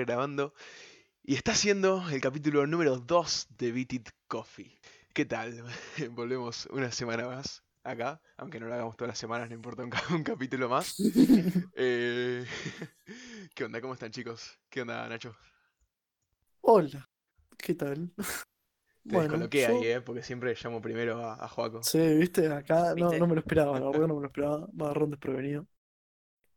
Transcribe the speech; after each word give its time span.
Estar 0.00 0.14
grabando. 0.16 0.54
Y 1.24 1.36
está 1.36 1.54
siendo 1.54 2.08
el 2.10 2.20
capítulo 2.20 2.66
número 2.66 2.98
2 2.98 3.48
de 3.58 3.72
Beat 3.72 3.92
It 3.94 4.10
Coffee. 4.28 4.80
¿Qué 5.14 5.24
tal? 5.26 5.64
Volvemos 6.12 6.66
una 6.72 6.92
semana 6.92 7.26
más 7.28 7.64
acá, 7.84 8.20
aunque 8.38 8.60
no 8.60 8.66
lo 8.68 8.74
hagamos 8.74 8.96
todas 8.96 9.10
las 9.10 9.18
semanas, 9.18 9.48
no 9.50 9.56
importa 9.56 9.84
un, 9.84 9.90
ca- 9.90 10.04
un 10.14 10.24
capítulo 10.24 10.68
más. 10.68 10.96
Eh, 11.74 12.46
¿Qué 13.54 13.64
onda? 13.64 13.80
¿Cómo 13.80 13.94
están 13.94 14.12
chicos? 14.12 14.58
¿Qué 14.70 14.82
onda 14.82 15.08
Nacho? 15.08 15.36
Hola, 16.62 17.08
¿qué 17.58 17.74
tal? 17.74 18.12
Te 19.06 19.16
descoloqué 19.16 19.66
yo- 19.66 19.66
ahí, 19.66 19.84
¿eh? 19.84 20.00
Porque 20.00 20.22
siempre 20.22 20.54
llamo 20.58 20.80
primero 20.80 21.22
a, 21.22 21.34
a 21.34 21.48
Joaco. 21.48 21.86
Sí, 21.88 21.98
viste, 22.16 22.46
acá 22.52 22.94
no, 22.94 23.12
¿Viste? 23.12 23.16
no 23.16 23.26
me 23.26 23.34
lo 23.34 23.40
esperaba, 23.40 23.80
la 23.80 23.86
verdad 23.90 24.06
no 24.08 24.14
me 24.16 24.20
lo 24.22 24.26
esperaba, 24.26 24.68
me 24.72 24.84
agarró 24.84 25.04
un 25.06 25.10
desprevenido. 25.12 25.66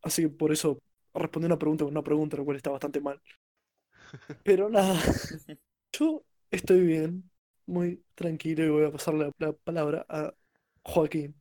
Así 0.02 0.24
que 0.24 0.30
por 0.30 0.52
eso 0.54 0.80
respondí 1.14 1.46
una 1.48 1.60
pregunta 1.60 1.84
con 1.86 1.94
una 1.94 2.04
pregunta, 2.04 2.38
lo 2.38 2.46
cual 2.46 2.58
está 2.58 2.72
bastante 2.72 3.02
mal. 3.02 3.22
Pero 4.44 4.70
nada, 4.70 5.00
yo 5.94 6.26
estoy 6.52 6.82
bien, 6.86 7.30
muy 7.66 8.04
tranquilo 8.16 8.64
y 8.66 8.70
voy 8.70 8.86
a 8.86 8.92
pasar 8.92 9.14
la, 9.16 9.32
la 9.40 9.54
palabra 9.54 10.06
a 10.10 10.34
Joaquín. 10.84 11.36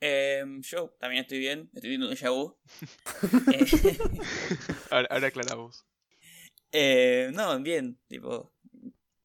Em, 0.00 0.60
yo 0.62 0.90
también 1.00 1.22
estoy 1.22 1.38
bien, 1.38 1.70
estoy 1.74 1.90
viendo 1.90 2.06
un 2.08 2.12
déjà 2.14 2.30
vu. 2.30 2.56
Eh, 3.50 3.66
Ahora, 4.90 5.06
ahora 5.10 5.26
aclaramos. 5.28 5.86
eh, 6.72 7.30
no, 7.34 7.58
bien, 7.62 7.98
tipo, 8.08 8.52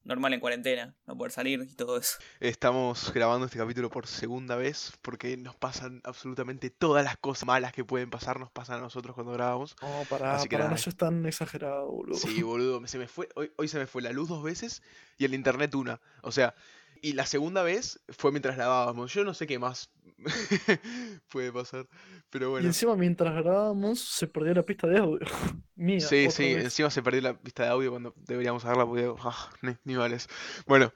normal 0.04 0.34
en 0.34 0.40
cuarentena, 0.40 0.96
no 1.06 1.18
poder 1.18 1.32
salir 1.32 1.62
y 1.62 1.76
todo 1.76 1.98
eso. 1.98 2.18
Estamos 2.40 3.12
grabando 3.14 3.46
este 3.46 3.58
capítulo 3.58 3.90
por 3.90 4.08
segunda 4.08 4.56
vez 4.56 4.94
porque 5.02 5.38
nos 5.38 5.56
pasan 5.56 6.02
absolutamente 6.04 6.70
todas 6.70 7.04
las 7.04 7.18
cosas 7.18 7.46
malas 7.46 7.74
que 7.74 7.84
pueden 7.84 8.10
pasar, 8.10 8.40
nos 8.40 8.52
pasan 8.52 8.78
a 8.78 8.82
nosotros 8.82 9.16
cuando 9.16 9.34
grabamos. 9.34 9.76
No, 9.82 10.04
para, 10.10 10.36
Así 10.36 10.48
que 10.48 10.56
para 10.56 10.66
no 10.66 10.72
nada. 10.72 10.82
ser 10.82 10.94
tan 10.94 11.26
exagerado, 11.26 11.92
boludo. 11.92 12.18
Sí, 12.18 12.42
boludo, 12.42 12.86
se 12.88 12.98
me 12.98 13.08
fue, 13.08 13.30
hoy, 13.36 13.52
hoy 13.58 13.68
se 13.68 13.80
me 13.80 13.88
fue 13.88 14.02
la 14.02 14.12
luz 14.12 14.30
dos 14.30 14.44
veces 14.44 14.82
y 15.18 15.26
el 15.26 15.34
internet 15.34 15.74
una. 15.76 16.02
O 16.22 16.32
sea, 16.32 16.56
y 17.02 17.14
la 17.14 17.26
segunda 17.26 17.64
vez 17.64 18.00
fue 18.10 18.32
mientras 18.32 18.58
lavábamos. 18.58 19.12
Yo 19.14 19.24
no 19.24 19.34
sé 19.34 19.48
qué 19.48 19.58
más 19.58 19.90
puede 21.30 21.52
pasar, 21.52 21.88
pero 22.30 22.50
Y 22.58 22.64
bueno. 22.64 22.68
encima 22.68 22.96
mientras 22.96 23.34
grabábamos 23.36 24.00
se 24.00 24.28
perdió 24.28 24.54
la 24.54 24.66
pista 24.66 24.88
de 24.88 25.00
audio. 25.00 25.26
Mía, 25.76 26.00
Sí, 26.00 26.30
sí, 26.32 26.56
vez. 26.56 26.66
encima 26.66 26.90
se 26.90 27.04
perdió 27.04 27.22
la 27.22 27.40
pista 27.40 27.64
de 27.64 27.70
audio 27.70 27.92
cuando 27.92 28.14
deberíamos 28.18 28.66
hacerla 28.66 28.86
porque, 28.86 29.14
ah, 29.24 29.50
ni, 29.62 29.76
ni 29.84 29.96
vales. 29.96 30.28
Bueno, 30.66 30.94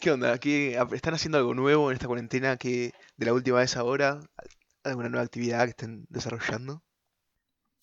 ¿qué 0.00 0.10
onda? 0.12 0.38
¿Qué, 0.38 0.78
¿Están 0.92 1.14
haciendo 1.14 1.38
algo 1.38 1.54
nuevo 1.54 1.90
en 1.90 1.94
esta 1.94 2.06
cuarentena 2.08 2.56
que 2.58 2.92
de 3.16 3.26
la 3.26 3.34
última 3.34 3.58
vez 3.60 3.76
ahora? 3.76 4.20
¿Alguna 4.84 5.08
nueva 5.10 5.24
actividad 5.24 5.64
que 5.64 5.70
estén 5.70 6.06
desarrollando? 6.10 6.82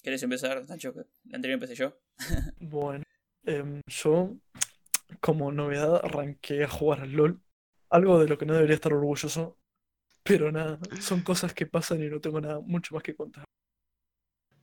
¿Querés 0.03 0.23
empezar, 0.23 0.55
Nacho? 0.69 0.93
Anterior 1.33 1.55
empecé 1.57 1.75
yo. 1.75 1.89
Bueno, 2.59 3.03
em, 3.43 3.81
yo 3.87 4.35
como 5.21 5.51
novedad 5.51 6.01
arranqué 6.03 6.65
a 6.65 6.69
jugar 6.69 7.01
al 7.01 7.11
LOL. 7.13 7.41
Algo 7.89 8.19
de 8.19 8.27
lo 8.29 8.37
que 8.37 8.45
no 8.47 8.53
debería 8.55 8.75
estar 8.75 8.93
orgulloso. 8.93 9.59
Pero 10.23 10.51
nada, 10.51 10.79
son 10.99 11.21
cosas 11.21 11.53
que 11.53 11.65
pasan 11.65 12.03
y 12.03 12.07
no 12.09 12.19
tengo 12.21 12.39
nada 12.41 12.59
mucho 12.59 12.93
más 12.95 13.03
que 13.03 13.15
contar. 13.15 13.43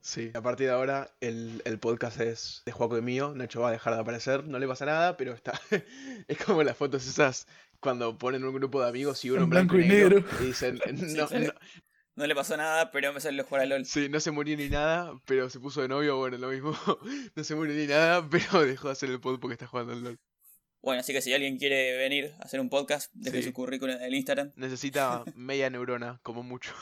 Sí, 0.01 0.31
a 0.35 0.41
partir 0.41 0.69
de 0.69 0.73
ahora 0.73 1.11
el, 1.21 1.61
el 1.65 1.79
podcast 1.81 2.21
es 2.21 2.63
de 2.65 2.73
Juaco 2.73 2.97
y 2.97 3.03
mío. 3.03 3.35
Nacho 3.35 3.61
va 3.61 3.69
a 3.69 3.73
dejar 3.73 3.95
de 3.95 4.01
aparecer, 4.01 4.45
no 4.47 4.59
le 4.59 4.67
pasa 4.69 4.87
nada, 4.87 5.17
pero 5.17 5.33
está. 5.35 5.61
es 6.29 6.39
como 6.45 6.63
las 6.63 6.77
fotos 6.77 7.07
esas 7.07 7.47
cuando 7.81 8.17
ponen 8.17 8.45
un 8.45 8.55
grupo 8.55 8.81
de 8.83 8.89
amigos 8.89 9.25
y 9.25 9.31
uno 9.31 9.43
En 9.45 9.51
blanco, 9.51 9.75
blanco 9.75 9.87
y 9.87 9.89
negro, 9.89 10.25
y 10.41 10.45
dicen, 10.47 10.81
no, 11.17 11.29
no- 11.29 11.53
No 12.17 12.27
le 12.27 12.35
pasó 12.35 12.57
nada, 12.57 12.91
pero 12.91 13.13
me 13.13 13.21
salió 13.21 13.43
a 13.43 13.47
jugar 13.47 13.63
al 13.63 13.69
LOL. 13.71 13.85
sí, 13.85 14.09
no 14.09 14.21
se 14.21 14.31
murió 14.31 14.57
ni 14.57 14.69
nada, 14.69 15.13
pero 15.27 15.51
se 15.51 15.61
puso 15.61 15.83
de 15.83 15.89
novio, 15.89 16.17
bueno, 16.17 16.39
lo 16.39 16.49
mismo. 16.49 16.73
no 17.37 17.45
se 17.45 17.55
murió 17.55 17.75
ni 17.75 17.87
nada, 17.87 18.27
pero 18.31 18.65
dejó 18.65 18.89
de 18.89 18.93
hacer 18.93 19.11
el 19.11 19.21
pod 19.21 19.39
porque 19.41 19.55
está 19.55 19.67
jugando 19.67 19.93
al 19.93 20.03
LOL. 20.03 20.19
Bueno, 20.83 21.01
así 21.01 21.13
que 21.13 21.21
si 21.23 21.33
alguien 21.33 21.59
quiere 21.59 21.97
venir 21.97 22.35
a 22.39 22.45
hacer 22.45 22.61
un 22.61 22.69
podcast, 22.71 23.11
deje 23.15 23.39
Sí. 23.39 23.49
su 23.49 23.53
currículum 23.53 23.97
en 23.97 24.03
el 24.03 24.15
Instagram. 24.15 24.53
Necesita 24.57 25.25
media 25.35 25.71
neurona, 25.71 26.21
como 26.23 26.43
mucho. 26.43 26.73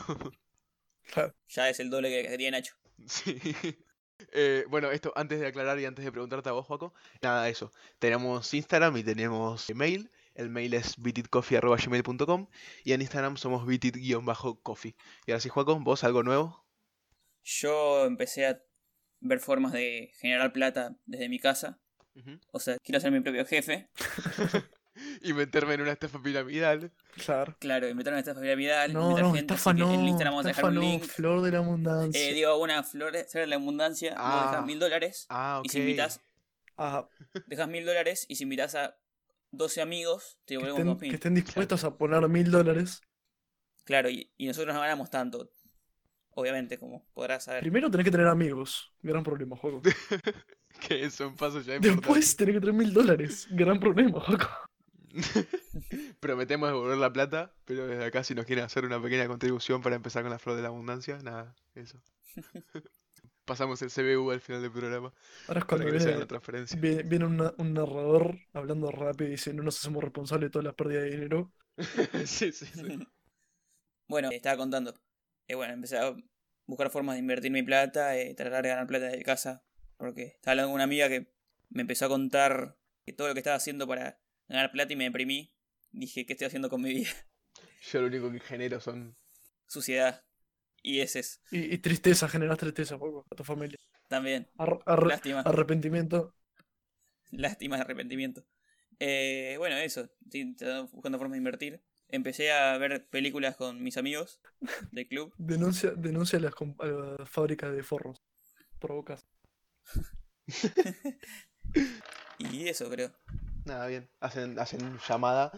Claro. 1.12 1.34
Ya 1.48 1.68
es 1.68 1.80
el 1.80 1.88
doble 1.90 2.10
que, 2.10 2.28
que 2.28 2.36
tiene 2.36 2.58
Nacho. 2.58 2.74
Sí. 3.06 3.38
Eh, 4.32 4.64
bueno, 4.70 4.90
esto 4.90 5.12
antes 5.14 5.38
de 5.40 5.46
aclarar 5.46 5.78
y 5.78 5.84
antes 5.84 6.02
de 6.02 6.10
preguntarte 6.10 6.48
a 6.48 6.52
vos, 6.52 6.64
Joaco, 6.66 6.94
nada, 7.20 7.50
eso. 7.50 7.70
Tenemos 7.98 8.52
Instagram 8.54 8.96
y 8.96 9.04
tenemos 9.04 9.66
mail. 9.74 10.10
El 10.34 10.48
mail 10.48 10.72
es 10.72 10.96
bititcoffee.gmail.com 10.96 12.48
y 12.82 12.92
en 12.92 13.02
Instagram 13.02 13.36
somos 13.36 13.66
bitit-coffee. 13.66 14.94
Y 15.26 15.30
ahora 15.30 15.40
sí, 15.40 15.50
Joaco, 15.50 15.78
¿vos 15.80 16.02
algo 16.02 16.22
nuevo? 16.22 16.64
Yo 17.44 18.06
empecé 18.06 18.46
a 18.46 18.62
ver 19.20 19.38
formas 19.38 19.72
de 19.72 20.10
generar 20.18 20.52
plata 20.54 20.96
desde 21.04 21.28
mi 21.28 21.38
casa. 21.38 21.78
O 22.52 22.58
sea, 22.60 22.76
quiero 22.82 23.00
ser 23.00 23.12
mi 23.12 23.20
propio 23.20 23.44
jefe. 23.46 23.88
Y 25.20 25.34
meterme 25.34 25.74
en 25.74 25.82
una 25.82 25.92
estafa 25.92 26.22
piramidal. 26.22 26.90
Claro. 27.22 27.54
Claro, 27.58 27.86
invitar 27.86 28.14
una 28.14 28.20
estafa 28.20 28.40
piramidal. 28.40 28.94
No, 28.94 29.02
invitar 29.10 29.24
no, 29.24 29.34
gente, 29.34 29.52
estafa 29.54 29.74
que 29.74 29.80
no. 29.80 29.92
en 29.92 30.00
el 30.00 30.08
Instagram 30.08 30.32
vamos 30.32 30.46
a 30.46 30.50
estafa 30.52 30.68
dejar 30.68 30.82
un 30.82 30.86
no, 30.86 30.90
link. 30.92 31.04
flor 31.04 31.42
de 31.42 31.50
la 31.50 31.58
abundancia. 31.58 32.18
Eh, 32.30 32.32
digo, 32.32 32.56
una 32.56 32.82
flor, 32.82 33.12
ser 33.28 33.42
de 33.42 33.46
la 33.46 33.56
abundancia, 33.56 34.12
vos 34.12 34.20
Ah. 34.22 34.48
dejas 34.50 34.64
mil 34.64 34.78
dólares. 34.78 35.26
Ah, 35.28 35.58
ok. 35.58 35.66
Y 35.66 35.68
si 35.68 35.78
invitas, 35.80 36.20
Ah, 36.78 37.06
dejas 37.46 37.68
mil 37.68 37.84
dólares 37.84 38.24
y 38.26 38.36
si 38.36 38.44
invitas 38.44 38.74
a 38.74 38.96
12 39.50 39.82
amigos, 39.82 40.38
te 40.46 40.54
que, 40.56 40.62
devolvemos 40.64 40.94
dos 40.94 41.00
que 41.00 41.06
mil. 41.08 41.14
estén 41.14 41.34
dispuestos 41.34 41.84
a 41.84 41.94
poner 41.98 42.26
mil 42.30 42.50
dólares. 42.50 43.02
Claro, 43.84 44.08
y, 44.08 44.32
y 44.38 44.46
nosotros 44.46 44.74
no 44.74 44.80
ganamos 44.80 45.10
tanto. 45.10 45.50
Obviamente, 46.30 46.78
como 46.78 47.04
podrás 47.12 47.44
saber. 47.44 47.60
Primero 47.60 47.90
tenés 47.90 48.04
que 48.04 48.10
tener 48.10 48.28
amigos. 48.28 48.94
Gran 49.02 49.22
problema, 49.22 49.56
juego. 49.58 49.82
Que 50.88 51.04
es 51.04 51.20
un 51.20 51.36
paso 51.36 51.60
ya 51.60 51.76
importante. 51.76 52.06
Después 52.06 52.36
tenés 52.36 52.54
que 52.54 52.60
tener 52.60 52.74
mil 52.74 52.92
dólares. 52.92 53.46
Gran 53.50 53.80
problema, 53.80 54.20
juego. 54.20 54.46
Prometemos 56.20 56.68
devolver 56.68 56.98
la 56.98 57.12
plata, 57.12 57.52
pero 57.64 57.86
desde 57.86 58.04
acá 58.04 58.22
si 58.24 58.34
nos 58.34 58.44
quieren 58.46 58.64
hacer 58.64 58.84
una 58.84 59.00
pequeña 59.00 59.26
contribución 59.26 59.82
para 59.82 59.96
empezar 59.96 60.22
con 60.22 60.30
la 60.30 60.38
flor 60.38 60.56
de 60.56 60.62
la 60.62 60.68
abundancia, 60.68 61.18
nada, 61.22 61.54
eso. 61.74 61.98
Pasamos 63.44 63.80
el 63.82 63.90
CBU 63.90 64.30
al 64.32 64.40
final 64.40 64.60
del 64.60 64.72
programa 64.72 65.12
Ahora 65.46 65.60
es 65.60 65.66
cuando 65.66 65.86
viene, 65.86 66.16
la 66.16 66.26
transferencia. 66.26 66.78
viene, 66.80 67.02
viene 67.04 67.26
una- 67.26 67.54
un 67.58 67.72
narrador 67.74 68.36
hablando 68.52 68.90
rápido 68.90 69.28
y 69.28 69.32
dice 69.32 69.54
no 69.54 69.62
nos 69.62 69.78
hacemos 69.78 70.02
responsables 70.02 70.48
de 70.48 70.50
todas 70.52 70.64
las 70.64 70.74
pérdidas 70.74 71.04
de 71.04 71.10
dinero. 71.10 71.52
sí, 72.26 72.52
sí, 72.52 72.66
sí. 72.66 72.98
Bueno, 74.08 74.30
estaba 74.30 74.56
contando. 74.56 74.94
Eh, 75.48 75.54
bueno, 75.54 75.74
empecé 75.74 75.98
a 75.98 76.14
buscar 76.66 76.90
formas 76.90 77.14
de 77.14 77.20
invertir 77.20 77.50
mi 77.52 77.62
plata, 77.62 78.16
eh, 78.18 78.34
tratar 78.34 78.62
de 78.64 78.68
ganar 78.70 78.86
plata 78.86 79.06
desde 79.06 79.22
casa. 79.22 79.62
Porque 79.98 80.24
estaba 80.24 80.52
hablando 80.52 80.68
con 80.70 80.74
una 80.76 80.84
amiga 80.84 81.08
que 81.08 81.28
me 81.70 81.82
empezó 81.82 82.06
a 82.06 82.08
contar 82.08 82.76
que 83.04 83.12
todo 83.12 83.28
lo 83.28 83.34
que 83.34 83.40
estaba 83.40 83.56
haciendo 83.56 83.86
para 83.86 84.18
ganar 84.48 84.72
plata 84.72 84.92
y 84.92 84.96
me 84.96 85.04
deprimí. 85.04 85.52
Dije, 85.92 86.26
¿qué 86.26 86.32
estoy 86.34 86.46
haciendo 86.48 86.70
con 86.70 86.82
mi 86.82 86.90
vida? 86.94 87.10
Yo 87.80 88.00
lo 88.00 88.08
único 88.08 88.30
que 88.30 88.40
genero 88.40 88.80
son... 88.80 89.16
Suciedad. 89.68 90.24
Y 90.82 91.00
ese 91.00 91.20
es 91.20 91.40
Y, 91.50 91.74
y 91.74 91.78
tristeza, 91.78 92.28
generas 92.28 92.58
tristeza, 92.58 92.98
juego, 92.98 93.26
a 93.30 93.34
tu 93.34 93.44
familia. 93.44 93.78
también. 94.08 94.48
Ar- 94.58 94.82
ar- 94.86 95.08
Lástima. 95.08 95.42
arrepentimiento. 95.44 96.34
Lástima 97.30 97.76
de 97.76 97.82
arrepentimiento. 97.82 98.44
Eh, 98.98 99.56
bueno, 99.58 99.76
eso. 99.76 100.08
Buscando 100.92 101.18
formas 101.18 101.32
de 101.32 101.38
invertir. 101.38 101.82
Empecé 102.08 102.52
a 102.52 102.78
ver 102.78 103.06
películas 103.08 103.56
con 103.56 103.82
mis 103.82 103.96
amigos 103.96 104.40
del 104.92 105.08
club. 105.08 105.34
Denuncia, 105.38 105.92
denuncia 105.92 106.38
a 106.38 106.42
las, 106.42 106.54
a 106.80 106.86
las 106.86 107.30
fábricas 107.30 107.74
de 107.74 107.82
forros. 107.82 108.22
Provocas. 108.78 109.26
Y 112.38 112.68
eso, 112.68 112.88
creo. 112.90 113.12
Nada, 113.64 113.86
bien. 113.86 114.08
Hacen, 114.20 114.58
hacen 114.58 114.98
llamada 115.08 115.52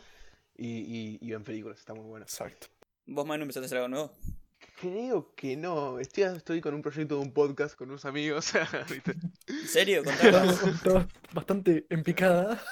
y, 0.55 0.67
y, 0.67 1.19
y 1.21 1.31
ven 1.31 1.43
películas, 1.45 1.79
está 1.79 1.95
muy 1.95 2.05
bueno. 2.05 2.25
Exacto. 2.25 2.69
¿Vos, 3.07 3.27
Manu, 3.27 3.43
empezaste 3.43 3.65
a 3.65 3.67
hacer 3.67 3.79
algo 3.79 3.89
nuevo? 3.89 4.13
Creo 4.81 5.35
que 5.35 5.57
no. 5.57 5.99
Estoy, 5.99 6.25
estoy 6.25 6.61
con 6.61 6.75
un 6.75 6.83
proyecto 6.83 7.17
de 7.17 7.23
un 7.23 7.33
podcast 7.33 7.75
con 7.75 7.89
unos 7.89 8.05
amigos. 8.05 8.53
¿viste? 8.91 9.15
¿En 9.47 9.69
serio? 9.69 10.03
Estaba 10.05 11.09
bastante 11.33 11.87
en 11.91 12.03
picada. 12.03 12.63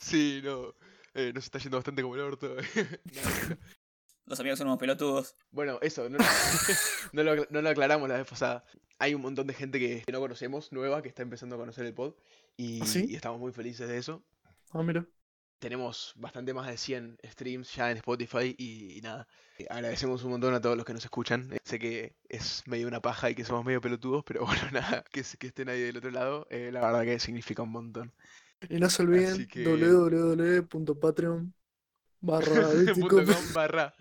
sí, 0.00 0.40
no. 0.44 0.74
Eh, 1.14 1.32
nos 1.34 1.44
está 1.44 1.58
yendo 1.58 1.78
bastante 1.78 2.02
como 2.02 2.14
el 2.14 2.20
orto. 2.20 2.56
Los 4.26 4.38
amigos 4.40 4.58
son 4.58 4.68
unos 4.68 4.78
pelotudos. 4.78 5.34
Bueno, 5.50 5.78
eso, 5.80 6.08
no, 6.10 6.18
no 7.12 7.22
lo, 7.22 7.46
no 7.48 7.62
lo 7.62 7.68
aclaramos 7.70 8.08
la 8.10 8.18
vez 8.18 8.28
pasada. 8.28 8.62
Hay 8.98 9.14
un 9.14 9.22
montón 9.22 9.46
de 9.46 9.54
gente 9.54 9.78
que 9.78 10.02
no 10.10 10.20
conocemos, 10.20 10.72
nueva, 10.72 11.02
que 11.02 11.08
está 11.08 11.22
empezando 11.22 11.54
a 11.56 11.58
conocer 11.58 11.86
el 11.86 11.94
pod. 11.94 12.14
Y, 12.56 12.82
¿Ah, 12.82 12.86
sí? 12.86 13.06
y 13.08 13.14
estamos 13.14 13.38
muy 13.38 13.52
felices 13.52 13.88
de 13.88 13.98
eso. 13.98 14.24
Ah, 14.72 14.82
mira. 14.82 15.06
Tenemos 15.60 16.12
bastante 16.16 16.54
más 16.54 16.68
de 16.68 16.76
100 16.76 17.18
streams 17.24 17.74
ya 17.74 17.90
en 17.90 17.96
Spotify 17.96 18.54
y, 18.56 18.96
y 18.96 19.00
nada. 19.00 19.26
Eh, 19.58 19.66
Agradecemos 19.68 20.22
un 20.24 20.30
montón 20.30 20.54
a 20.54 20.60
todos 20.60 20.76
los 20.76 20.84
que 20.84 20.92
nos 20.94 21.04
escuchan. 21.04 21.52
Eh, 21.52 21.58
sé 21.64 21.78
que 21.78 22.14
es 22.28 22.62
medio 22.66 22.86
una 22.86 23.00
paja 23.00 23.30
y 23.30 23.34
que 23.34 23.44
somos 23.44 23.64
medio 23.64 23.80
pelotudos, 23.80 24.24
pero 24.24 24.44
bueno, 24.46 24.70
nada, 24.72 25.04
que, 25.10 25.20
estén 25.20 25.68
ahí 25.68 25.80
del 25.80 25.96
otro 25.96 26.10
lado, 26.10 26.46
eh, 26.50 26.70
la 26.72 26.80
verdad 26.80 27.04
que 27.04 27.18
significa 27.18 27.62
un 27.62 27.70
montón. 27.70 28.12
Y 28.68 28.78
no 28.78 28.90
se 28.90 29.02
olviden 29.02 29.46
que- 29.46 29.64
www.patreon 29.64 31.54
barra 32.20 32.68
barra 33.54 33.94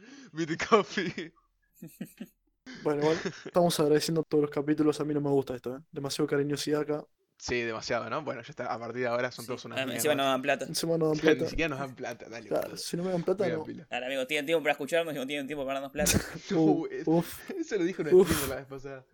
Bueno, 2.84 3.02
igual 3.02 3.18
estamos 3.46 3.80
agradeciendo 3.80 4.24
todos 4.24 4.42
los 4.44 4.52
capítulos. 4.52 5.00
A 5.00 5.06
mí 5.06 5.14
no 5.14 5.22
me 5.22 5.30
gusta 5.30 5.56
esto, 5.56 5.76
¿eh? 5.78 5.80
Demasiado 5.92 6.28
cariñosidad 6.28 6.82
acá. 6.82 7.04
Sí, 7.40 7.62
demasiado, 7.62 8.10
¿no? 8.10 8.24
Bueno, 8.24 8.42
ya 8.42 8.50
está. 8.50 8.66
A 8.74 8.80
partir 8.80 9.02
de 9.04 9.08
ahora 9.08 9.32
son 9.32 9.44
Sí. 9.44 9.48
todos 9.48 9.64
unas 9.66 9.78
Ah, 9.80 9.86
mierdas. 9.86 9.98
Encima 10.04 10.16
no 10.16 10.24
dan 10.24 10.42
plata. 10.42 10.66
Encima 10.66 10.98
no 10.98 11.08
dan 11.10 11.20
plata. 11.20 11.44
Ni 11.44 11.50
siquiera 11.50 11.70
nos 11.70 11.80
dan 11.80 11.96
plata, 11.96 12.30
dale. 12.30 12.48
Claro, 12.50 12.78
si 12.78 12.98
no 12.98 13.04
me 13.04 13.12
dan 13.12 13.24
plata, 13.24 13.48
no. 13.48 13.64
pila. 13.64 13.88
Dale, 13.90 14.06
amigo, 14.08 14.26
tienen 14.26 14.46
tiempo 14.48 14.64
para 14.64 14.72
escucharnos 14.72 15.14
y 15.14 15.18
no 15.18 15.28
tienen 15.28 15.46
tiempo 15.46 15.64
para 15.66 15.80
darnos 15.80 15.92
plata. 15.92 16.12
Uh, 16.56 16.88
uf, 17.06 17.50
Eso 17.52 17.76
lo 17.78 17.84
dijo 17.84 18.02
una 18.02 18.14
Uf. 18.14 18.28
streamer 18.28 18.50
la 18.50 18.56
vez 18.56 18.66
pasada. 18.66 19.06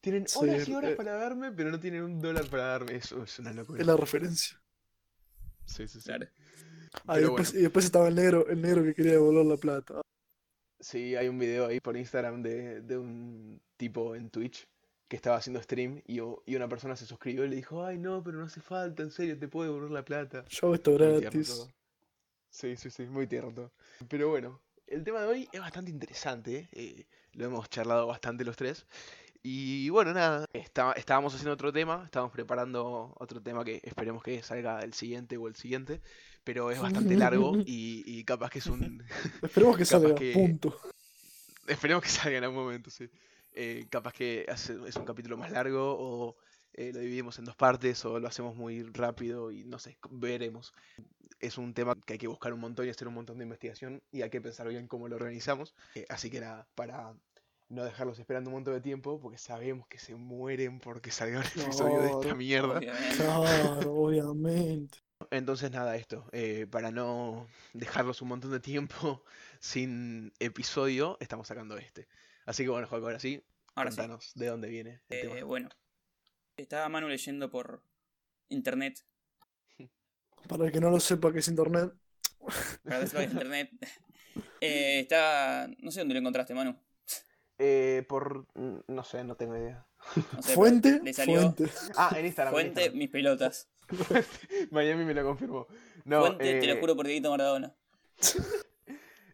Tienen 0.00 0.28
Sí, 0.28 0.38
horas 0.38 0.68
y 0.68 0.74
horas 0.74 0.90
eh. 0.92 0.96
para 0.96 1.12
darme, 1.16 1.50
pero 1.50 1.70
no 1.70 1.80
tienen 1.80 2.02
un 2.04 2.20
dólar 2.20 2.44
para 2.46 2.64
darme. 2.64 2.94
Eso 2.94 3.22
es 3.24 3.38
una 3.40 3.52
locura. 3.52 3.80
es 3.80 3.86
la 3.86 3.96
referencia. 3.96 4.60
Sí, 5.64 5.88
sí, 5.88 5.98
sí. 5.98 6.04
Claro. 6.04 6.26
Ah, 7.06 7.18
y 7.18 7.22
después, 7.22 7.48
bueno. 7.48 7.58
y 7.58 7.62
después 7.62 7.84
estaba 7.86 8.06
el 8.06 8.14
negro, 8.14 8.46
el 8.48 8.60
negro 8.62 8.84
que 8.84 8.94
quería 8.94 9.12
devolver 9.12 9.46
la 9.46 9.56
plata. 9.56 10.00
Sí, 10.84 11.16
hay 11.16 11.28
un 11.28 11.38
video 11.38 11.66
ahí 11.66 11.80
por 11.80 11.96
Instagram 11.96 12.42
de, 12.42 12.82
de 12.82 12.98
un 12.98 13.58
tipo 13.78 14.14
en 14.14 14.28
Twitch 14.28 14.68
que 15.08 15.16
estaba 15.16 15.38
haciendo 15.38 15.62
stream 15.62 16.02
y, 16.06 16.18
y 16.18 16.56
una 16.56 16.68
persona 16.68 16.94
se 16.94 17.06
suscribió 17.06 17.46
y 17.46 17.48
le 17.48 17.56
dijo, 17.56 17.82
ay 17.82 17.96
no, 17.96 18.22
pero 18.22 18.36
no 18.36 18.44
hace 18.44 18.60
falta, 18.60 19.02
en 19.02 19.10
serio, 19.10 19.38
te 19.38 19.48
puedo 19.48 19.72
devolver 19.72 19.90
la 19.90 20.04
plata. 20.04 20.44
Yo 20.50 20.74
esto 20.74 20.92
gratis. 20.92 21.70
Sí, 22.50 22.76
sí, 22.76 22.90
sí, 22.90 23.04
muy 23.04 23.26
tierno 23.26 23.54
todo. 23.54 23.72
Pero 24.08 24.28
bueno, 24.28 24.60
el 24.86 25.02
tema 25.04 25.22
de 25.22 25.26
hoy 25.26 25.48
es 25.50 25.60
bastante 25.60 25.90
interesante, 25.90 26.56
¿eh? 26.58 26.68
Eh, 26.72 27.06
lo 27.32 27.46
hemos 27.46 27.70
charlado 27.70 28.06
bastante 28.06 28.44
los 28.44 28.56
tres. 28.56 28.84
Y 29.46 29.90
bueno, 29.90 30.14
nada, 30.14 30.46
está- 30.54 30.92
estábamos 30.92 31.34
haciendo 31.34 31.52
otro 31.52 31.70
tema, 31.70 32.02
estábamos 32.06 32.32
preparando 32.32 33.14
otro 33.20 33.42
tema 33.42 33.62
que 33.62 33.78
esperemos 33.84 34.22
que 34.22 34.42
salga 34.42 34.80
el 34.80 34.94
siguiente 34.94 35.36
o 35.36 35.48
el 35.48 35.54
siguiente, 35.54 36.00
pero 36.44 36.70
es 36.70 36.80
bastante 36.80 37.14
largo 37.14 37.52
y, 37.66 38.02
y 38.06 38.24
capaz 38.24 38.48
que 38.48 38.60
es 38.60 38.66
un... 38.68 39.04
Esperemos 39.42 39.76
que 39.76 39.84
salga, 39.84 40.14
que- 40.14 40.32
punto. 40.32 40.74
Esperemos 41.66 42.02
que 42.02 42.08
salga 42.08 42.38
en 42.38 42.44
algún 42.44 42.64
momento, 42.64 42.88
sí. 42.90 43.10
Eh, 43.52 43.86
capaz 43.90 44.14
que 44.14 44.46
hace- 44.48 44.78
es 44.86 44.96
un 44.96 45.04
capítulo 45.04 45.36
más 45.36 45.50
largo 45.50 45.94
o 45.98 46.36
eh, 46.72 46.90
lo 46.94 47.00
dividimos 47.00 47.38
en 47.38 47.44
dos 47.44 47.54
partes 47.54 48.02
o 48.06 48.18
lo 48.18 48.26
hacemos 48.26 48.56
muy 48.56 48.82
rápido 48.82 49.50
y 49.52 49.64
no 49.64 49.78
sé, 49.78 49.98
veremos. 50.10 50.72
Es 51.38 51.58
un 51.58 51.74
tema 51.74 51.94
que 52.06 52.14
hay 52.14 52.18
que 52.18 52.28
buscar 52.28 52.54
un 52.54 52.60
montón 52.60 52.86
y 52.86 52.88
hacer 52.88 53.08
un 53.08 53.14
montón 53.14 53.36
de 53.36 53.44
investigación 53.44 54.02
y 54.10 54.22
hay 54.22 54.30
que 54.30 54.40
pensar 54.40 54.66
bien 54.68 54.88
cómo 54.88 55.06
lo 55.06 55.16
organizamos. 55.16 55.74
Eh, 55.94 56.06
así 56.08 56.30
que 56.30 56.40
nada, 56.40 56.66
para 56.74 57.12
no 57.68 57.84
dejarlos 57.84 58.18
esperando 58.18 58.50
un 58.50 58.54
montón 58.54 58.74
de 58.74 58.80
tiempo, 58.80 59.20
porque 59.20 59.38
sabemos 59.38 59.86
que 59.88 59.98
se 59.98 60.14
mueren 60.14 60.78
porque 60.80 61.10
salga 61.10 61.40
un 61.40 61.44
episodio 61.62 62.00
de 62.02 62.10
esta 62.10 62.34
mierda. 62.34 62.80
Claro, 63.16 63.92
obviamente. 63.94 64.98
Entonces 65.30 65.70
nada, 65.70 65.96
esto, 65.96 66.28
eh, 66.32 66.66
para 66.70 66.90
no 66.90 67.46
dejarlos 67.72 68.20
un 68.22 68.28
montón 68.28 68.50
de 68.50 68.60
tiempo 68.60 69.24
sin 69.60 70.32
episodio, 70.38 71.16
estamos 71.20 71.48
sacando 71.48 71.76
este. 71.78 72.06
Así 72.46 72.62
que 72.64 72.68
bueno, 72.68 72.86
Joaco, 72.86 73.06
ahora 73.06 73.18
sí, 73.18 73.42
Ahora 73.74 73.90
sí. 73.90 73.96
contanos 73.96 74.32
de 74.34 74.46
dónde 74.46 74.68
viene 74.68 75.00
el 75.08 75.18
Eh, 75.18 75.20
tema. 75.22 75.44
bueno. 75.44 75.68
Estaba 76.56 76.88
Manu 76.88 77.08
leyendo 77.08 77.50
por 77.50 77.82
internet. 78.48 79.04
Para 80.48 80.66
el 80.66 80.72
que 80.72 80.80
no 80.80 80.90
lo 80.90 81.00
sepa 81.00 81.32
que 81.32 81.38
es 81.40 81.48
internet, 81.48 81.92
Para 82.84 82.98
ver 82.98 83.08
si 83.08 83.14
lo 83.14 83.20
ves 83.20 83.30
en 83.30 83.32
internet. 83.32 83.70
Eh, 84.60 85.00
está. 85.00 85.68
No 85.78 85.90
sé 85.92 86.00
dónde 86.00 86.14
lo 86.14 86.20
encontraste, 86.20 86.54
Manu. 86.54 86.76
Eh, 87.58 88.04
por... 88.08 88.46
no 88.54 89.04
sé, 89.04 89.24
no 89.24 89.36
tengo 89.36 89.56
idea. 89.56 89.86
No 90.32 90.42
sé, 90.42 90.54
fuente, 90.54 91.00
le 91.02 91.12
salió 91.12 91.40
fuente. 91.40 91.70
Ah, 91.96 92.14
en 92.16 92.26
Instagram. 92.26 92.52
en 92.52 92.54
Fuente, 92.54 92.80
Instagram. 92.80 92.98
mis 92.98 93.10
pelotas. 93.10 93.68
Miami 94.70 95.04
me 95.04 95.14
lo 95.14 95.24
confirmó. 95.24 95.66
No, 96.04 96.20
Fuente, 96.20 96.44
te 96.44 96.70
eh, 96.70 96.74
lo 96.74 96.80
juro 96.80 96.96
por 96.96 97.06
Dieguito 97.06 97.30
Maradona. 97.30 97.74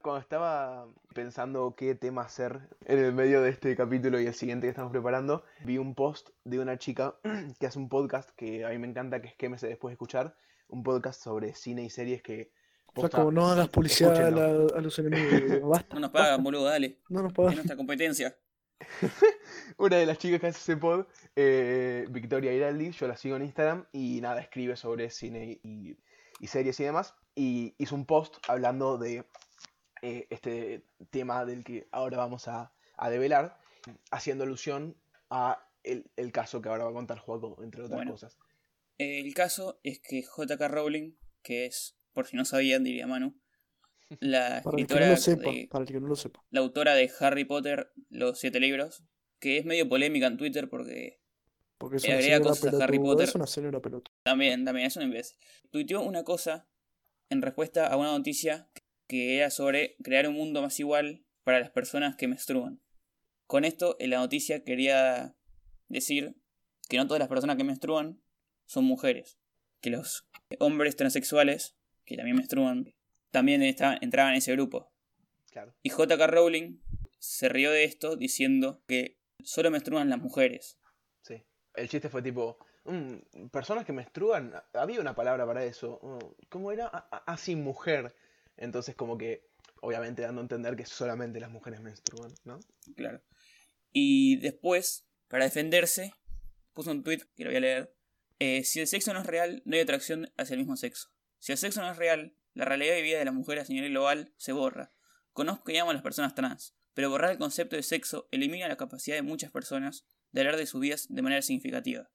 Cuando 0.03 0.21
estaba 0.21 0.89
pensando 1.15 1.75
qué 1.77 1.95
tema 1.95 2.23
hacer 2.23 2.61
en 2.87 2.99
el 2.99 3.13
medio 3.13 3.43
de 3.43 3.51
este 3.51 3.77
capítulo 3.77 4.19
y 4.19 4.27
el 4.27 4.35
siguiente 4.35 4.67
que 4.67 4.71
estamos 4.71 4.93
preparando, 4.93 5.45
vi 5.65 5.77
un 5.77 5.95
post 5.95 6.31
de 6.45 6.59
una 6.59 6.79
chica 6.79 7.17
que 7.61 7.67
hace 7.67 7.79
un 7.79 7.89
podcast 7.89 8.31
que 8.31 8.65
a 8.65 8.71
mí 8.71 8.79
me 8.79 8.89
encanta, 8.89 9.21
que 9.21 9.29
es 9.29 9.35
Quémese 9.35 9.67
después 9.69 9.91
de 9.91 9.95
escuchar, 9.95 10.37
un 10.69 10.83
podcast 10.83 11.23
sobre 11.23 11.55
cine 11.55 11.85
y 11.85 11.91
series 11.91 12.23
que... 12.23 12.51
posta, 12.93 13.17
Flaco, 13.19 13.33
no 13.33 13.47
hagas 13.49 13.69
publicidad 13.69 14.11
a, 14.17 14.29
escúchenlo. 14.29 14.67
la- 14.69 14.79
a 14.79 14.81
los 14.81 14.99
enemigos. 14.99 15.61
Basta. 15.69 15.95
No 15.95 16.01
nos 16.01 16.11
pagan, 16.11 16.43
boludo, 16.43 16.65
dale. 16.65 16.99
No 17.09 17.23
nos 17.23 17.31
Es 17.33 17.37
pagan. 17.37 17.55
nuestra 17.55 17.77
competencia. 17.77 18.37
Una 19.79 19.97
de 19.97 20.07
las 20.07 20.19
chicas 20.19 20.41
que 20.41 20.47
hace 20.49 20.59
ese 20.59 20.77
pod, 20.77 21.07
eh, 21.37 22.07
Victoria 22.11 22.53
Iraldi, 22.53 22.91
yo 22.93 23.09
la 23.09 23.17
sigo 23.17 23.37
en 23.37 23.43
Instagram 23.43 23.87
y 23.93 24.21
nada, 24.21 24.41
escribe 24.41 24.77
sobre 24.77 25.11
cine 25.11 25.61
y, 25.63 25.97
y 26.39 26.47
series 26.47 26.79
y 26.81 26.85
demás. 26.85 27.15
Y 27.35 27.75
hizo 27.79 27.95
un 27.95 28.07
post 28.07 28.37
hablando 28.49 28.99
de 28.99 29.25
eh, 30.03 30.27
este 30.31 30.87
tema 31.11 31.45
del 31.45 31.65
que 31.65 31.89
ahora 31.93 32.17
vamos 32.19 32.49
a, 32.49 32.73
a 32.97 33.11
develar, 33.11 33.59
haciendo 34.11 34.45
alusión 34.45 34.97
a 35.31 35.67
el, 35.83 36.11
el 36.17 36.33
caso 36.33 36.61
que 36.61 36.69
ahora 36.69 36.85
va 36.85 36.91
a 36.91 36.95
contar 36.95 37.19
Juaco, 37.19 37.63
entre 37.63 37.83
otras 37.83 37.97
Bueno. 37.99 38.13
cosas. 38.13 38.39
El 38.99 39.33
caso 39.35 39.81
es 39.83 40.01
que 40.01 40.23
J.K. 40.23 40.69
Rowling, 40.69 41.13
que 41.43 41.65
es, 41.67 41.97
por 42.21 42.27
si 42.29 42.37
no 42.37 42.45
sabían, 42.45 42.85
diría 42.85 43.07
Manu, 43.07 43.35
la 44.21 44.61
Para 44.63 44.79
el 44.79 44.87
que 44.87 44.95
no 44.95 45.01
escritora, 45.01 45.09
lo 45.11 45.17
sepa, 45.17 45.51
de- 45.51 45.69
para 45.71 45.85
el 45.85 45.91
que 45.91 46.01
no 46.01 46.07
lo 46.09 46.17
sepa. 46.17 46.45
la 46.51 46.61
autora 46.61 46.95
de 46.95 47.11
Harry 47.21 47.45
Potter, 47.45 47.93
los 48.11 48.39
siete 48.39 48.61
libros, 48.61 49.03
que 49.39 49.57
es 49.59 49.65
medio 49.65 49.89
polémica 49.89 50.27
en 50.27 50.37
Twitter 50.37 50.69
porque 50.69 51.21
Porque 51.79 51.97
es 51.97 52.05
una 52.05 52.15
agrega 52.15 52.41
cosas 52.41 52.75
a 52.75 52.85
Harry. 52.85 52.99
Potter. 52.99 53.29
Es 53.29 53.35
una 53.35 53.47
señora 53.47 53.81
pelota. 53.81 54.11
también, 54.23 54.65
también 54.67 54.87
es 54.87 54.97
un 54.97 55.05
imbécil. 55.05 55.39
Tuiteó 55.71 56.03
una 56.03 56.25
cosa 56.25 56.69
en 57.31 57.41
respuesta 57.41 57.87
a 57.87 57.97
una 57.97 58.11
noticia 58.13 58.69
que 59.07 59.37
era 59.39 59.51
sobre 59.51 59.97
crear 60.03 60.29
un 60.29 60.35
mundo 60.35 60.61
más 60.61 60.79
igual 60.79 61.25
para 61.45 61.59
las 61.61 61.71
personas 61.71 62.17
que 62.17 62.29
menstruan. 62.29 62.83
Con 63.47 63.65
esto, 63.65 63.97
en 63.99 64.11
la 64.11 64.19
noticia 64.19 64.63
quería 64.63 65.35
decir 65.89 66.37
que 66.89 66.97
no 66.99 67.07
todas 67.07 67.19
las 67.21 67.29
personas 67.29 67.57
que 67.57 67.65
menstruan 67.65 68.21
son 68.67 68.85
mujeres. 68.85 69.39
Que 69.81 69.91
los 69.91 70.29
hombres 70.59 70.95
transexuales, 70.97 71.77
que 72.11 72.17
también 72.17 72.37
menstruan, 72.37 72.93
también 73.31 73.63
está- 73.63 73.99
entraban 74.01 74.33
en 74.33 74.39
ese 74.39 74.53
grupo. 74.53 74.93
Claro. 75.51 75.75
Y 75.83 75.91
J.K. 75.91 76.27
Rowling 76.27 76.79
se 77.19 77.49
rió 77.49 77.71
de 77.71 77.85
esto 77.85 78.17
diciendo 78.17 78.83
que 78.87 79.19
solo 79.43 79.71
menstruan 79.71 80.09
las 80.11 80.19
mujeres. 80.21 80.79
Sí. 81.23 81.43
El 81.75 81.89
chiste 81.89 82.09
fue 82.09 82.23
tipo, 82.23 82.59
"Mm, 82.85 83.49
personas 83.51 83.85
que 83.85 83.93
menstruan, 83.93 84.53
había 84.75 85.01
una 85.01 85.15
palabra 85.15 85.47
para 85.47 85.65
eso. 85.65 86.01
mm, 86.03 86.47
¿Cómo 86.49 86.73
era? 86.73 86.87
Ah, 86.93 87.09
ah, 87.13 87.23
Así 87.27 87.57
mujer. 87.57 88.15
Entonces 88.57 88.95
como 88.97 89.17
que, 89.17 89.47
obviamente 89.83 90.23
dando 90.23 90.41
a 90.41 90.45
entender 90.45 90.77
que 90.77 90.85
solamente 90.87 91.41
las 91.41 91.51
mujeres 91.51 91.81
menstruan, 91.81 92.33
¿no? 92.45 92.61
Claro. 92.97 93.23
Y 93.93 94.37
después, 94.37 95.07
para 95.29 95.45
defenderse, 95.45 96.13
puso 96.75 96.91
un 96.91 97.03
tweet 97.03 97.21
que 97.37 97.45
lo 97.45 97.51
voy 97.51 97.57
a 97.57 97.61
leer. 97.61 97.95
Eh, 98.39 98.65
si 98.65 98.81
el 98.81 98.87
sexo 98.87 99.13
no 99.13 99.21
es 99.21 99.27
real, 99.27 99.63
no 99.65 99.75
hay 99.77 99.83
atracción 99.83 100.31
hacia 100.37 100.55
el 100.55 100.61
mismo 100.61 100.77
sexo. 100.77 101.11
Si 101.41 101.51
el 101.53 101.59
sexo 101.59 101.81
no 101.83 101.91
es 101.91 101.97
real, 101.97 102.33
la 102.55 102.65
realidad 102.65 102.95
de 102.95 103.03
vida 103.03 103.19
de 103.19 103.25
las 103.25 103.35
mujeres 103.35 103.69
a 103.69 103.73
nivel 103.73 103.91
global 103.91 104.33
se 104.37 104.53
borra. 104.53 104.93
Conozco 105.33 105.73
y 105.73 105.77
amo 105.79 105.91
a 105.91 105.95
las 105.95 106.03
personas 106.03 106.35
trans, 106.35 106.75
pero 106.95 107.11
borrar 107.11 107.33
el 107.33 107.39
concepto 107.39 107.75
de 107.77 107.83
sexo 107.83 108.29
elimina 108.31 108.69
la 108.69 108.77
capacidad 108.77 109.17
de 109.17 109.23
muchas 109.23 109.51
personas 109.51 110.05
de 110.33 110.43
hablar 110.43 110.57
de 110.57 110.67
sus 110.67 110.81
vidas 110.81 111.07
de 111.09 111.23
manera 111.23 111.43
significativa. 111.43 112.09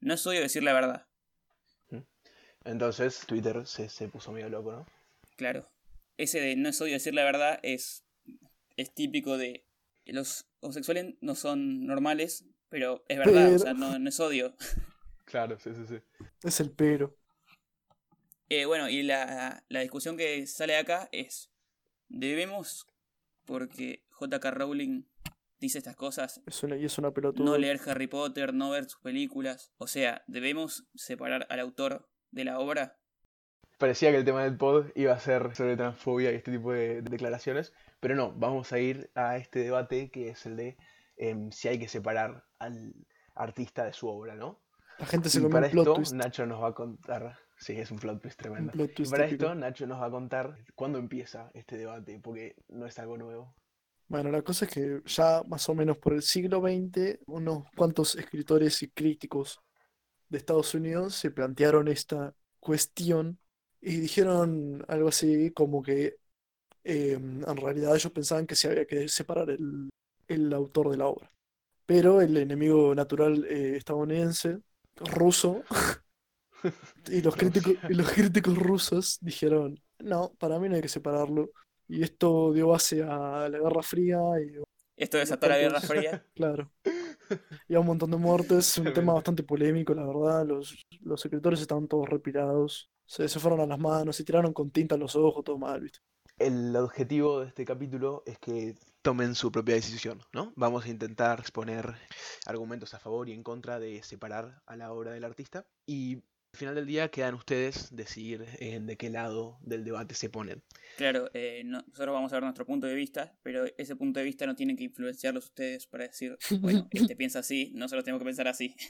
No 0.00 0.12
es 0.14 0.26
odio 0.26 0.40
decir 0.42 0.62
la 0.62 0.74
verdad, 0.74 1.06
Entonces 2.64 3.20
Twitter 3.26 3.66
se, 3.66 3.88
se 3.88 4.08
puso 4.08 4.30
medio 4.32 4.48
loco, 4.48 4.72
¿no? 4.72 4.86
claro. 5.36 5.68
Ese 6.18 6.40
de 6.40 6.56
no 6.56 6.68
es 6.68 6.80
odio 6.80 6.92
decir 6.92 7.14
la 7.14 7.24
verdad 7.24 7.58
es, 7.62 8.04
es 8.76 8.94
típico 8.94 9.38
de 9.38 9.64
los 10.04 10.46
homosexuales 10.60 11.14
no 11.20 11.34
son 11.34 11.86
normales, 11.86 12.44
pero 12.68 13.02
es 13.08 13.18
verdad, 13.18 13.44
Pero- 13.46 13.56
o 13.56 13.58
sea, 13.58 13.74
no, 13.74 13.98
no 13.98 14.08
es 14.08 14.20
odio. 14.20 14.54
Claro, 15.24 15.58
sí, 15.58 15.70
sí, 15.74 15.86
sí. 15.88 16.26
Es 16.42 16.60
el 16.60 16.70
pero. 16.72 17.16
Eh, 18.54 18.66
bueno, 18.66 18.90
y 18.90 19.02
la, 19.02 19.64
la 19.70 19.80
discusión 19.80 20.18
que 20.18 20.46
sale 20.46 20.76
acá 20.76 21.08
es, 21.10 21.50
¿debemos, 22.10 22.86
porque 23.46 24.04
JK 24.20 24.44
Rowling 24.50 25.04
dice 25.58 25.78
estas 25.78 25.96
cosas, 25.96 26.42
Es 26.44 26.62
una, 26.62 26.76
y 26.76 26.84
es 26.84 26.98
una 26.98 27.12
pelotuda. 27.12 27.46
no 27.46 27.56
leer 27.56 27.80
Harry 27.86 28.08
Potter, 28.08 28.52
no 28.52 28.68
ver 28.68 28.84
sus 28.84 29.00
películas? 29.00 29.72
O 29.78 29.86
sea, 29.86 30.22
¿debemos 30.26 30.86
separar 30.94 31.46
al 31.48 31.60
autor 31.60 32.10
de 32.30 32.44
la 32.44 32.58
obra? 32.58 32.98
Parecía 33.78 34.10
que 34.10 34.18
el 34.18 34.24
tema 34.26 34.44
del 34.44 34.58
pod 34.58 34.88
iba 34.96 35.14
a 35.14 35.18
ser 35.18 35.56
sobre 35.56 35.78
transfobia 35.78 36.30
y 36.30 36.34
este 36.34 36.52
tipo 36.52 36.74
de 36.74 37.00
declaraciones, 37.00 37.72
pero 38.00 38.14
no, 38.16 38.34
vamos 38.34 38.70
a 38.74 38.78
ir 38.78 39.10
a 39.14 39.38
este 39.38 39.60
debate 39.60 40.10
que 40.10 40.28
es 40.28 40.44
el 40.44 40.58
de 40.58 40.76
em, 41.16 41.50
si 41.52 41.68
hay 41.68 41.78
que 41.78 41.88
separar 41.88 42.44
al 42.58 42.92
artista 43.34 43.86
de 43.86 43.94
su 43.94 44.08
obra, 44.08 44.34
¿no? 44.34 44.60
La 44.98 45.06
gente 45.06 45.30
se 45.30 45.38
Y 45.38 45.40
come 45.40 45.54
para 45.54 45.66
un 45.68 45.72
plot 45.72 45.86
esto 45.88 45.94
twist. 45.94 46.12
Nacho 46.12 46.44
nos 46.44 46.62
va 46.62 46.68
a 46.68 46.74
contar, 46.74 47.38
sí, 47.62 47.72
es 47.74 47.90
un 47.90 47.98
plot 47.98 48.20
twist 48.20 48.38
tremendo. 48.38 48.72
plot 48.72 48.90
Y 48.90 48.94
twist 48.94 49.10
para 49.12 49.26
típico. 49.26 49.44
esto 49.44 49.54
Nacho 49.54 49.86
nos 49.86 50.00
va 50.00 50.06
a 50.06 50.10
contar 50.10 50.58
cuándo 50.74 50.98
empieza 50.98 51.50
este 51.54 51.76
debate, 51.76 52.18
porque 52.22 52.56
no 52.68 52.86
es 52.86 52.98
algo 52.98 53.16
nuevo. 53.16 53.54
Bueno, 54.08 54.30
la 54.30 54.42
cosa 54.42 54.66
es 54.66 54.70
que 54.70 55.00
ya 55.06 55.42
más 55.46 55.68
o 55.68 55.74
menos 55.74 55.96
por 55.96 56.12
el 56.12 56.22
siglo 56.22 56.60
XX, 56.60 57.20
unos 57.26 57.64
cuantos 57.76 58.14
escritores 58.16 58.82
y 58.82 58.88
críticos 58.88 59.60
de 60.28 60.38
Estados 60.38 60.74
Unidos 60.74 61.14
se 61.14 61.30
plantearon 61.30 61.88
esta 61.88 62.34
cuestión 62.60 63.38
y 63.80 63.96
dijeron 63.96 64.84
algo 64.88 65.08
así 65.08 65.50
como 65.52 65.82
que 65.82 66.16
eh, 66.84 67.12
en 67.12 67.56
realidad 67.56 67.94
ellos 67.94 68.12
pensaban 68.12 68.46
que 68.46 68.54
se 68.54 68.68
había 68.68 68.86
que 68.86 69.08
separar 69.08 69.50
el, 69.50 69.88
el 70.28 70.52
autor 70.52 70.90
de 70.90 70.96
la 70.96 71.06
obra. 71.06 71.30
Pero 71.86 72.20
el 72.20 72.36
enemigo 72.36 72.94
natural 72.94 73.44
eh, 73.48 73.76
estadounidense, 73.76 74.58
ruso, 74.96 75.62
y 77.08 77.20
los, 77.22 77.36
críticos, 77.36 77.74
y 77.88 77.94
los 77.94 78.10
críticos 78.10 78.56
rusos 78.58 79.18
dijeron, 79.20 79.80
no, 79.98 80.32
para 80.38 80.58
mí 80.58 80.68
no 80.68 80.76
hay 80.76 80.82
que 80.82 80.88
separarlo. 80.88 81.50
Y 81.88 82.02
esto 82.02 82.52
dio 82.52 82.68
base 82.68 83.02
a 83.02 83.48
la 83.48 83.58
Guerra 83.58 83.82
Fría 83.82 84.18
y 84.40 84.62
Esto 84.96 85.18
desató 85.18 85.48
la 85.48 85.58
Guerra 85.58 85.80
Fría. 85.80 86.24
Claro. 86.34 86.70
Y 87.66 87.74
a 87.74 87.80
un 87.80 87.86
montón 87.86 88.10
de 88.10 88.16
muertes, 88.18 88.76
un 88.78 88.92
tema 88.92 89.14
bastante 89.14 89.42
polémico, 89.42 89.94
la 89.94 90.06
verdad. 90.06 90.46
Los, 90.46 90.84
los 91.00 91.24
escritores 91.24 91.60
estaban 91.60 91.88
todos 91.88 92.08
repirados. 92.08 92.90
Se, 93.06 93.28
se 93.28 93.40
fueron 93.40 93.60
a 93.60 93.66
las 93.66 93.78
manos, 93.78 94.16
se 94.16 94.24
tiraron 94.24 94.52
con 94.52 94.70
tinta 94.70 94.94
en 94.94 95.00
los 95.00 95.16
ojos, 95.16 95.44
todo 95.44 95.58
mal, 95.58 95.80
¿viste? 95.80 96.00
El 96.38 96.74
objetivo 96.76 97.40
de 97.40 97.48
este 97.48 97.64
capítulo 97.64 98.22
es 98.26 98.38
que 98.38 98.74
tomen 99.02 99.34
su 99.34 99.52
propia 99.52 99.74
decisión, 99.74 100.20
¿no? 100.32 100.52
Vamos 100.56 100.84
a 100.84 100.88
intentar 100.88 101.40
exponer 101.40 101.94
argumentos 102.46 102.94
a 102.94 102.98
favor 102.98 103.28
y 103.28 103.32
en 103.32 103.42
contra 103.42 103.78
de 103.78 104.02
separar 104.02 104.62
a 104.66 104.76
la 104.76 104.92
obra 104.92 105.12
del 105.12 105.24
artista 105.24 105.66
y 105.86 106.22
al 106.52 106.58
final 106.58 106.74
del 106.74 106.86
día 106.86 107.08
quedan 107.10 107.34
ustedes 107.34 107.88
decidir 107.96 108.44
eh, 108.58 108.78
de 108.78 108.96
qué 108.98 109.08
lado 109.08 109.58
del 109.62 109.84
debate 109.84 110.14
se 110.14 110.28
ponen. 110.28 110.62
Claro, 110.98 111.30
eh, 111.32 111.62
no- 111.64 111.82
nosotros 111.86 112.12
vamos 112.12 112.30
a 112.32 112.36
ver 112.36 112.42
nuestro 112.42 112.66
punto 112.66 112.86
de 112.86 112.94
vista, 112.94 113.34
pero 113.42 113.64
ese 113.78 113.96
punto 113.96 114.20
de 114.20 114.24
vista 114.26 114.44
no 114.44 114.54
tiene 114.54 114.76
que 114.76 114.84
influenciarlos 114.84 115.46
ustedes 115.46 115.86
para 115.86 116.04
decir, 116.08 116.36
bueno, 116.60 116.88
este 116.90 117.16
piensa 117.16 117.38
así, 117.38 117.72
nosotros 117.74 118.04
tenemos 118.04 118.20
que 118.20 118.26
pensar 118.26 118.48
así. 118.48 118.74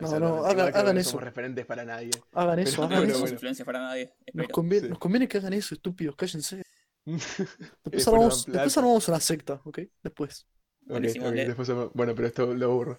No, 0.00 0.18
no, 0.18 0.46
hagan- 0.46 0.74
hagan 0.74 0.94
no 0.94 1.00
eso. 1.02 1.10
somos 1.10 1.24
referentes 1.24 1.66
para 1.66 1.84
nadie. 1.84 2.08
Hagan 2.32 2.58
eso, 2.60 2.76
Pero 2.76 2.84
hagan 2.84 2.98
no 3.00 3.04
eso. 3.04 3.12
somos 3.12 3.20
bueno. 3.20 3.34
influencia 3.34 3.64
para 3.66 3.80
nadie. 3.80 4.14
Nos 4.32 4.48
conviene, 4.48 4.84
Sí. 4.86 4.88
nos 4.88 4.98
conviene 4.98 5.28
que 5.28 5.36
hagan 5.36 5.52
eso, 5.52 5.74
estúpidos, 5.74 6.16
cállense. 6.16 6.62
Después, 7.04 8.08
armamos, 8.08 8.46
después 8.46 8.78
armamos 8.78 9.08
una 9.08 9.20
secta, 9.20 9.60
¿ok? 9.62 9.78
Después. 10.02 10.46
Ok, 10.84 10.90
Buenísimo, 10.92 11.26
ok, 11.28 11.34
Leo. 11.34 11.46
después 11.48 11.68
Bueno, 11.92 12.14
pero 12.14 12.28
esto 12.28 12.54
lo 12.54 12.70
borro. 12.74 12.98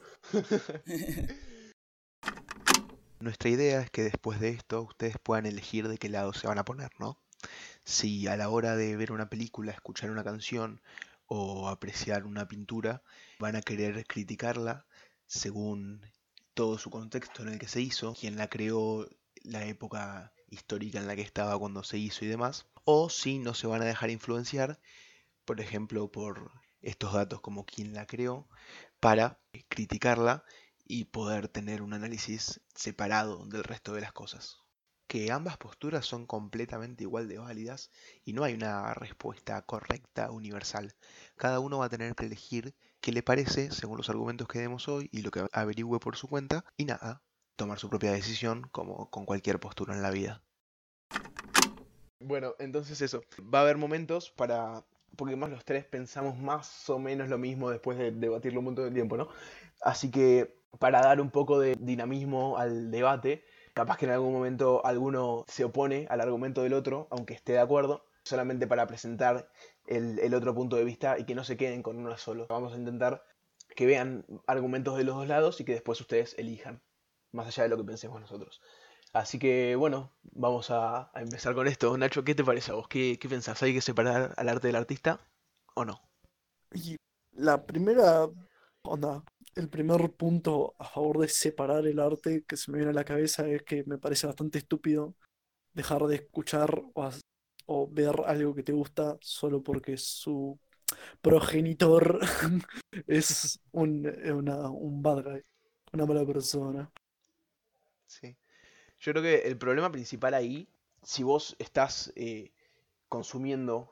Nuestra 3.21 3.51
idea 3.51 3.81
es 3.81 3.91
que 3.91 4.01
después 4.01 4.39
de 4.39 4.49
esto 4.49 4.81
ustedes 4.81 5.15
puedan 5.21 5.45
elegir 5.45 5.87
de 5.87 5.99
qué 5.99 6.09
lado 6.09 6.33
se 6.33 6.47
van 6.47 6.57
a 6.57 6.65
poner, 6.65 6.89
¿no? 6.99 7.19
Si 7.83 8.25
a 8.25 8.35
la 8.35 8.49
hora 8.49 8.75
de 8.75 8.95
ver 8.95 9.11
una 9.11 9.29
película, 9.29 9.71
escuchar 9.71 10.09
una 10.09 10.23
canción 10.23 10.81
o 11.27 11.69
apreciar 11.69 12.25
una 12.25 12.47
pintura, 12.47 13.03
van 13.39 13.55
a 13.55 13.61
querer 13.61 14.07
criticarla 14.07 14.87
según 15.27 16.01
todo 16.55 16.79
su 16.79 16.89
contexto 16.89 17.43
en 17.43 17.49
el 17.49 17.59
que 17.59 17.67
se 17.67 17.81
hizo, 17.81 18.15
quién 18.19 18.37
la 18.37 18.49
creó, 18.49 19.07
la 19.43 19.65
época 19.65 20.33
histórica 20.49 20.97
en 20.97 21.05
la 21.05 21.15
que 21.15 21.21
estaba 21.21 21.59
cuando 21.59 21.83
se 21.83 21.99
hizo 21.99 22.25
y 22.25 22.27
demás, 22.27 22.65
o 22.85 23.11
si 23.11 23.37
no 23.37 23.53
se 23.53 23.67
van 23.67 23.83
a 23.83 23.85
dejar 23.85 24.09
influenciar, 24.09 24.79
por 25.45 25.61
ejemplo, 25.61 26.11
por 26.11 26.51
estos 26.81 27.13
datos 27.13 27.39
como 27.41 27.67
quién 27.67 27.93
la 27.93 28.07
creó, 28.07 28.47
para 28.99 29.39
criticarla 29.69 30.43
y 30.87 31.05
poder 31.05 31.47
tener 31.47 31.81
un 31.81 31.93
análisis 31.93 32.61
separado 32.75 33.45
del 33.45 33.63
resto 33.63 33.93
de 33.93 34.01
las 34.01 34.13
cosas. 34.13 34.57
Que 35.07 35.31
ambas 35.31 35.57
posturas 35.57 36.05
son 36.05 36.25
completamente 36.25 37.03
igual 37.03 37.27
de 37.27 37.37
válidas 37.37 37.91
y 38.23 38.33
no 38.33 38.43
hay 38.43 38.53
una 38.53 38.93
respuesta 38.93 39.61
correcta 39.63 40.31
universal. 40.31 40.95
Cada 41.35 41.59
uno 41.59 41.79
va 41.79 41.85
a 41.85 41.89
tener 41.89 42.15
que 42.15 42.25
elegir 42.25 42.73
qué 43.01 43.11
le 43.11 43.23
parece 43.23 43.71
según 43.71 43.97
los 43.97 44.09
argumentos 44.09 44.47
que 44.47 44.59
demos 44.59 44.87
hoy 44.87 45.09
y 45.11 45.21
lo 45.21 45.31
que 45.31 45.45
averigüe 45.51 45.99
por 45.99 46.15
su 46.15 46.27
cuenta 46.27 46.63
y 46.77 46.85
nada, 46.85 47.21
tomar 47.55 47.79
su 47.79 47.89
propia 47.89 48.13
decisión 48.13 48.63
como 48.71 49.09
con 49.09 49.25
cualquier 49.25 49.59
postura 49.59 49.93
en 49.93 50.01
la 50.01 50.11
vida. 50.11 50.43
Bueno, 52.19 52.55
entonces 52.59 53.01
eso, 53.01 53.23
va 53.41 53.59
a 53.59 53.61
haber 53.63 53.77
momentos 53.77 54.31
para... 54.31 54.85
Porque 55.17 55.35
más 55.35 55.49
los 55.49 55.65
tres 55.65 55.83
pensamos 55.83 56.37
más 56.37 56.89
o 56.89 56.97
menos 56.97 57.27
lo 57.27 57.37
mismo 57.37 57.69
después 57.69 57.97
de 57.97 58.11
debatirlo 58.11 58.59
un 58.59 58.65
montón 58.65 58.85
de 58.85 58.91
tiempo, 58.91 59.17
¿no? 59.17 59.27
Así 59.81 60.09
que 60.09 60.60
para 60.79 61.01
dar 61.01 61.21
un 61.21 61.31
poco 61.31 61.59
de 61.59 61.75
dinamismo 61.79 62.57
al 62.57 62.91
debate, 62.91 63.43
capaz 63.73 63.97
que 63.97 64.05
en 64.05 64.11
algún 64.11 64.33
momento 64.33 64.85
alguno 64.85 65.45
se 65.47 65.63
opone 65.63 66.07
al 66.09 66.21
argumento 66.21 66.63
del 66.63 66.73
otro, 66.73 67.07
aunque 67.11 67.33
esté 67.33 67.53
de 67.53 67.59
acuerdo, 67.59 68.05
solamente 68.23 68.67
para 68.67 68.87
presentar 68.87 69.49
el, 69.87 70.33
otro 70.33 70.53
punto 70.53 70.75
de 70.75 70.83
vista 70.83 71.17
y 71.19 71.25
que 71.25 71.35
no 71.35 71.43
se 71.43 71.57
queden 71.57 71.83
con 71.83 71.97
uno 71.97 72.17
solo. 72.17 72.47
Vamos 72.49 72.73
a 72.73 72.77
intentar 72.77 73.23
que 73.75 73.85
vean 73.85 74.25
argumentos 74.47 74.97
de 74.97 75.03
los 75.03 75.15
dos 75.15 75.27
lados 75.27 75.59
y 75.61 75.65
que 75.65 75.73
después 75.73 75.99
ustedes 76.01 76.35
elijan, 76.37 76.81
más 77.31 77.47
allá 77.47 77.63
de 77.63 77.69
lo 77.69 77.77
que 77.77 77.83
pensemos 77.83 78.19
nosotros. 78.19 78.61
Así 79.13 79.39
que 79.39 79.75
bueno, 79.75 80.13
vamos 80.23 80.71
a, 80.71 81.11
empezar 81.15 81.53
con 81.53 81.67
esto. 81.67 81.97
Nacho, 81.97 82.23
¿qué 82.23 82.35
te 82.35 82.43
parece 82.43 82.71
a 82.71 82.75
vos? 82.75 82.87
¿Qué, 82.87 83.17
qué 83.19 83.27
pensás? 83.27 83.61
¿Hay 83.63 83.73
que 83.73 83.81
separar 83.81 84.33
al 84.37 84.49
arte 84.49 84.67
del 84.67 84.77
artista 84.77 85.19
o 85.73 85.83
no? 85.83 86.01
La 87.33 87.65
primera 87.65 88.29
onda, 88.83 89.23
el 89.55 89.69
primer 89.69 90.11
punto 90.11 90.75
a 90.79 90.85
favor 90.85 91.19
de 91.19 91.27
separar 91.27 91.85
el 91.85 91.99
arte 91.99 92.43
que 92.43 92.57
se 92.57 92.71
me 92.71 92.77
viene 92.77 92.91
a 92.91 92.95
la 92.95 93.03
cabeza 93.03 93.47
es 93.47 93.63
que 93.63 93.83
me 93.85 93.97
parece 93.97 94.27
bastante 94.27 94.59
estúpido 94.59 95.15
dejar 95.73 96.03
de 96.07 96.15
escuchar 96.15 96.83
o, 97.65 97.87
ver 97.89 98.15
algo 98.25 98.53
que 98.53 98.63
te 98.63 98.73
gusta 98.73 99.17
solo 99.21 99.61
porque 99.63 99.97
su 99.97 100.59
progenitor 101.21 102.19
es 103.07 103.59
un, 103.71 104.05
una, 104.33 104.69
un 104.69 105.01
bad 105.01 105.23
guy, 105.23 105.43
una 105.93 106.05
mala 106.05 106.25
persona. 106.25 106.91
Sí. 108.07 108.35
Yo 108.99 109.13
creo 109.13 109.23
que 109.23 109.35
el 109.47 109.57
problema 109.57 109.91
principal 109.91 110.33
ahí, 110.33 110.67
si 111.01 111.23
vos 111.23 111.55
estás 111.59 112.11
eh, 112.15 112.51
consumiendo 113.07 113.91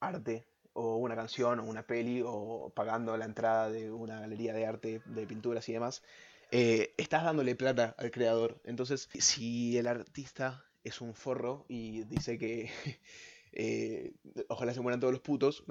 arte 0.00 0.49
o 0.72 0.96
una 0.96 1.16
canción 1.16 1.60
o 1.60 1.64
una 1.64 1.86
peli 1.86 2.22
o 2.24 2.72
pagando 2.74 3.16
la 3.16 3.24
entrada 3.24 3.70
de 3.70 3.90
una 3.90 4.20
galería 4.20 4.52
de 4.52 4.66
arte, 4.66 5.02
de 5.04 5.26
pinturas 5.26 5.68
y 5.68 5.72
demás, 5.72 6.02
eh, 6.50 6.94
estás 6.96 7.24
dándole 7.24 7.54
plata 7.54 7.94
al 7.98 8.10
creador. 8.10 8.60
Entonces, 8.64 9.08
si 9.18 9.78
el 9.78 9.86
artista 9.86 10.64
es 10.84 11.00
un 11.00 11.14
forro 11.14 11.66
y 11.68 12.04
dice 12.04 12.38
que 12.38 12.70
eh, 13.52 14.14
ojalá 14.48 14.74
se 14.74 14.80
mueran 14.80 15.00
todos 15.00 15.12
los 15.12 15.22
putos. 15.22 15.64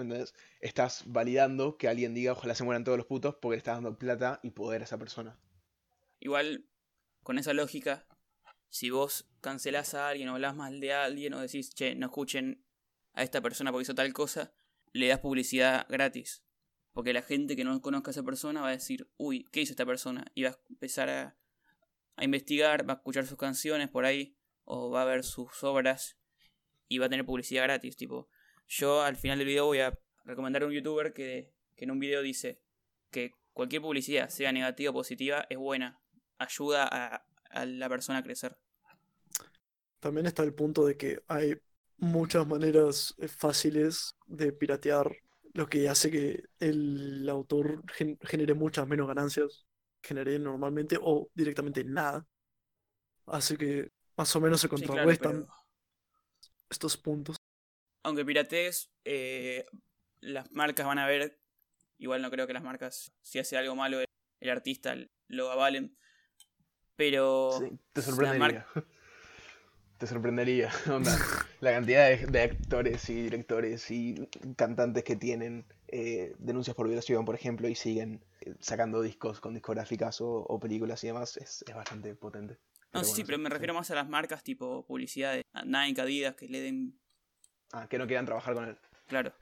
Estás 0.60 1.04
validando 1.06 1.78
que 1.78 1.88
alguien 1.88 2.14
diga 2.14 2.34
ojalá 2.34 2.56
se 2.56 2.64
mueran 2.64 2.84
todos 2.84 2.98
los 2.98 3.08
putos 3.08 3.36
porque 3.36 3.56
le 3.56 3.60
estás 3.60 3.78
dando 3.78 3.98
plata 3.98 4.40
y 4.44 4.52
poder 4.52 4.82
a 4.82 4.86
esa 4.86 4.98
persona. 4.98 5.38
Igual, 6.20 6.66
con 7.24 7.38
esa 7.38 7.54
lógica, 7.54 8.06
si 8.70 8.90
vos 8.90 9.28
cancelás 9.42 9.94
a 9.94 10.10
alguien 10.10 10.30
o 10.30 10.34
hablas 10.34 10.56
mal 10.56 10.80
de 10.80 10.94
alguien 10.94 11.34
o 11.34 11.40
decís, 11.40 11.74
che, 11.74 11.96
no 11.96 12.08
escuchen 12.08 12.64
a 13.14 13.24
esta 13.24 13.42
persona 13.42 13.72
porque 13.72 13.84
hizo 13.84 13.96
tal 13.96 14.14
cosa, 14.14 14.54
le 14.94 15.08
das 15.08 15.20
publicidad 15.20 15.86
gratis. 15.90 16.44
Porque 16.92 17.14
la 17.14 17.22
gente 17.22 17.56
que 17.56 17.64
no 17.64 17.82
conozca 17.82 18.10
a 18.10 18.14
esa 18.14 18.24
persona 18.24 18.62
va 18.62 18.70
a 18.70 18.72
decir, 18.72 19.10
uy, 19.18 19.46
¿qué 19.52 19.62
hizo 19.62 19.74
esta 19.74 19.86
persona? 19.86 20.26
Y 20.34 20.44
va 20.44 20.50
a 20.50 20.60
empezar 20.70 21.10
a, 21.10 21.38
a 22.16 22.24
investigar, 22.24 22.88
va 22.88 22.94
a 22.94 22.98
escuchar 22.98 23.26
sus 23.26 23.38
canciones 23.38 23.90
por 23.90 24.06
ahí, 24.06 24.36
o 24.66 24.90
va 24.90 25.04
a 25.04 25.06
ver 25.06 25.24
sus 25.24 25.64
obras, 25.64 26.18
y 26.88 26.98
va 26.98 27.06
a 27.06 27.10
tener 27.10 27.26
publicidad 27.26 27.64
gratis. 27.64 27.96
Tipo, 27.96 28.30
yo 28.68 29.02
al 29.02 29.16
final 29.16 29.38
del 29.38 29.48
video 29.48 29.68
voy 29.68 29.80
a 29.80 29.98
recomendar 30.26 30.64
a 30.64 30.66
un 30.66 30.74
youtuber 30.74 31.14
que, 31.14 31.54
que 31.76 31.86
en 31.86 31.92
un 31.92 32.00
video 32.00 32.22
dice 32.22 32.62
que 33.12 33.32
cualquier 33.54 33.82
publicidad, 33.82 34.30
sea 34.30 34.52
negativa 34.52 34.92
o 34.92 34.94
positiva, 34.94 35.46
es 35.50 35.58
buena. 35.58 36.02
Ayuda 36.38 36.88
a, 36.92 37.26
a 37.50 37.66
la 37.66 37.90
persona 37.90 38.20
a 38.20 38.24
crecer. 38.24 38.58
También 40.00 40.26
está 40.26 40.44
el 40.44 40.54
punto 40.54 40.86
de 40.86 40.98
que 40.98 41.24
hay 41.28 41.56
muchas 42.00 42.48
maneras 42.48 43.14
eh, 43.20 43.28
fáciles 43.28 44.16
de 44.28 44.52
piratear, 44.54 45.12
lo 45.54 45.68
que 45.68 45.90
hace 45.90 46.12
que 46.12 46.44
el 46.60 47.28
autor 47.30 47.84
gen- 47.94 48.18
genere 48.24 48.54
muchas 48.54 48.88
menos 48.88 49.08
ganancias 49.08 49.66
que 50.02 50.10
genere 50.10 50.40
normalmente 50.40 50.98
o 51.02 51.30
directamente 51.34 51.84
nada. 51.84 52.26
Así 53.28 53.56
que 53.58 53.92
más 54.18 54.36
o 54.36 54.42
menos 54.42 54.60
se 54.62 54.68
Sí, 54.74 54.90
claro, 54.90 55.18
contrarrestan 55.18 55.18
pero 55.18 55.48
estos 56.70 56.98
puntos. 56.98 57.38
aunque 58.04 58.26
piratees, 58.26 58.92
eh, 59.06 59.66
las 60.22 60.52
marcas 60.52 60.86
van 60.86 61.00
a 61.00 61.08
ver. 61.08 61.40
Igual 61.98 62.22
no 62.22 62.32
creo 62.32 62.48
que 62.48 62.54
las 62.54 62.64
marcas, 62.64 63.14
si 63.22 63.40
hace 63.40 63.58
algo 63.58 63.76
malo, 63.76 64.00
el, 64.02 64.06
el 64.42 64.50
artista 64.50 64.96
lo 65.28 65.52
avalen. 65.52 65.98
Pero 66.96 67.20
Sí, 67.48 67.80
te 67.94 68.02
sorprendería. 68.02 68.66
Te 69.98 70.08
sorprendería. 70.08 70.72
onda, 70.90 71.18
la 71.62 71.72
cantidad 71.74 72.08
de, 72.10 72.26
de 72.26 72.42
actores 72.42 73.10
y 73.10 73.24
directores 73.24 73.92
y 73.92 74.28
cantantes 74.56 75.04
que 75.04 75.16
tienen 75.16 75.66
eh, 75.88 76.34
denuncias 76.40 76.76
por 76.76 76.88
violación, 76.88 77.26
por 77.26 77.36
ejemplo, 77.36 77.68
y 77.68 77.76
siguen 77.76 78.24
eh, 78.42 78.54
sacando 78.60 79.02
discos 79.02 79.40
con 79.40 79.54
discográficas 79.54 80.22
o, 80.22 80.30
o 80.30 80.60
películas 80.60 81.04
y 81.04 81.08
demás, 81.08 81.38
es, 81.38 81.64
es 81.68 81.76
bastante 81.76 82.16
potente. 82.16 82.54
No, 82.92 83.02
Pero 83.02 83.04
sí, 83.04 83.16
sí, 83.18 83.24
pero 83.24 83.38
me 83.38 83.50
sí. 83.50 83.54
refiero 83.54 83.74
más 83.74 83.92
a 83.92 83.96
las 83.96 84.08
marcas 84.10 84.44
tipo 84.44 84.86
publicidad 84.86 85.34
de 85.34 85.44
Nike, 85.66 86.02
Adidas, 86.02 86.36
que 86.36 86.48
le 86.48 86.62
den. 86.62 87.00
Ah, 87.72 87.88
que 87.88 87.98
no 87.98 88.08
quieran 88.08 88.26
trabajar 88.26 88.54
con 88.56 88.66
él. 88.68 88.78
Claro. 89.08 89.34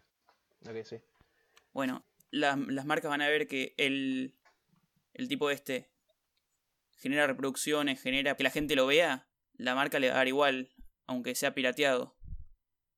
Ok, 0.67 0.83
sí. 0.83 0.97
Bueno, 1.71 2.03
las, 2.31 2.57
las 2.57 2.86
marcas 2.86 3.09
van 3.09 3.21
a 3.21 3.29
ver 3.29 3.47
que 3.47 3.74
el, 3.77 4.33
el 5.13 5.27
tipo 5.27 5.50
este 5.50 5.89
genera 6.97 7.27
reproducciones, 7.27 8.01
genera 8.01 8.36
que 8.36 8.43
la 8.43 8.50
gente 8.50 8.75
lo 8.75 8.88
vea, 8.88 9.27
la 9.53 9.75
marca 9.75 10.00
le 10.00 10.07
va 10.09 10.15
a 10.15 10.17
dar 10.17 10.27
igual, 10.27 10.69
aunque 11.07 11.35
sea 11.35 11.53
pirateado. 11.53 12.15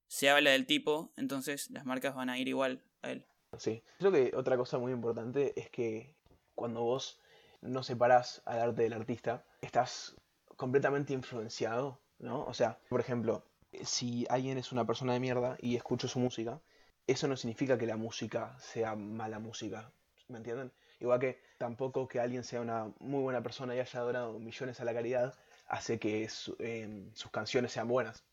Se 0.07 0.29
habla 0.29 0.51
del 0.51 0.65
tipo, 0.65 1.13
entonces 1.15 1.69
las 1.69 1.85
marcas 1.85 2.15
van 2.15 2.29
a 2.29 2.37
ir 2.37 2.47
igual 2.47 2.83
a 3.01 3.11
él. 3.11 3.25
Sí. 3.57 3.83
Creo 3.99 4.11
que 4.11 4.31
otra 4.35 4.57
cosa 4.57 4.77
muy 4.77 4.91
importante 4.91 5.59
es 5.59 5.69
que 5.69 6.15
cuando 6.55 6.81
vos 6.81 7.21
no 7.61 7.83
separás 7.83 8.41
al 8.45 8.59
arte 8.59 8.83
del 8.83 8.93
artista, 8.93 9.45
estás 9.61 10.15
completamente 10.55 11.13
influenciado, 11.13 12.01
¿no? 12.17 12.43
O 12.45 12.53
sea, 12.53 12.79
por 12.89 12.99
ejemplo, 12.99 13.45
si 13.83 14.25
alguien 14.29 14.57
es 14.57 14.71
una 14.71 14.85
persona 14.85 15.13
de 15.13 15.19
mierda 15.19 15.57
y 15.61 15.75
escucho 15.75 16.07
su 16.07 16.19
música, 16.19 16.61
eso 17.07 17.27
no 17.27 17.37
significa 17.37 17.77
que 17.77 17.85
la 17.85 17.97
música 17.97 18.57
sea 18.59 18.95
mala 18.95 19.39
música, 19.39 19.91
¿me 20.27 20.37
entienden? 20.37 20.71
Igual 20.99 21.19
que 21.19 21.41
tampoco 21.57 22.07
que 22.07 22.19
alguien 22.19 22.43
sea 22.43 22.61
una 22.61 22.93
muy 22.99 23.21
buena 23.21 23.41
persona 23.41 23.75
y 23.75 23.79
haya 23.79 23.99
donado 24.01 24.37
millones 24.39 24.79
a 24.79 24.85
la 24.85 24.93
caridad, 24.93 25.33
hace 25.69 25.99
que 25.99 26.27
em, 26.59 27.13
sus 27.13 27.31
canciones 27.31 27.71
sean 27.71 27.87
buenas. 27.87 28.25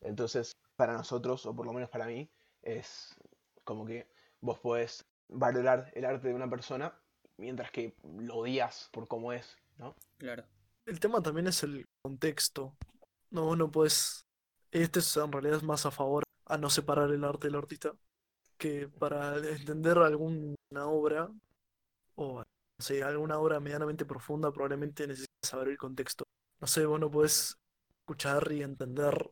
Entonces, 0.00 0.56
para 0.76 0.94
nosotros, 0.94 1.46
o 1.46 1.54
por 1.54 1.66
lo 1.66 1.72
menos 1.72 1.90
para 1.90 2.06
mí, 2.06 2.30
es 2.62 3.14
como 3.64 3.84
que 3.84 4.08
vos 4.40 4.58
podés 4.58 5.06
valorar 5.28 5.92
el 5.94 6.04
arte 6.04 6.28
de 6.28 6.34
una 6.34 6.48
persona 6.48 6.98
mientras 7.36 7.70
que 7.70 7.94
lo 8.02 8.38
odias 8.38 8.88
por 8.92 9.06
cómo 9.06 9.32
es, 9.32 9.56
¿no? 9.78 9.94
Claro. 10.18 10.44
El 10.86 10.98
tema 10.98 11.22
también 11.22 11.46
es 11.46 11.62
el 11.62 11.86
contexto. 12.02 12.74
No, 13.30 13.54
no 13.56 13.70
puedes. 13.70 14.26
Este 14.70 15.00
es, 15.00 15.16
en 15.16 15.30
realidad 15.30 15.58
es 15.58 15.62
más 15.62 15.86
a 15.86 15.90
favor 15.90 16.24
a 16.46 16.56
no 16.56 16.70
separar 16.70 17.10
el 17.10 17.24
arte 17.24 17.48
del 17.48 17.56
artista. 17.56 17.92
Que 18.56 18.88
para 18.88 19.36
entender 19.36 19.98
alguna 19.98 20.56
obra, 20.86 21.30
o 22.14 22.42
no 22.42 23.06
alguna 23.06 23.38
obra 23.38 23.60
medianamente 23.60 24.04
profunda, 24.04 24.52
probablemente 24.52 25.06
necesitas 25.06 25.50
saber 25.50 25.68
el 25.68 25.78
contexto. 25.78 26.24
No 26.60 26.66
sé, 26.66 26.84
vos 26.84 27.00
no 27.00 27.10
puedes 27.10 27.56
escuchar 28.00 28.50
y 28.52 28.62
entender 28.62 29.30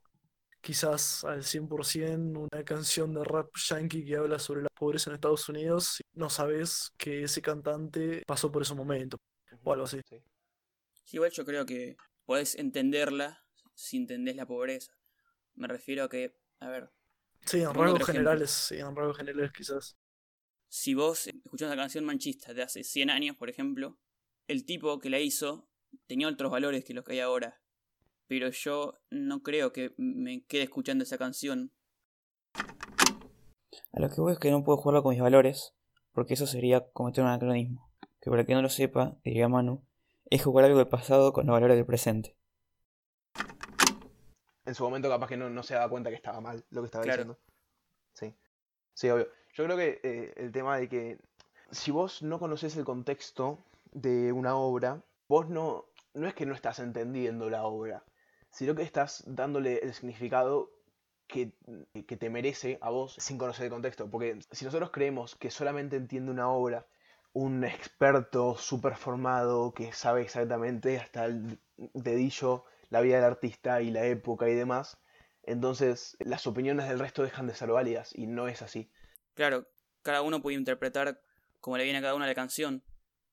quizás 0.60 1.24
al 1.24 1.42
100% 1.42 2.48
una 2.50 2.64
canción 2.64 3.14
de 3.14 3.24
rap 3.24 3.48
yankee 3.56 4.04
que 4.04 4.16
habla 4.16 4.38
sobre 4.38 4.62
la 4.62 4.68
pobreza 4.74 5.10
en 5.10 5.14
Estados 5.14 5.48
Unidos 5.48 5.96
si 5.96 6.02
no 6.14 6.30
sabes 6.30 6.90
que 6.96 7.22
ese 7.22 7.42
cantante 7.42 8.22
pasó 8.26 8.50
por 8.50 8.62
ese 8.62 8.74
momento 8.74 9.18
o 9.62 9.72
algo 9.72 9.84
así. 9.84 10.00
igual 11.12 11.30
yo 11.30 11.44
creo 11.44 11.64
que 11.64 11.96
podés 12.24 12.54
entenderla 12.56 13.44
si 13.74 13.96
entendés 13.96 14.36
la 14.36 14.46
pobreza. 14.46 14.92
Me 15.54 15.68
refiero 15.68 16.04
a 16.04 16.08
que, 16.08 16.36
a 16.60 16.68
ver. 16.68 16.90
Sí, 17.46 17.60
en 17.60 17.72
rasgos 17.72 18.06
generales, 18.06 18.50
sí, 18.50 18.76
en 18.78 18.94
rasgos 18.94 19.16
generales 19.16 19.52
quizás. 19.52 19.96
Si 20.68 20.94
vos 20.94 21.26
escuchás 21.26 21.68
una 21.68 21.76
canción 21.76 22.04
manchista 22.04 22.52
de 22.52 22.62
hace 22.62 22.84
100 22.84 23.10
años, 23.10 23.36
por 23.36 23.48
ejemplo, 23.48 23.98
el 24.48 24.64
tipo 24.64 24.98
que 24.98 25.10
la 25.10 25.20
hizo 25.20 25.67
tenía 26.06 26.28
otros 26.28 26.50
valores 26.50 26.84
que 26.84 26.94
los 26.94 27.04
que 27.04 27.12
hay 27.12 27.20
ahora 27.20 27.60
pero 28.28 28.50
yo 28.50 29.00
no 29.10 29.42
creo 29.42 29.72
que 29.72 29.94
me 29.96 30.44
quede 30.44 30.64
escuchando 30.64 31.02
esa 31.02 31.18
canción. 31.18 31.72
A 33.92 34.00
lo 34.00 34.10
que 34.10 34.20
voy 34.20 34.34
es 34.34 34.38
que 34.38 34.50
no 34.50 34.62
puedo 34.62 34.78
jugarlo 34.78 35.02
con 35.02 35.10
mis 35.10 35.20
valores, 35.20 35.74
porque 36.12 36.34
eso 36.34 36.46
sería 36.46 36.90
cometer 36.92 37.24
un 37.24 37.30
anacronismo. 37.30 37.90
Que 38.20 38.30
para 38.30 38.44
que 38.44 38.54
no 38.54 38.62
lo 38.62 38.68
sepa, 38.68 39.16
diría 39.24 39.48
Manu, 39.48 39.82
es 40.26 40.44
jugar 40.44 40.66
algo 40.66 40.78
del 40.78 40.88
pasado 40.88 41.32
con 41.32 41.46
los 41.46 41.54
valores 41.54 41.76
del 41.76 41.86
presente. 41.86 42.36
En 44.66 44.74
su 44.74 44.84
momento 44.84 45.08
capaz 45.08 45.28
que 45.28 45.38
no, 45.38 45.62
se 45.62 45.74
daba 45.74 45.88
cuenta 45.88 46.10
que 46.10 46.16
estaba 46.16 46.40
mal 46.42 46.62
lo 46.70 46.82
que 46.82 46.86
estaba 46.86 47.04
diciendo. 47.04 47.38
Sí. 48.12 48.34
Sí, 48.92 49.08
obvio. 49.08 49.28
Yo 49.54 49.64
creo 49.64 49.76
que 49.78 50.00
eh, 50.02 50.34
el 50.36 50.52
tema 50.52 50.76
de 50.76 50.88
que 50.88 51.18
si 51.70 51.90
vos 51.90 52.22
no 52.22 52.38
conoces 52.38 52.76
el 52.76 52.84
contexto 52.84 53.58
de 53.92 54.32
una 54.32 54.56
obra, 54.56 55.02
vos 55.28 55.48
no, 55.48 55.86
no 56.14 56.26
es 56.26 56.34
que 56.34 56.46
no 56.46 56.54
estás 56.54 56.78
entendiendo 56.78 57.50
la 57.50 57.64
obra, 57.64 58.04
sino 58.50 58.74
que 58.74 58.82
estás 58.82 59.22
dándole 59.26 59.78
el 59.78 59.94
significado 59.94 60.70
que, 61.28 61.52
te 62.18 62.30
merece 62.30 62.78
a 62.80 62.90
vos 62.90 63.14
sin 63.18 63.38
conocer 63.38 63.66
el 63.66 63.70
contexto. 63.70 64.10
Porque 64.10 64.38
si 64.50 64.64
nosotros 64.64 64.90
creemos 64.90 65.36
que 65.36 65.50
solamente 65.50 65.96
entiende 65.96 66.32
una 66.32 66.48
obra 66.48 66.86
un 67.34 67.62
experto 67.62 68.56
súper 68.56 68.96
formado 68.96 69.72
que 69.74 69.92
sabe 69.92 70.22
exactamente 70.22 70.98
hasta 70.98 71.26
el 71.26 71.60
dedillo 71.76 72.64
la 72.88 73.02
vida 73.02 73.16
del 73.16 73.26
artista 73.26 73.82
y 73.82 73.90
la 73.90 74.06
época 74.06 74.48
y 74.48 74.54
demás, 74.54 74.98
entonces 75.42 76.16
las 76.20 76.46
opiniones 76.46 76.88
del 76.88 76.98
resto 76.98 77.22
dejan 77.22 77.46
de 77.46 77.54
ser 77.54 77.70
válidas 77.70 78.16
y 78.16 78.26
no 78.26 78.48
es 78.48 78.62
así. 78.62 78.90
Claro, 79.34 79.68
cada 80.02 80.22
uno 80.22 80.40
puede 80.40 80.56
interpretar 80.56 81.20
como 81.60 81.76
le 81.76 81.84
viene 81.84 81.98
a 81.98 82.02
cada 82.02 82.14
una 82.14 82.26
la 82.26 82.34
canción, 82.34 82.82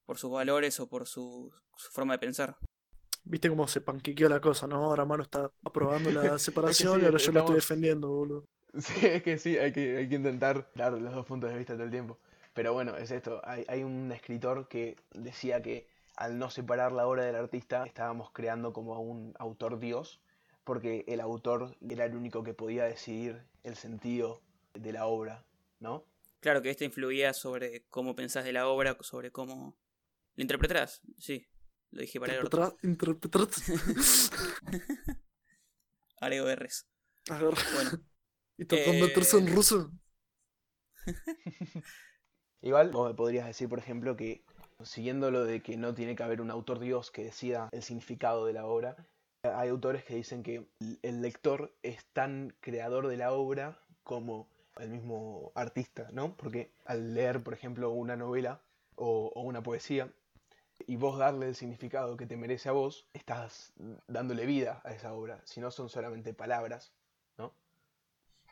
por 0.06 0.18
sus 0.18 0.32
valores 0.32 0.80
o 0.80 0.88
por 0.88 1.08
su 1.08 1.54
forma 1.76 2.13
de 2.13 2.20
pensar. 2.20 2.58
Viste 3.28 3.50
cómo 3.50 3.68
se 3.68 3.82
panquequeó 3.82 4.30
la 4.30 4.39
cosa, 4.39 4.68
¿no? 4.68 4.86
Ahora 4.86 5.04
Mano 5.04 5.24
está 5.24 5.52
aprobando 5.63 6.12
la 6.12 6.38
separación 6.39 7.02
y 7.02 7.06
ahora 7.06 7.18
yo 7.18 7.32
la 7.32 7.39
estoy 7.39 7.56
defendiendo, 7.56 8.10
boludo. 8.10 8.46
Sí, 8.78 9.06
es 9.06 9.24
que 9.24 9.38
sí, 9.38 9.58
hay 9.58 9.72
que, 9.72 9.96
hay 9.96 10.10
que 10.10 10.15
intentar 10.15 10.70
dar 10.76 10.91
los 10.91 11.13
dos 11.15 11.26
puntos 11.26 11.50
de 11.50 11.58
vista 11.58 11.76
todo 11.76 11.86
el 11.86 11.91
tiempo. 11.91 12.20
Pero 12.54 12.74
bueno, 12.74 12.98
es 12.98 13.10
esto. 13.10 13.39
Hay, 13.46 13.63
hay 13.70 13.84
un 13.84 14.12
escritor 14.12 14.68
que 14.68 14.98
decía 15.13 15.62
que 15.62 15.88
al 16.18 16.38
no 16.38 16.50
separar 16.50 16.91
la 16.91 17.08
obra 17.08 17.24
del 17.24 17.36
artista, 17.36 17.86
estábamos 17.86 18.32
creando 18.32 18.74
como 18.74 19.00
un 19.00 19.34
autor 19.39 19.80
dios, 19.80 20.22
porque 20.65 21.06
el 21.08 21.22
autor 21.22 21.78
era 21.89 22.04
el 22.04 22.15
único 22.15 22.44
que 22.44 22.54
podía 22.54 22.84
decidir 22.84 23.44
el 23.63 23.76
sentido 23.76 24.41
de 24.74 24.91
la 24.91 25.06
obra, 25.06 25.46
¿no? 25.80 26.04
Claro 26.41 26.62
que 26.62 26.70
esto 26.70 26.84
influía 26.84 27.34
sobre 27.34 27.86
cómo 27.89 28.13
pensás 28.13 28.44
de 28.44 28.52
la 28.52 28.68
obra, 28.68 28.98
sobre 29.00 29.32
cómo 29.32 29.74
la 30.36 30.41
interpretarás, 30.41 31.02
sí. 31.17 31.48
Lo 31.91 32.02
dije 32.02 32.19
para 32.19 32.34
el 32.34 32.39
Interpretar. 32.39 33.50
Areo 36.19 36.54
R's. 36.56 36.88
Bueno. 37.30 37.91
¿Y 38.58 38.65
tratando 38.65 39.06
eh... 39.08 39.13
en 39.34 39.56
ruso? 39.56 39.91
Igual, 42.62 42.91
vos 42.91 43.10
me 43.10 43.15
podrías 43.15 43.45
decir, 43.45 43.69
por 43.69 43.80
ejemplo, 43.80 44.15
que 44.15 44.43
siguiendo 44.84 45.32
lo 45.32 45.45
de 45.45 45.62
que 45.62 45.78
no 45.78 45.93
tiene 45.93 46.15
que 46.15 46.24
haber 46.24 46.41
un 46.41 46.52
autor 46.52 46.80
dios 46.80 47.12
que 47.12 47.24
decida 47.26 47.69
el 47.71 47.84
significado 47.84 48.45
de 48.45 48.54
la 48.54 48.65
obra, 48.65 48.95
hay 49.43 49.69
autores 49.69 50.04
que 50.04 50.15
dicen 50.15 50.41
que 50.43 50.67
el 51.02 51.21
lector 51.21 51.78
es 51.84 52.04
tan 52.13 52.56
creador 52.60 53.08
de 53.08 53.17
la 53.17 53.32
obra 53.34 53.80
como 54.04 54.50
el 54.78 54.89
mismo 54.89 55.52
artista, 55.56 56.10
¿no? 56.12 56.36
Porque 56.36 56.74
al 56.86 57.13
leer, 57.13 57.43
por 57.43 57.54
ejemplo, 57.54 57.91
una 57.91 58.15
novela 58.15 58.62
o, 58.95 59.32
o 59.36 59.41
una 59.41 59.62
poesía, 59.62 60.12
y 60.88 60.95
vos 60.95 61.17
darle 61.17 61.48
el 61.48 61.56
significado 61.56 62.17
que 62.17 62.26
te 62.26 62.38
merece 62.38 62.69
a 62.69 62.74
vos, 62.74 63.08
estás 63.13 63.74
dándole 64.08 64.45
vida 64.45 64.82
a 64.84 64.93
esa 64.93 65.13
obra, 65.13 65.41
si 65.45 65.60
no 65.60 65.71
son 65.71 65.89
solamente 65.89 66.34
palabras, 66.34 66.93
¿no? 67.38 67.56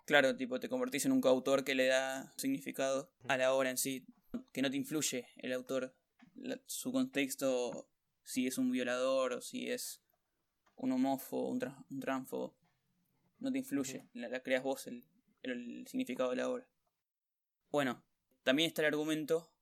Claro, 0.05 0.35
tipo, 0.35 0.59
te 0.59 0.69
convertís 0.69 1.05
en 1.05 1.11
un 1.11 1.21
coautor 1.21 1.63
que 1.63 1.75
le 1.75 1.87
da 1.87 2.33
significado 2.37 3.11
a 3.27 3.37
la 3.37 3.53
obra 3.53 3.69
en 3.69 3.77
sí, 3.77 4.05
que 4.51 4.61
no 4.61 4.71
te 4.71 4.77
influye 4.77 5.27
el 5.37 5.53
autor, 5.53 5.95
su 6.65 6.91
contexto, 6.91 7.87
si 8.23 8.47
es 8.47 8.57
un 8.57 8.71
violador 8.71 9.33
o 9.33 9.41
si 9.41 9.69
es 9.69 10.01
un 10.75 10.91
homófobo, 10.91 11.49
un, 11.49 11.59
un 11.89 11.99
tránfobo, 11.99 12.55
no 13.39 13.51
te 13.51 13.59
influye, 13.59 14.07
la, 14.13 14.41
creas 14.41 14.63
vos 14.63 14.87
el, 14.87 15.05
el 15.43 15.85
significado 15.87 16.31
de 16.31 16.37
la 16.37 16.49
obra. 16.49 16.67
Bueno, 17.71 18.03
también 18.43 18.67
está 18.67 18.81
el 18.81 18.87
argumento 18.87 19.52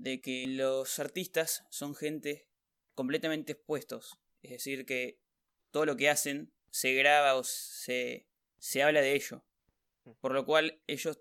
de 0.00 0.20
que 0.20 0.46
los 0.46 0.98
artistas 0.98 1.66
son 1.70 1.94
gente 1.94 2.48
completamente 2.94 3.52
expuestos. 3.52 4.18
Es 4.42 4.50
decir, 4.50 4.84
que 4.86 5.20
todo 5.70 5.86
lo 5.86 5.96
que 5.96 6.10
hacen 6.10 6.52
se 6.70 6.94
graba 6.94 7.36
o 7.36 7.44
se, 7.44 8.26
se 8.58 8.82
habla 8.82 9.00
de 9.00 9.14
ello. 9.14 9.44
Mm. 10.04 10.12
Por 10.20 10.32
lo 10.32 10.44
cual 10.44 10.80
ellos 10.86 11.20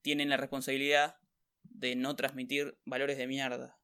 tienen 0.00 0.28
la 0.28 0.36
responsabilidad 0.36 1.16
de 1.62 1.96
no 1.96 2.16
transmitir 2.16 2.78
valores 2.84 3.18
de 3.18 3.26
mierda. 3.26 3.78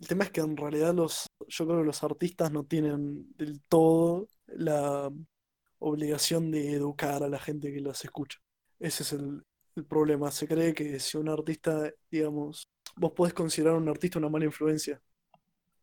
El 0.00 0.08
tema 0.08 0.24
es 0.24 0.30
que 0.30 0.40
en 0.40 0.56
realidad 0.56 0.94
los, 0.94 1.26
yo 1.46 1.66
creo 1.66 1.80
que 1.80 1.86
los 1.86 2.02
artistas 2.02 2.50
no 2.50 2.64
tienen 2.64 3.32
del 3.36 3.60
todo 3.68 4.28
la 4.46 5.10
obligación 5.78 6.50
de 6.50 6.72
educar 6.72 7.22
a 7.22 7.28
la 7.28 7.38
gente 7.38 7.72
que 7.72 7.80
los 7.80 8.04
escucha. 8.04 8.38
Ese 8.80 9.02
es 9.02 9.12
el, 9.12 9.44
el 9.76 9.84
problema. 9.84 10.30
Se 10.30 10.48
cree 10.48 10.74
que 10.74 10.98
si 10.98 11.16
un 11.16 11.28
artista, 11.28 11.92
digamos, 12.10 12.68
vos 12.96 13.12
podés 13.12 13.34
considerar 13.34 13.74
a 13.74 13.78
un 13.78 13.88
artista 13.88 14.18
una 14.18 14.28
mala 14.28 14.44
influencia 14.44 15.00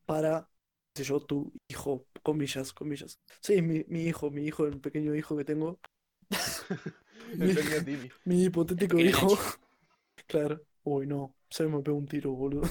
para, 0.06 0.50
sé 0.96 1.04
yo, 1.04 1.20
tu 1.20 1.54
hijo, 1.68 2.06
comillas, 2.24 2.74
comillas. 2.74 3.20
Sí, 3.42 3.62
mi, 3.62 3.84
mi 3.88 4.04
hijo, 4.04 4.30
mi 4.32 4.46
hijo, 4.46 4.66
el 4.66 4.80
pequeño 4.80 5.16
hijo 5.16 5.38
que 5.38 5.46
tengo. 5.46 5.80
mi, 7.38 7.54
mi, 8.26 8.44
hipotético 8.44 9.00
hijo. 9.00 9.38
claro. 10.28 10.62
Uy, 10.84 11.06
no, 11.06 11.36
se 11.50 11.68
me 11.68 11.82
pegó 11.82 11.98
un 11.98 12.08
tiro, 12.08 12.32
boludo. 12.32 12.68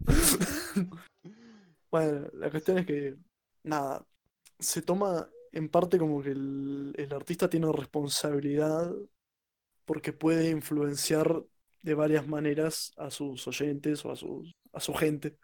bueno, 1.90 2.28
la 2.34 2.50
cuestión 2.50 2.78
es 2.78 2.86
que, 2.86 3.16
nada, 3.64 4.06
se 4.58 4.82
toma 4.82 5.28
en 5.52 5.68
parte 5.68 5.98
como 5.98 6.22
que 6.22 6.30
el, 6.30 6.94
el 6.96 7.12
artista 7.12 7.50
tiene 7.50 7.72
responsabilidad 7.72 8.94
porque 9.84 10.12
puede 10.12 10.50
influenciar 10.50 11.42
de 11.82 11.94
varias 11.94 12.26
maneras 12.28 12.92
a 12.96 13.10
sus 13.10 13.46
oyentes 13.48 14.04
o 14.04 14.12
a, 14.12 14.16
sus, 14.16 14.54
a 14.72 14.80
su 14.80 14.94
gente. 14.94 15.36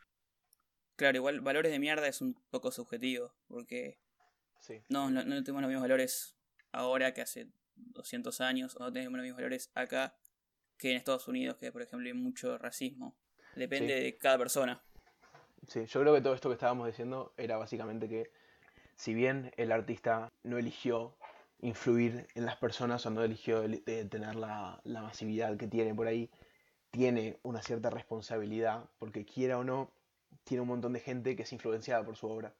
Claro, 0.97 1.16
igual 1.18 1.40
valores 1.40 1.73
de 1.73 1.79
mierda 1.79 2.07
es 2.09 2.20
un 2.20 2.35
poco 2.51 2.70
subjetivo, 2.70 3.35
porque 3.49 3.99
no, 4.88 5.11
no, 5.11 5.25
no, 5.25 5.42
tenemos 5.44 5.62
los 5.62 5.68
mismos 5.70 5.83
valores 5.83 6.37
ahora 6.73 7.14
que 7.14 7.23
hace 7.23 7.49
200 7.77 8.40
años, 8.40 8.77
o 8.77 8.81
no 8.81 8.92
tenemos 8.92 9.16
los 9.18 9.25
mismos 9.25 9.38
valores 9.38 9.70
acá 9.75 10.16
que 10.79 10.90
en 10.92 10.97
Estados 10.99 11.29
Unidos, 11.29 11.59
que 11.59 11.73
por 11.73 11.83
ejemplo 11.83 12.09
hay 12.09 12.14
mucho 12.14 12.59
racismo. 12.59 13.16
Depende 13.55 13.94
Sí. 13.94 14.03
de 14.03 14.18
cada 14.18 14.38
persona. 14.38 14.83
Sí, 15.68 15.87
yo 15.87 16.01
creo 16.01 16.14
que 16.14 16.20
todo 16.20 16.35
esto 16.35 16.49
que 16.49 16.55
estábamos 16.55 16.87
diciendo 16.87 17.33
era 17.37 17.57
básicamente 17.57 18.09
que 18.09 18.31
si 18.97 19.14
bien 19.14 19.53
el 19.57 19.73
artista 19.73 20.33
no 20.44 20.59
eligió 20.59 21.16
influir 21.60 22.28
en 22.34 22.46
las 22.46 22.56
personas 22.56 23.04
o 23.06 23.10
no 23.10 23.22
eligió 23.24 23.62
el- 23.62 23.82
eh, 23.86 24.04
tener 24.06 24.36
la, 24.36 24.80
la 24.84 25.02
masividad 25.02 25.56
que 25.56 25.68
tiene 25.68 25.94
por 25.94 26.06
ahí, 26.08 26.30
tiene 26.90 27.38
una 27.42 27.62
cierta 27.62 27.90
responsabilidad, 27.90 28.90
porque 28.98 29.24
quiera 29.26 29.58
o 29.58 29.64
no, 29.64 29.92
tiene 30.44 30.62
un 30.62 30.68
montón 30.68 30.92
de 30.94 31.00
gente 31.00 31.36
que 31.36 31.42
es 31.44 31.52
influenciada 31.52 32.04
por 32.04 32.16
su 32.16 32.28
obra. 32.28 32.54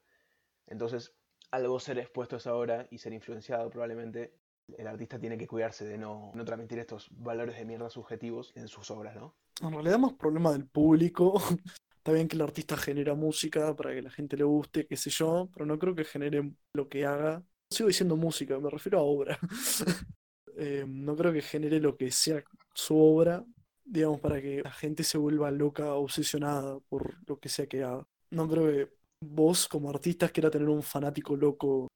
Entonces, 0.67 1.13
al 1.51 1.81
ser 1.81 1.99
expuesto 1.99 2.35
a 2.35 2.39
esa 2.39 2.55
obra 2.55 2.87
y 2.91 2.99
ser 2.99 3.13
influenciado, 3.13 3.69
probablemente 3.69 4.33
el 4.77 4.87
artista 4.87 5.19
tiene 5.19 5.37
que 5.37 5.47
cuidarse 5.47 5.85
de 5.85 5.97
no, 5.97 6.31
no 6.35 6.45
transmitir 6.45 6.79
estos 6.79 7.07
valores 7.11 7.57
de 7.57 7.65
mierda 7.65 7.89
subjetivos 7.89 8.53
en 8.55 8.67
sus 8.67 8.91
obras, 8.91 9.15
¿no? 9.15 9.35
En 9.61 9.71
realidad 9.71 9.99
más 9.99 10.13
problema 10.13 10.51
del 10.51 10.65
público. 10.67 11.35
Está 11.97 12.11
bien 12.13 12.27
que 12.27 12.35
el 12.35 12.41
artista 12.41 12.77
genera 12.77 13.15
música 13.15 13.75
para 13.75 13.93
que 13.93 14.01
la 14.01 14.11
gente 14.11 14.37
le 14.37 14.43
guste, 14.43 14.85
qué 14.87 14.95
sé 14.95 15.09
yo, 15.09 15.49
pero 15.53 15.65
no 15.65 15.79
creo 15.79 15.95
que 15.95 16.05
genere 16.05 16.51
lo 16.73 16.87
que 16.87 17.05
haga. 17.05 17.43
Sigo 17.69 17.87
diciendo 17.87 18.15
música, 18.15 18.59
me 18.59 18.69
refiero 18.69 18.99
a 18.99 19.03
obra. 19.03 19.39
Eh, 20.57 20.85
no 20.87 21.17
creo 21.17 21.33
que 21.33 21.41
genere 21.41 21.81
lo 21.81 21.97
que 21.97 22.11
sea 22.11 22.41
su 22.73 22.97
obra, 22.97 23.43
digamos, 23.83 24.21
para 24.21 24.41
que 24.41 24.61
la 24.61 24.71
gente 24.71 25.03
se 25.03 25.17
vuelva 25.17 25.51
loca, 25.51 25.95
obsesionada 25.95 26.79
por 26.87 27.17
lo 27.27 27.37
que 27.41 27.49
sea 27.49 27.67
que 27.67 27.83
haga. 27.83 28.07
No 28.29 28.47
creo 28.49 28.67
que 28.67 28.89
vos 29.19 29.67
como 29.67 29.89
artista 29.89 30.29
quiera 30.29 30.49
tener 30.49 30.69
un 30.69 30.81
fanático 30.81 31.35
loco. 31.35 31.89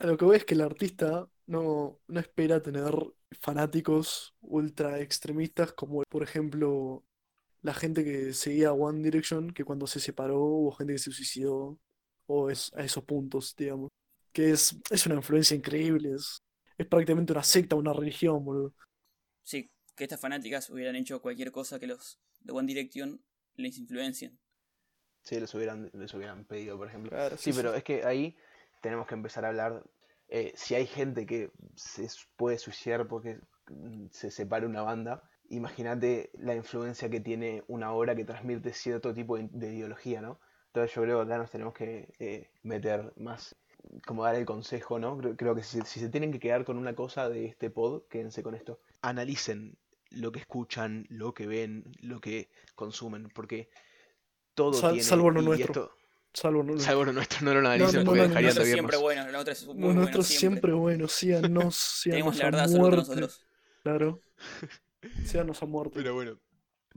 Lo 0.00 0.16
que 0.16 0.24
voy 0.24 0.38
es 0.38 0.44
que 0.44 0.54
el 0.54 0.62
artista 0.62 1.28
no, 1.46 2.00
no 2.08 2.18
espera 2.20 2.60
tener 2.60 2.92
fanáticos 3.40 4.34
ultra 4.40 4.98
extremistas 5.00 5.72
como 5.72 6.02
por 6.08 6.22
ejemplo 6.24 7.04
la 7.62 7.74
gente 7.74 8.04
que 8.04 8.32
seguía 8.32 8.72
One 8.72 9.02
Direction, 9.02 9.50
que 9.52 9.64
cuando 9.64 9.86
se 9.86 10.00
separó 10.00 10.40
hubo 10.40 10.72
gente 10.72 10.94
que 10.94 10.98
se 10.98 11.12
suicidó, 11.12 11.78
o 12.26 12.50
es 12.50 12.72
a 12.74 12.82
esos 12.84 13.04
puntos, 13.04 13.54
digamos. 13.56 13.90
Que 14.32 14.50
es, 14.52 14.76
es 14.90 15.06
una 15.06 15.16
influencia 15.16 15.56
increíble, 15.56 16.14
es, 16.14 16.42
es 16.78 16.86
prácticamente 16.86 17.32
una 17.32 17.42
secta, 17.42 17.76
una 17.76 17.92
religión, 17.92 18.44
boludo. 18.44 18.74
Sí, 19.42 19.70
que 19.96 20.04
estas 20.04 20.18
fanáticas 20.20 20.70
hubieran 20.70 20.96
hecho 20.96 21.20
cualquier 21.20 21.52
cosa 21.52 21.78
que 21.78 21.86
los 21.86 22.18
de 22.40 22.52
One 22.54 22.66
Direction 22.66 23.22
les 23.56 23.76
influencien. 23.76 24.38
Si 25.22 25.38
les 25.40 25.54
hubieran, 25.54 25.90
les 25.94 26.12
hubieran 26.14 26.44
pedido, 26.44 26.76
por 26.78 26.88
ejemplo. 26.88 27.10
Claro, 27.10 27.36
Sí, 27.36 27.52
pero 27.52 27.74
es 27.74 27.84
que 27.84 28.04
ahí 28.04 28.36
tenemos 28.82 29.06
que 29.06 29.14
empezar 29.14 29.44
a 29.44 29.48
hablar. 29.48 29.82
eh, 30.28 30.52
si 30.56 30.74
hay 30.74 30.86
gente 30.86 31.26
que 31.26 31.50
se 31.74 32.06
puede 32.36 32.58
suicidar 32.58 33.08
porque 33.08 33.40
mm, 33.68 34.06
se 34.10 34.30
separa 34.30 34.66
una 34.66 34.82
banda, 34.82 35.22
imagínate 35.48 36.30
la 36.34 36.54
influencia 36.54 37.10
que 37.10 37.20
tiene 37.20 37.64
una 37.68 37.92
obra 37.92 38.14
que 38.14 38.24
transmite 38.24 38.72
cierto 38.72 39.12
tipo 39.14 39.36
de, 39.36 39.48
de 39.52 39.74
ideología, 39.74 40.20
¿no? 40.20 40.38
Entonces 40.68 40.94
yo 40.94 41.02
creo 41.02 41.18
que 41.18 41.24
acá 41.26 41.38
nos 41.38 41.50
tenemos 41.50 41.74
que 41.74 42.14
eh, 42.20 42.50
meter 42.62 43.12
más, 43.16 43.56
como 44.06 44.24
dar 44.24 44.34
el 44.36 44.44
consejo, 44.44 44.98
¿no? 44.98 45.16
Creo, 45.18 45.36
creo 45.36 45.54
que 45.54 45.62
si, 45.62 45.80
si 45.82 46.00
se 46.00 46.08
tienen 46.08 46.32
que 46.32 46.40
quedar 46.40 46.64
con 46.64 46.76
una 46.78 46.94
cosa 46.94 47.28
de 47.28 47.46
este 47.46 47.70
pod, 47.70 48.02
quédense 48.08 48.42
con 48.42 48.54
esto. 48.54 48.80
Analicen 49.02 49.76
lo 50.10 50.32
que 50.32 50.40
escuchan, 50.40 51.06
lo 51.08 51.34
que 51.34 51.46
ven, 51.46 51.84
lo 52.00 52.20
que 52.20 52.50
consumen, 52.74 53.28
porque 53.34 53.70
todo 54.54 54.72
Sal- 54.74 54.92
tiene... 54.92 55.04
salvo 55.04 55.30
lo 55.30 55.42
nuestro. 55.42 55.72
esto- 55.84 55.96
Salvo 56.32 56.62
no, 56.62 56.74
no. 56.74 56.80
Salvo 56.80 57.04
lo 57.06 57.12
nuestro, 57.12 57.44
no 57.44 57.52
lo 57.54 57.58
analicen 57.60 58.00
no, 58.00 58.04
porque 58.04 58.20
no, 58.20 58.28
dejarían 58.28 58.44
Nosotros 58.50 58.66
de 58.66 58.72
siempre 58.72 58.96
bueno, 58.98 59.32
nosotros 59.32 59.58
es 59.62 59.66
muy 59.66 59.74
Lo 59.74 59.80
bueno 59.86 60.00
nuestro 60.02 60.22
siempre. 60.22 60.72
bueno, 60.72 61.08
síganos, 61.08 61.74
síganos 62.02 62.36
Tenemos 62.36 62.36
la 62.38 62.42
a 62.44 62.50
verdad 62.50 62.68
muerte. 62.78 62.96
nosotros. 62.98 63.46
Claro. 63.82 64.20
Síganos 65.24 65.62
a 65.62 65.66
muerte. 65.66 65.94
Pero 65.96 66.14
bueno, 66.14 66.38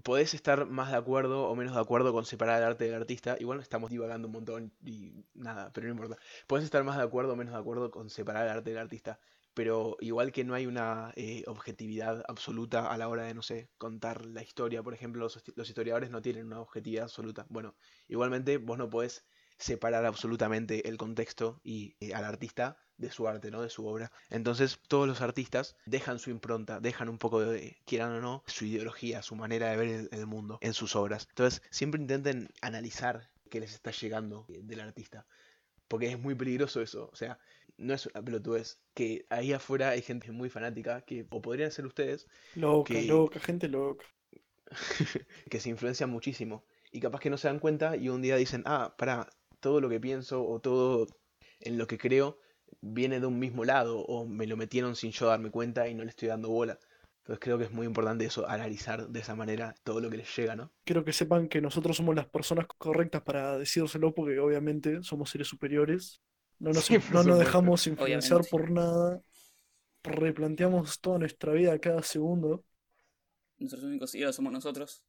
podés 0.02 0.34
estar 0.34 0.66
más 0.66 0.92
de 0.92 0.98
acuerdo 0.98 1.48
o 1.48 1.56
menos 1.56 1.76
de 1.76 1.82
acuerdo 1.82 2.12
con 2.14 2.26
separar 2.26 2.60
el 2.60 2.68
arte 2.68 2.86
del 2.86 2.96
artista. 2.96 3.36
Igual 3.40 3.60
estamos 3.60 3.92
divagando 3.92 4.28
un 4.28 4.34
montón 4.34 4.74
y 4.84 5.14
nada, 5.36 5.72
pero 5.74 5.88
no 5.88 5.94
importa. 5.94 6.18
Podés 6.48 6.66
estar 6.66 6.84
más 6.84 6.98
de 6.98 7.04
acuerdo 7.04 7.34
o 7.34 7.36
menos 7.36 7.54
de 7.54 7.60
acuerdo 7.60 7.92
con 7.92 8.10
separar 8.10 8.46
el 8.46 8.52
arte 8.52 8.72
del 8.72 8.80
artista. 8.80 9.20
Pero 9.54 9.98
igual 10.00 10.32
que 10.32 10.44
no 10.44 10.56
hay 10.56 10.66
una 10.66 11.14
eh, 11.16 11.44
objetividad 11.46 12.24
absoluta 12.28 12.88
a 12.92 12.98
la 12.98 13.08
hora 13.08 13.24
de, 13.24 13.36
no 13.36 13.44
sé, 13.44 13.70
contar 13.78 14.26
la 14.26 14.42
historia, 14.42 14.82
por 14.82 14.96
ejemplo, 14.96 15.22
los, 15.22 15.70
historiadores 15.70 16.10
no 16.10 16.24
tienen 16.24 16.48
una 16.48 16.60
objetividad 16.60 17.04
absoluta. 17.04 17.46
Bueno, 17.50 17.76
igualmente 18.08 18.58
vos 18.58 18.80
no 18.80 18.90
podés 18.90 19.28
separar 19.58 20.06
absolutamente 20.08 20.90
el 20.90 20.98
contexto 20.98 21.62
y 21.64 21.96
eh, 22.00 22.16
al 22.16 22.26
artista 22.26 22.83
de 22.98 23.12
su 23.12 23.28
arte, 23.28 23.52
¿no? 23.52 23.62
De 23.62 23.70
su 23.70 23.86
obra. 23.88 24.12
Entonces, 24.30 24.80
todos 24.88 25.08
los 25.08 25.22
artistas 25.22 25.76
dejan 25.86 26.20
su 26.20 26.30
impronta, 26.30 26.80
dejan 26.80 27.10
un 27.10 27.18
poco 27.18 27.42
de, 27.42 27.78
quieran 27.86 28.12
o 28.14 28.22
no, 28.22 28.44
su 28.48 28.66
ideología, 28.66 29.22
su 29.22 29.36
manera 29.36 29.70
de 29.70 29.78
ver 29.78 29.88
el, 29.88 30.10
el 30.12 30.28
mundo 30.28 30.58
en 30.62 30.74
sus 30.74 30.96
obras. 30.96 31.28
Entonces, 31.30 31.62
siempre 31.70 32.02
intenten 32.02 32.50
analizar 32.62 33.30
qué 33.50 33.60
les 33.60 33.74
está 33.74 33.92
llegando 33.92 34.46
del 34.48 34.80
artista. 34.80 35.26
Porque 35.88 36.08
es 36.08 36.20
muy 36.20 36.36
peligroso 36.36 36.82
eso. 36.82 37.10
O 37.12 37.16
sea, 37.16 37.40
no 37.78 37.94
es 37.94 38.06
una 38.08 38.24
pelotudez. 38.24 38.80
Que 38.94 39.26
ahí 39.30 39.54
afuera 39.54 39.90
hay 39.90 40.02
gente 40.02 40.32
muy 40.32 40.50
fanática 40.50 41.02
que, 41.02 41.26
o 41.30 41.42
podrían 41.42 41.72
ser 41.72 41.86
ustedes, 41.86 42.28
Loca, 42.56 42.94
que- 42.94 43.04
loca, 43.04 43.40
gente 43.40 43.68
loca. 43.68 44.06
que 45.50 45.60
se 45.60 45.70
influencian 45.70 46.10
muchísimo. 46.10 46.64
Y 46.92 47.00
capaz 47.00 47.20
que 47.20 47.30
no 47.30 47.38
se 47.38 47.48
dan 47.48 47.60
cuenta 47.60 47.96
y 47.96 48.10
un 48.10 48.22
día 48.22 48.36
dicen, 48.38 48.64
ah, 48.66 48.96
para, 48.98 49.30
todo 49.64 49.80
lo 49.80 49.90
que 49.90 50.00
pienso 50.00 50.46
o 50.46 50.60
todo 50.60 51.08
en 51.62 51.78
lo 51.78 51.88
que 51.88 51.98
creo 51.98 52.38
viene 52.82 53.20
de 53.20 53.26
un 53.26 53.40
mismo 53.40 53.66
lado 53.66 54.00
o 54.00 54.26
me 54.26 54.48
lo 54.48 54.58
metieron 54.58 54.96
sin 54.96 55.12
yo 55.12 55.28
darme 55.28 55.52
cuenta 55.52 55.88
y 55.88 55.96
no 55.96 56.04
le 56.04 56.10
estoy 56.10 56.28
dando 56.28 56.50
bola. 56.50 56.78
Entonces 57.20 57.40
creo 57.40 57.58
que 57.58 57.64
es 57.64 57.72
muy 57.72 57.88
importante 57.88 58.26
eso, 58.26 58.48
analizar 58.50 59.08
de 59.08 59.20
esa 59.22 59.34
manera 59.34 59.74
todo 59.84 60.02
lo 60.02 60.10
que 60.10 60.18
les 60.18 60.36
llega, 60.36 60.58
¿no? 60.58 60.72
Quiero 60.84 61.06
que 61.06 61.14
sepan 61.14 61.48
que 61.48 61.62
nosotros 61.62 61.96
somos 61.96 62.16
las 62.16 62.28
personas 62.28 62.68
correctas 62.78 63.22
para 63.22 63.58
decírselo 63.58 64.14
porque 64.14 64.40
obviamente 64.40 65.02
somos 65.04 65.30
seres 65.30 65.48
superiores. 65.48 66.22
No 66.60 66.72
nos, 66.72 66.84
Sí, 66.86 66.98
no 67.14 67.24
nos 67.24 67.40
dejamos 67.40 67.88
influenciar 67.88 68.42
Obviamente. 68.42 68.50
por 68.50 68.72
nada. 68.72 69.22
Replanteamos 70.04 71.00
toda 71.00 71.20
nuestra 71.20 71.54
vida 71.54 71.80
cada 71.80 72.04
segundo. 72.04 72.66
Nuestros 73.58 73.84
únicos 73.84 74.14
ídolos 74.16 74.36
somos 74.36 74.52
nosotros. 74.52 75.02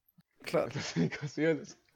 Claro. 0.43 0.71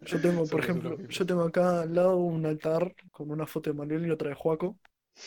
Yo 0.01 0.21
tengo, 0.21 0.47
por 0.47 0.61
ejemplo, 0.61 0.97
yo 1.09 1.27
tengo 1.27 1.43
acá 1.43 1.83
al 1.83 1.93
lado 1.93 2.17
un 2.19 2.47
altar 2.47 2.95
con 3.11 3.33
una 3.33 3.47
foto 3.49 3.71
de 3.71 3.77
Manuel 3.77 4.07
y 4.07 4.11
otra 4.11 4.29
de 4.29 4.37
Juaco. 4.37 4.79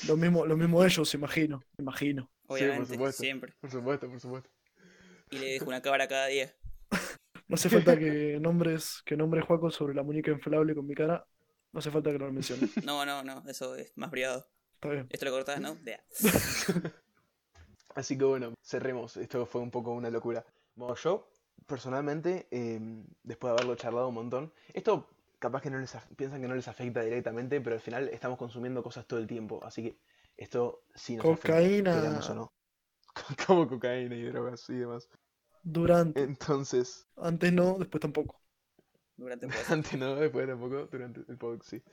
Lo 0.08 0.18
mismo, 0.18 0.46
lo 0.46 0.58
mismo 0.58 0.84
ellos, 0.84 1.14
imagino. 1.14 1.64
Imagino. 1.78 2.30
Obviamente, 2.48 2.94
supuesto. 2.94 3.22
siempre. 3.22 3.54
Por 3.60 3.72
supuesto, 3.72 4.10
por 4.10 4.20
supuesto. 4.20 4.50
Y 5.30 5.38
le 5.38 5.46
dejo 5.54 5.66
una 5.66 5.82
cámara 5.82 6.08
cada 6.08 6.28
día. 6.28 6.54
No 7.48 7.56
hace 7.56 7.70
falta 7.70 8.00
que 8.00 8.40
nombres, 8.40 9.02
que 9.04 9.18
nombres 9.18 9.44
Juaco 9.44 9.70
sobre 9.72 9.94
la 9.94 10.04
muñeca 10.04 10.32
inflable 10.32 10.74
con 10.74 10.88
mi 10.88 10.96
cara. 10.96 11.28
No 11.74 11.80
hace 11.80 11.92
falta 11.92 12.10
que 12.10 12.18
lo 12.18 12.32
menciones. 12.32 12.70
No, 12.86 13.06
no, 13.06 13.24
no, 13.24 13.44
eso 13.46 13.76
es 13.76 13.92
más 13.98 14.10
privado. 14.10 14.48
Está 14.76 14.88
bien. 14.88 15.08
Esto 15.10 15.26
lo 15.26 15.32
cortás, 15.32 15.60
¿no? 15.60 15.78
Vea. 15.82 16.02
Así 17.96 18.18
que 18.18 18.24
bueno, 18.24 18.54
cerremos. 18.62 19.18
Esto 19.18 19.46
fue 19.46 19.60
un 19.60 19.70
poco 19.70 19.92
una 19.92 20.10
locura. 20.10 20.46
Bueno, 20.76 20.96
yo 20.96 21.30
personalmente, 21.68 22.48
eh, 22.52 22.80
después 23.24 23.52
de 23.52 23.58
haberlo 23.58 23.76
charlado 23.76 24.08
un 24.08 24.16
montón, 24.16 24.54
esto 24.74 25.10
capaz 25.42 25.62
que 25.62 25.70
no 25.70 25.80
les 25.80 25.94
piensan 26.16 26.40
que 26.42 26.48
no 26.48 26.56
les 26.56 26.68
afecta 26.70 27.02
directamente, 27.02 27.60
pero 27.60 27.76
al 27.76 27.82
final 27.82 28.08
estamos 28.10 28.38
consumiendo 28.38 28.82
cosas 28.84 29.06
todo 29.08 29.20
el 29.20 29.28
tiempo. 29.28 29.60
Así 29.66 29.84
que 29.84 29.98
esto 30.38 30.84
sí 30.96 31.18
nos 31.18 31.26
afecta, 31.26 31.48
Cocaína. 31.58 32.20
o 32.30 32.34
no. 32.36 32.54
Como 33.48 33.68
cocaína 33.68 34.16
y 34.16 34.24
drogas 34.24 34.70
y 34.70 34.76
demás. 34.76 35.10
Durante. 35.64 36.22
Entonces, 36.24 37.08
Antes 37.18 37.52
no, 37.52 37.78
después 37.78 38.00
tampoco. 38.02 38.40
Durante 39.18 39.46
el 39.48 39.52
podcast. 39.52 39.72
antes 39.72 40.00
no, 40.00 40.16
después 40.16 40.48
tampoco, 40.48 40.86
durante 40.88 41.22
el 41.28 41.38
podcast 41.38 41.70
sí. 41.70 41.84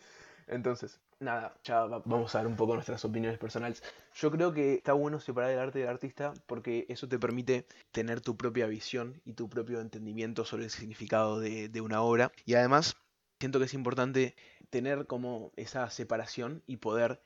Entonces, 0.47 0.99
nada, 1.21 1.55
ya 1.63 1.85
va- 1.85 2.03
vamos 2.07 2.35
a 2.35 2.39
dar 2.39 2.47
un 2.47 2.57
poco 2.57 2.73
nuestras 2.75 3.05
opiniones 3.05 3.39
personales. 3.39 3.83
Yo 4.15 4.31
creo 4.31 4.53
que 4.55 4.75
está 4.75 4.95
bueno 4.95 5.21
separar 5.21 5.51
el 5.51 5.59
arte 5.59 5.81
del 5.81 5.89
artista 5.89 6.33
porque 6.47 6.87
eso 6.89 7.07
te 7.09 7.19
permite 7.19 7.67
tener 7.93 8.23
tu 8.23 8.37
propia 8.37 8.67
visión 8.67 9.21
y 9.27 9.35
tu 9.35 9.49
propio 9.51 9.81
entendimiento 9.83 10.45
sobre 10.47 10.65
el 10.65 10.71
significado 10.71 11.39
de, 11.41 11.69
de 11.69 11.81
una 11.83 12.01
obra. 12.01 12.33
Y 12.47 12.55
además, 12.55 12.97
siento 13.39 13.59
que 13.59 13.67
es 13.67 13.75
importante 13.75 14.35
tener 14.71 15.07
como 15.07 15.53
esa 15.57 15.89
separación 15.91 16.63
y 16.67 16.79
poder 16.79 17.21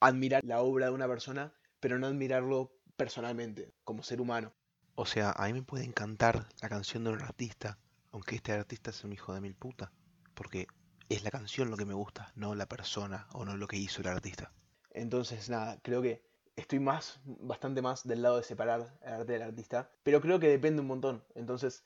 admirar 0.00 0.42
la 0.44 0.60
obra 0.60 0.86
de 0.86 0.92
una 0.92 1.08
persona, 1.08 1.52
pero 1.80 1.98
no 1.98 2.06
admirarlo 2.06 2.72
personalmente, 2.96 3.72
como 3.84 4.02
ser 4.02 4.20
humano. 4.20 4.52
O 4.94 5.06
sea, 5.06 5.30
a 5.30 5.46
mí 5.46 5.52
me 5.52 5.62
puede 5.62 5.84
encantar 5.84 6.48
la 6.60 6.68
canción 6.68 7.04
de 7.04 7.10
un 7.10 7.22
artista, 7.22 7.78
aunque 8.10 8.36
este 8.36 8.52
artista 8.52 8.92
sea 8.92 9.06
un 9.06 9.12
hijo 9.12 9.32
de 9.32 9.40
mil 9.40 9.54
puta, 9.54 9.92
porque 10.34 10.66
es 11.08 11.22
la 11.22 11.30
canción 11.30 11.70
lo 11.70 11.76
que 11.76 11.84
me 11.84 11.94
gusta, 11.94 12.32
no 12.34 12.54
la 12.54 12.66
persona 12.66 13.28
o 13.32 13.44
no 13.44 13.56
lo 13.56 13.68
que 13.68 13.76
hizo 13.76 14.00
el 14.00 14.08
artista. 14.08 14.52
Entonces, 14.90 15.48
nada, 15.48 15.78
creo 15.82 16.02
que 16.02 16.24
estoy 16.56 16.80
más, 16.80 17.20
bastante 17.24 17.82
más 17.82 18.06
del 18.06 18.22
lado 18.22 18.38
de 18.38 18.42
separar 18.42 18.98
el 19.02 19.12
arte 19.12 19.32
del 19.32 19.42
artista, 19.42 19.92
pero 20.02 20.20
creo 20.20 20.40
que 20.40 20.48
depende 20.48 20.80
un 20.80 20.88
montón. 20.88 21.24
Entonces, 21.34 21.84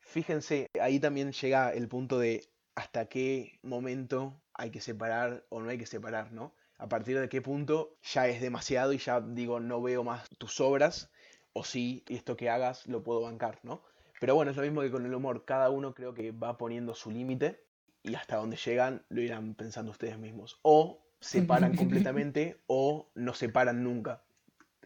fíjense, 0.00 0.68
ahí 0.80 1.00
también 1.00 1.32
llega 1.32 1.72
el 1.72 1.88
punto 1.88 2.18
de 2.18 2.48
hasta 2.74 3.06
qué 3.06 3.58
momento 3.62 4.40
hay 4.52 4.70
que 4.70 4.80
separar 4.80 5.44
o 5.48 5.60
no 5.60 5.70
hay 5.70 5.78
que 5.78 5.86
separar, 5.86 6.32
¿no? 6.32 6.54
A 6.78 6.88
partir 6.88 7.18
de 7.18 7.28
qué 7.28 7.40
punto 7.40 7.96
ya 8.02 8.28
es 8.28 8.40
demasiado 8.40 8.92
y 8.92 8.98
ya 8.98 9.20
digo, 9.20 9.60
no 9.60 9.80
veo 9.80 10.04
más 10.04 10.28
tus 10.38 10.60
obras, 10.60 11.10
o 11.52 11.64
sí, 11.64 12.04
esto 12.08 12.36
que 12.36 12.50
hagas 12.50 12.86
lo 12.86 13.02
puedo 13.02 13.20
bancar, 13.20 13.60
¿no? 13.62 13.82
Pero 14.20 14.34
bueno, 14.34 14.50
es 14.50 14.56
lo 14.56 14.62
mismo 14.62 14.80
que 14.80 14.90
con 14.90 15.06
el 15.06 15.14
humor. 15.14 15.44
Cada 15.44 15.70
uno 15.70 15.94
creo 15.94 16.14
que 16.14 16.32
va 16.32 16.56
poniendo 16.56 16.94
su 16.94 17.10
límite 17.10 17.64
y 18.02 18.14
hasta 18.14 18.36
donde 18.36 18.56
llegan 18.56 19.04
lo 19.08 19.20
irán 19.20 19.54
pensando 19.54 19.92
ustedes 19.92 20.18
mismos. 20.18 20.58
O 20.62 21.04
se 21.20 21.42
paran 21.42 21.76
completamente 21.76 22.60
o 22.66 23.10
no 23.14 23.34
se 23.34 23.48
paran 23.48 23.84
nunca. 23.84 24.24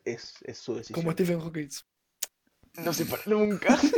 Es, 0.05 0.35
es 0.43 0.59
su 0.59 0.75
decisión. 0.75 1.03
Como 1.03 1.13
Stephen 1.13 1.41
Hawking. 1.41 1.69
No 2.85 2.93
se 2.93 3.07
para 3.07 3.23
nunca. 3.27 3.79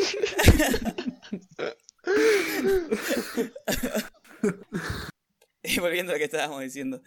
Y 5.63 5.79
volviendo 5.79 6.13
a 6.13 6.15
lo 6.15 6.19
que 6.19 6.25
estábamos 6.25 6.61
diciendo. 6.63 7.03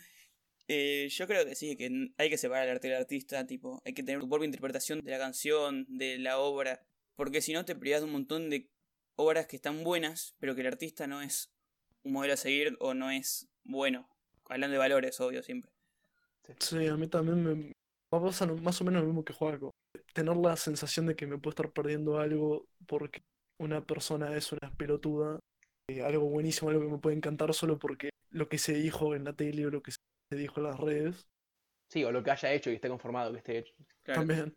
eh, 0.67 1.08
yo 1.10 1.27
creo 1.27 1.45
que 1.45 1.56
sí, 1.56 1.75
que 1.75 2.12
hay 2.17 2.29
que 2.29 2.38
separar 2.38 2.65
el 2.65 2.71
arte 2.75 2.88
del 2.88 2.97
artista, 2.97 3.45
tipo, 3.47 3.82
hay 3.86 3.93
que 3.93 4.03
tener 4.03 4.21
tu 4.21 4.29
propia 4.29 4.45
interpretación 4.45 4.99
de 5.01 5.12
la 5.12 5.17
canción, 5.19 5.86
de 5.89 6.17
la 6.19 6.39
obra, 6.39 6.86
porque 7.15 7.41
si 7.41 7.53
no 7.53 7.65
te 7.65 7.75
privas 7.75 8.01
de 8.01 8.06
un 8.06 8.12
montón 8.13 8.49
de 8.49 8.69
obras 9.15 9.47
que 9.47 9.56
están 9.56 9.84
buenas, 9.84 10.36
pero 10.39 10.56
que 10.56 10.62
el 10.62 10.67
artista 10.67 11.08
no 11.08 11.21
es 11.21 11.51
un 12.03 12.13
modelo 12.13 12.34
a 12.34 12.38
seguir 12.38 12.77
o 12.79 12.93
no 12.93 13.10
es 13.12 13.49
bueno. 13.63 14.08
Hablando 14.45 14.73
de 14.73 14.79
valores, 14.79 15.19
obvio, 15.19 15.41
siempre. 15.43 15.71
Sí, 16.60 16.88
a 16.88 16.97
mí 16.97 17.08
también 17.08 17.43
me 17.43 17.71
pasa 18.10 18.45
más 18.45 18.82
o 18.82 18.84
menos 18.84 19.01
lo 19.01 19.08
mismo 19.08 19.23
que 19.23 19.34
Juaco. 19.34 19.71
Tener 20.13 20.36
la 20.38 20.56
sensación 20.58 21.08
de 21.08 21.15
que 21.15 21.25
me 21.25 21.38
puedo 21.38 21.51
estar 21.51 21.71
perdiendo 21.71 22.19
algo 22.19 22.67
porque 22.86 23.23
una 23.60 23.86
persona 23.86 24.36
es 24.36 24.52
una 24.52 24.72
pelotuda. 24.78 25.39
eh, 25.89 26.02
algo 26.02 26.26
buenísimo, 26.30 26.70
algo 26.70 26.82
que 26.82 26.92
me 26.92 26.98
puede 26.98 27.16
encantar 27.18 27.54
solo 27.54 27.78
porque 27.78 28.10
lo 28.32 28.48
que 28.48 28.58
se 28.58 28.74
dijo 28.74 29.16
en 29.16 29.26
la 29.26 29.34
tele 29.34 29.66
o 29.66 29.70
lo 29.70 29.82
que 29.84 29.92
se 29.92 30.38
dijo 30.38 30.60
en 30.60 30.63
las 30.68 30.80
redes. 30.80 31.28
Sí, 31.89 32.04
o 32.04 32.12
lo 32.12 32.24
que 32.24 32.32
haya 32.32 32.52
hecho 32.54 32.72
y 32.72 32.76
esté 32.76 32.88
conformado 32.89 33.32
que 33.32 33.38
esté 33.39 33.58
hecho. 33.60 33.74
Claro. 34.04 34.22
También. 34.22 34.56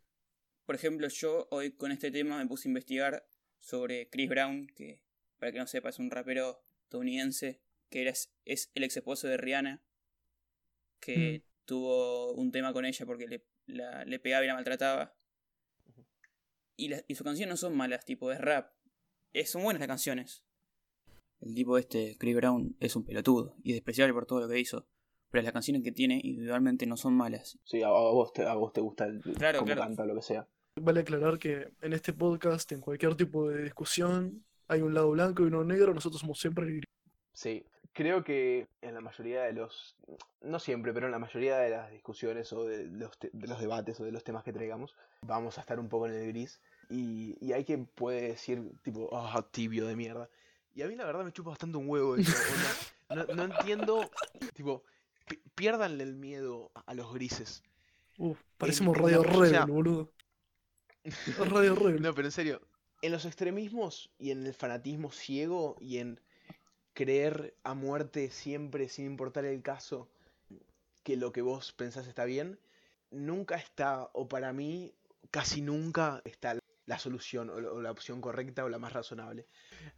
Por 0.65 0.75
ejemplo, 0.75 1.09
yo 1.09 1.49
hoy 1.51 1.73
con 1.73 1.93
este 1.93 2.11
tema 2.11 2.39
me 2.39 2.47
puse 2.47 2.69
a 2.69 2.71
investigar 2.71 3.27
sobre 3.59 4.09
Chris 4.09 4.29
Brown, 4.29 4.67
que 4.69 5.01
para 5.39 5.53
que 5.53 5.59
no 5.59 5.67
sepa 5.67 5.91
es 5.91 5.99
un 5.99 6.11
rapero 6.11 6.63
estadounidense, 6.85 7.61
que 7.91 8.03
era, 8.03 8.11
es 8.11 8.71
el 8.75 8.85
ex 8.85 8.97
esposo 8.97 9.29
de 9.29 9.37
Rihanna, 9.37 9.83
que 11.01 11.43
tuvo 11.65 12.33
un 12.35 12.51
tema 12.53 12.73
con 12.73 12.85
ella 12.85 13.05
porque 13.07 13.27
le, 13.27 13.45
la- 13.67 14.05
le 14.05 14.19
pegaba 14.19 14.45
y 14.45 14.49
la 14.49 14.55
maltrataba. 14.55 15.15
Y, 16.77 16.89
la- 16.89 17.05
y 17.09 17.15
sus 17.15 17.25
canciones 17.25 17.51
no 17.53 17.57
son 17.57 17.77
malas, 17.77 18.05
tipo, 18.05 18.31
es 18.33 18.41
rap. 18.41 18.73
Es, 19.33 19.51
son 19.51 19.63
buenas 19.63 19.81
las 19.81 19.89
canciones. 19.89 20.43
El 21.41 21.55
tipo 21.55 21.77
este, 21.79 22.17
Chris 22.19 22.35
Brown, 22.37 22.77
es 22.81 22.97
un 22.97 23.05
pelotudo 23.05 23.55
y 23.63 23.73
despreciable 23.73 24.15
por 24.15 24.27
todo 24.27 24.41
lo 24.41 24.49
que 24.49 24.59
hizo. 24.59 24.87
Pero 25.31 25.43
las 25.43 25.53
canciones 25.53 25.83
que 25.83 25.93
tiene 25.93 26.21
individualmente 26.23 26.87
no 26.87 26.97
son 26.97 27.15
malas. 27.15 27.59
Sí, 27.65 27.83
a, 27.83 27.89
a 27.89 27.91
vos, 27.91 28.33
te, 28.33 28.47
a 28.47 28.55
vos 28.55 28.73
te 28.73 28.81
gusta 28.81 29.05
el, 29.07 29.21
Claro, 29.21 29.59
cómo 29.59 29.67
claro. 29.67 29.83
canta 29.83 30.05
o 30.05 30.07
lo 30.07 30.15
que 30.15 30.23
sea. 30.23 30.47
Vale 30.81 31.01
aclarar 31.01 31.39
que 31.39 31.73
en 31.83 31.93
este 31.93 32.13
podcast, 32.13 32.71
en 32.73 32.81
cualquier 32.81 33.15
tipo 33.17 33.49
de 33.49 33.65
discusión, 33.65 34.45
hay 34.69 34.81
un 34.83 34.95
lado 34.95 35.11
blanco 35.11 35.43
y 35.43 35.47
uno 35.47 35.65
negro. 35.65 35.93
Nosotros 35.93 36.21
somos 36.21 36.39
siempre 36.39 36.65
el 36.65 36.71
gris. 36.77 36.85
Sí, 37.33 37.65
creo 37.93 38.25
que 38.25 38.67
en 38.81 38.95
la 38.95 39.01
mayoría 39.01 39.43
de 39.43 39.53
los, 39.53 39.97
no 40.41 40.59
siempre, 40.59 40.95
pero 40.95 41.07
en 41.07 41.13
la 41.13 41.19
mayoría 41.19 41.59
de 41.59 41.71
las 41.71 41.91
discusiones 41.91 42.51
o 42.53 42.65
de 42.65 42.85
los, 42.87 43.19
te- 43.19 43.31
de 43.33 43.47
los 43.47 43.61
debates 43.61 44.01
o 44.01 44.05
de 44.05 44.13
los 44.13 44.25
temas 44.25 44.45
que 44.45 44.53
traigamos, 44.53 44.95
vamos 45.23 45.59
a 45.59 45.61
estar 45.61 45.79
un 45.81 45.89
poco 45.89 46.07
en 46.07 46.15
el 46.15 46.29
gris. 46.29 46.61
Y, 46.89 47.37
y 47.41 47.53
hay 47.53 47.65
quien 47.65 47.87
puede 47.87 48.29
decir, 48.29 48.63
tipo, 48.83 49.09
ah, 49.13 49.47
tibio 49.51 49.87
de 49.87 49.97
mierda. 49.97 50.29
Y 50.75 50.83
a 50.83 50.89
mí 50.89 50.95
la 50.97 51.05
verdad 51.07 51.25
me 51.25 51.33
chupa 51.33 51.51
bastante 51.51 51.79
un 51.79 51.89
huevo 51.89 52.17
eso. 52.17 52.33
No, 53.09 53.25
no 53.25 53.45
entiendo, 53.45 54.11
tipo, 54.55 54.83
pi- 55.29 55.41
piérdanle 55.55 56.03
el 56.03 56.17
miedo 56.17 56.73
a 56.87 56.93
los 56.93 57.15
grises. 57.15 57.63
Uf, 58.19 58.37
parecemos 58.59 58.97
en 58.97 59.03
Radio 59.05 59.23
la- 59.23 59.31
o 59.31 59.47
sea- 59.47 59.61
Rebel, 59.61 59.73
boludo. 59.73 60.13
Radio 61.51 61.75
Rebel. 61.77 62.03
No, 62.03 62.13
pero 62.15 62.27
en 62.27 62.33
serio, 62.33 62.61
en 63.03 63.13
los 63.13 63.25
extremismos 63.25 64.11
y 64.19 64.33
en 64.33 64.45
el 64.45 64.55
fanatismo 64.55 65.13
ciego 65.13 65.77
y 65.81 65.99
en 65.99 66.21
creer 66.95 67.55
a 67.63 67.75
muerte 67.75 68.29
siempre, 68.31 68.89
sin 68.89 69.07
importar 69.07 69.45
el 69.45 69.63
caso, 69.63 70.09
que 71.05 71.17
lo 71.17 71.31
que 71.31 71.43
vos 71.43 71.73
pensás 71.73 72.09
está 72.09 72.25
bien, 72.25 72.59
nunca 73.13 73.55
está, 73.55 74.11
o 74.15 74.29
para 74.29 74.53
mí, 74.53 74.93
casi 75.31 75.61
nunca 75.61 76.23
está 76.25 76.59
la 76.87 76.99
solución 76.99 77.51
o 77.51 77.81
la, 77.81 77.91
opción 77.91 78.21
correcta 78.21 78.65
o 78.65 78.69
la 78.69 78.79
más 78.79 78.93
razonable. 78.93 79.47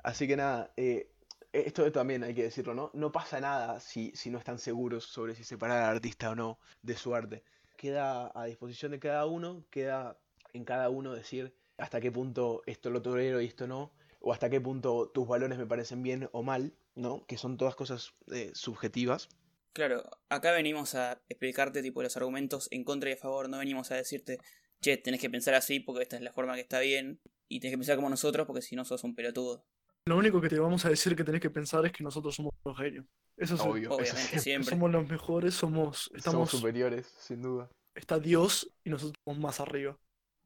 Así 0.02 0.26
que 0.26 0.36
nada, 0.36 0.72
eh, 0.76 1.10
esto 1.52 1.90
también 1.92 2.24
hay 2.24 2.34
que 2.34 2.42
decirlo, 2.42 2.74
¿no? 2.74 2.90
No 2.94 3.12
pasa 3.12 3.40
nada 3.40 3.80
si, 3.80 4.12
si 4.14 4.30
no 4.30 4.38
están 4.38 4.58
seguros 4.58 5.04
sobre 5.04 5.34
si 5.34 5.44
separar 5.44 5.82
al 5.82 5.96
artista 5.96 6.30
o 6.30 6.34
no 6.34 6.58
de 6.82 6.96
su 6.96 7.14
arte. 7.14 7.44
Queda 7.76 8.32
a 8.34 8.46
disposición 8.46 8.92
de 8.92 8.98
cada 8.98 9.26
uno, 9.26 9.64
queda 9.70 10.18
en 10.52 10.64
cada 10.64 10.90
uno 10.90 11.14
decir 11.14 11.54
hasta 11.76 12.00
qué 12.00 12.10
punto 12.10 12.62
esto 12.66 12.90
lo 12.90 13.02
tolero 13.02 13.40
y 13.40 13.46
esto 13.46 13.66
no, 13.66 13.92
o 14.20 14.32
hasta 14.32 14.50
qué 14.50 14.60
punto 14.60 15.10
tus 15.10 15.28
valores 15.28 15.58
me 15.58 15.66
parecen 15.66 16.02
bien 16.02 16.28
o 16.32 16.42
mal, 16.42 16.74
¿no? 16.94 17.24
Que 17.26 17.38
son 17.38 17.56
todas 17.56 17.76
cosas 17.76 18.14
eh, 18.32 18.50
subjetivas. 18.54 19.28
Claro, 19.72 20.02
acá 20.28 20.52
venimos 20.52 20.94
a 20.96 21.22
explicarte 21.28 21.82
tipo 21.82 22.02
los 22.02 22.16
argumentos 22.16 22.68
en 22.72 22.82
contra 22.82 23.10
y 23.10 23.12
a 23.12 23.16
favor, 23.16 23.48
no 23.48 23.58
venimos 23.58 23.92
a 23.92 23.94
decirte, 23.94 24.38
che, 24.80 24.96
tenés 24.96 25.20
que 25.20 25.30
pensar 25.30 25.54
así 25.54 25.80
porque 25.80 26.02
esta 26.02 26.16
es 26.16 26.22
la 26.22 26.32
forma 26.32 26.54
que 26.54 26.60
está 26.62 26.80
bien, 26.80 27.20
y 27.48 27.60
tenés 27.60 27.74
que 27.74 27.78
pensar 27.78 27.96
como 27.96 28.08
nosotros 28.10 28.46
porque 28.46 28.62
si 28.62 28.76
no 28.76 28.84
sos 28.84 29.04
un 29.04 29.14
pelotudo. 29.14 29.64
Lo 30.06 30.16
único 30.16 30.40
que 30.40 30.48
te 30.48 30.58
vamos 30.58 30.84
a 30.84 30.90
decir 30.90 31.14
que 31.16 31.24
tenés 31.24 31.40
que 31.40 31.50
pensar 31.50 31.84
es 31.84 31.92
que 31.92 32.02
nosotros 32.02 32.34
somos 32.34 32.52
los 32.64 32.76
genios. 32.76 33.04
Eso 33.36 33.54
es 33.54 33.60
Obvio, 33.60 33.92
Obviamente, 33.92 34.38
siempre. 34.38 34.70
Somos 34.70 34.90
los 34.90 35.08
mejores, 35.08 35.54
somos, 35.54 36.04
Somos 36.04 36.16
estamos, 36.16 36.50
superiores, 36.50 37.06
sin 37.18 37.42
duda. 37.42 37.70
está 37.94 38.18
Dios 38.18 38.70
y 38.84 38.90
nosotros 38.90 39.14
estamos 39.18 39.38
más 39.38 39.60
arriba. 39.60 39.98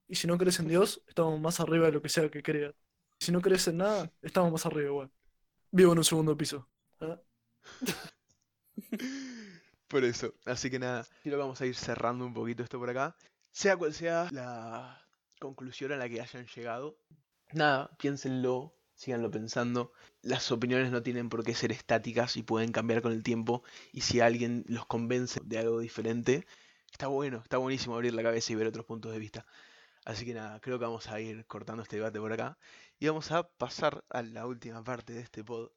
Y 0.08 0.16
si 0.16 0.26
no 0.26 0.36
crees 0.36 0.58
en 0.58 0.68
Dios, 0.68 1.02
estamos 1.06 1.40
más 1.40 1.60
arriba 1.60 1.86
de 1.86 1.92
lo 1.92 2.02
que 2.02 2.08
sea 2.08 2.28
que 2.28 2.42
creas. 2.42 2.74
Si 3.18 3.30
no 3.30 3.40
crees 3.40 3.66
en 3.68 3.78
nada, 3.78 4.12
estamos 4.20 4.50
más 4.50 4.66
arriba 4.66 4.88
igual. 4.88 5.10
Vivo 5.70 5.92
en 5.92 5.98
un 5.98 6.04
segundo 6.04 6.36
piso. 6.36 6.68
¿Ah? 7.00 7.20
Por 9.88 10.04
eso, 10.04 10.34
así 10.44 10.70
que 10.70 10.78
nada, 10.78 11.06
creo 11.22 11.34
que 11.34 11.40
vamos 11.40 11.60
a 11.60 11.66
ir 11.66 11.74
cerrando 11.74 12.26
un 12.26 12.32
poquito 12.34 12.62
esto 12.62 12.78
por 12.78 12.88
acá. 12.88 13.14
Sea 13.52 13.76
cual 13.76 13.94
sea 13.94 14.28
la 14.32 15.06
conclusión 15.38 15.92
a 15.92 15.96
la 15.96 16.08
que 16.08 16.20
hayan 16.20 16.46
llegado, 16.46 16.98
nada, 17.52 17.90
piénsenlo, 17.98 18.74
síganlo 18.94 19.30
pensando. 19.30 19.92
Las 20.22 20.50
opiniones 20.52 20.90
no 20.90 21.02
tienen 21.02 21.28
por 21.28 21.44
qué 21.44 21.54
ser 21.54 21.72
estáticas 21.72 22.36
y 22.36 22.42
pueden 22.42 22.72
cambiar 22.72 23.02
con 23.02 23.12
el 23.12 23.22
tiempo. 23.22 23.62
Y 23.92 24.02
si 24.02 24.20
alguien 24.20 24.64
los 24.68 24.86
convence 24.86 25.40
de 25.44 25.58
algo 25.58 25.80
diferente, 25.80 26.46
está 26.90 27.08
bueno, 27.08 27.40
está 27.42 27.58
buenísimo 27.58 27.94
abrir 27.94 28.14
la 28.14 28.22
cabeza 28.22 28.52
y 28.52 28.56
ver 28.56 28.66
otros 28.68 28.86
puntos 28.86 29.12
de 29.12 29.18
vista. 29.18 29.46
Así 30.04 30.24
que 30.24 30.34
nada, 30.34 30.60
creo 30.60 30.78
que 30.78 30.84
vamos 30.84 31.08
a 31.08 31.20
ir 31.20 31.46
cortando 31.46 31.82
este 31.82 31.96
debate 31.96 32.18
por 32.18 32.32
acá. 32.32 32.58
Y 32.98 33.06
vamos 33.06 33.30
a 33.32 33.48
pasar 33.48 34.04
a 34.10 34.22
la 34.22 34.46
última 34.46 34.82
parte 34.82 35.12
de 35.12 35.20
este 35.20 35.44
pod, 35.44 35.70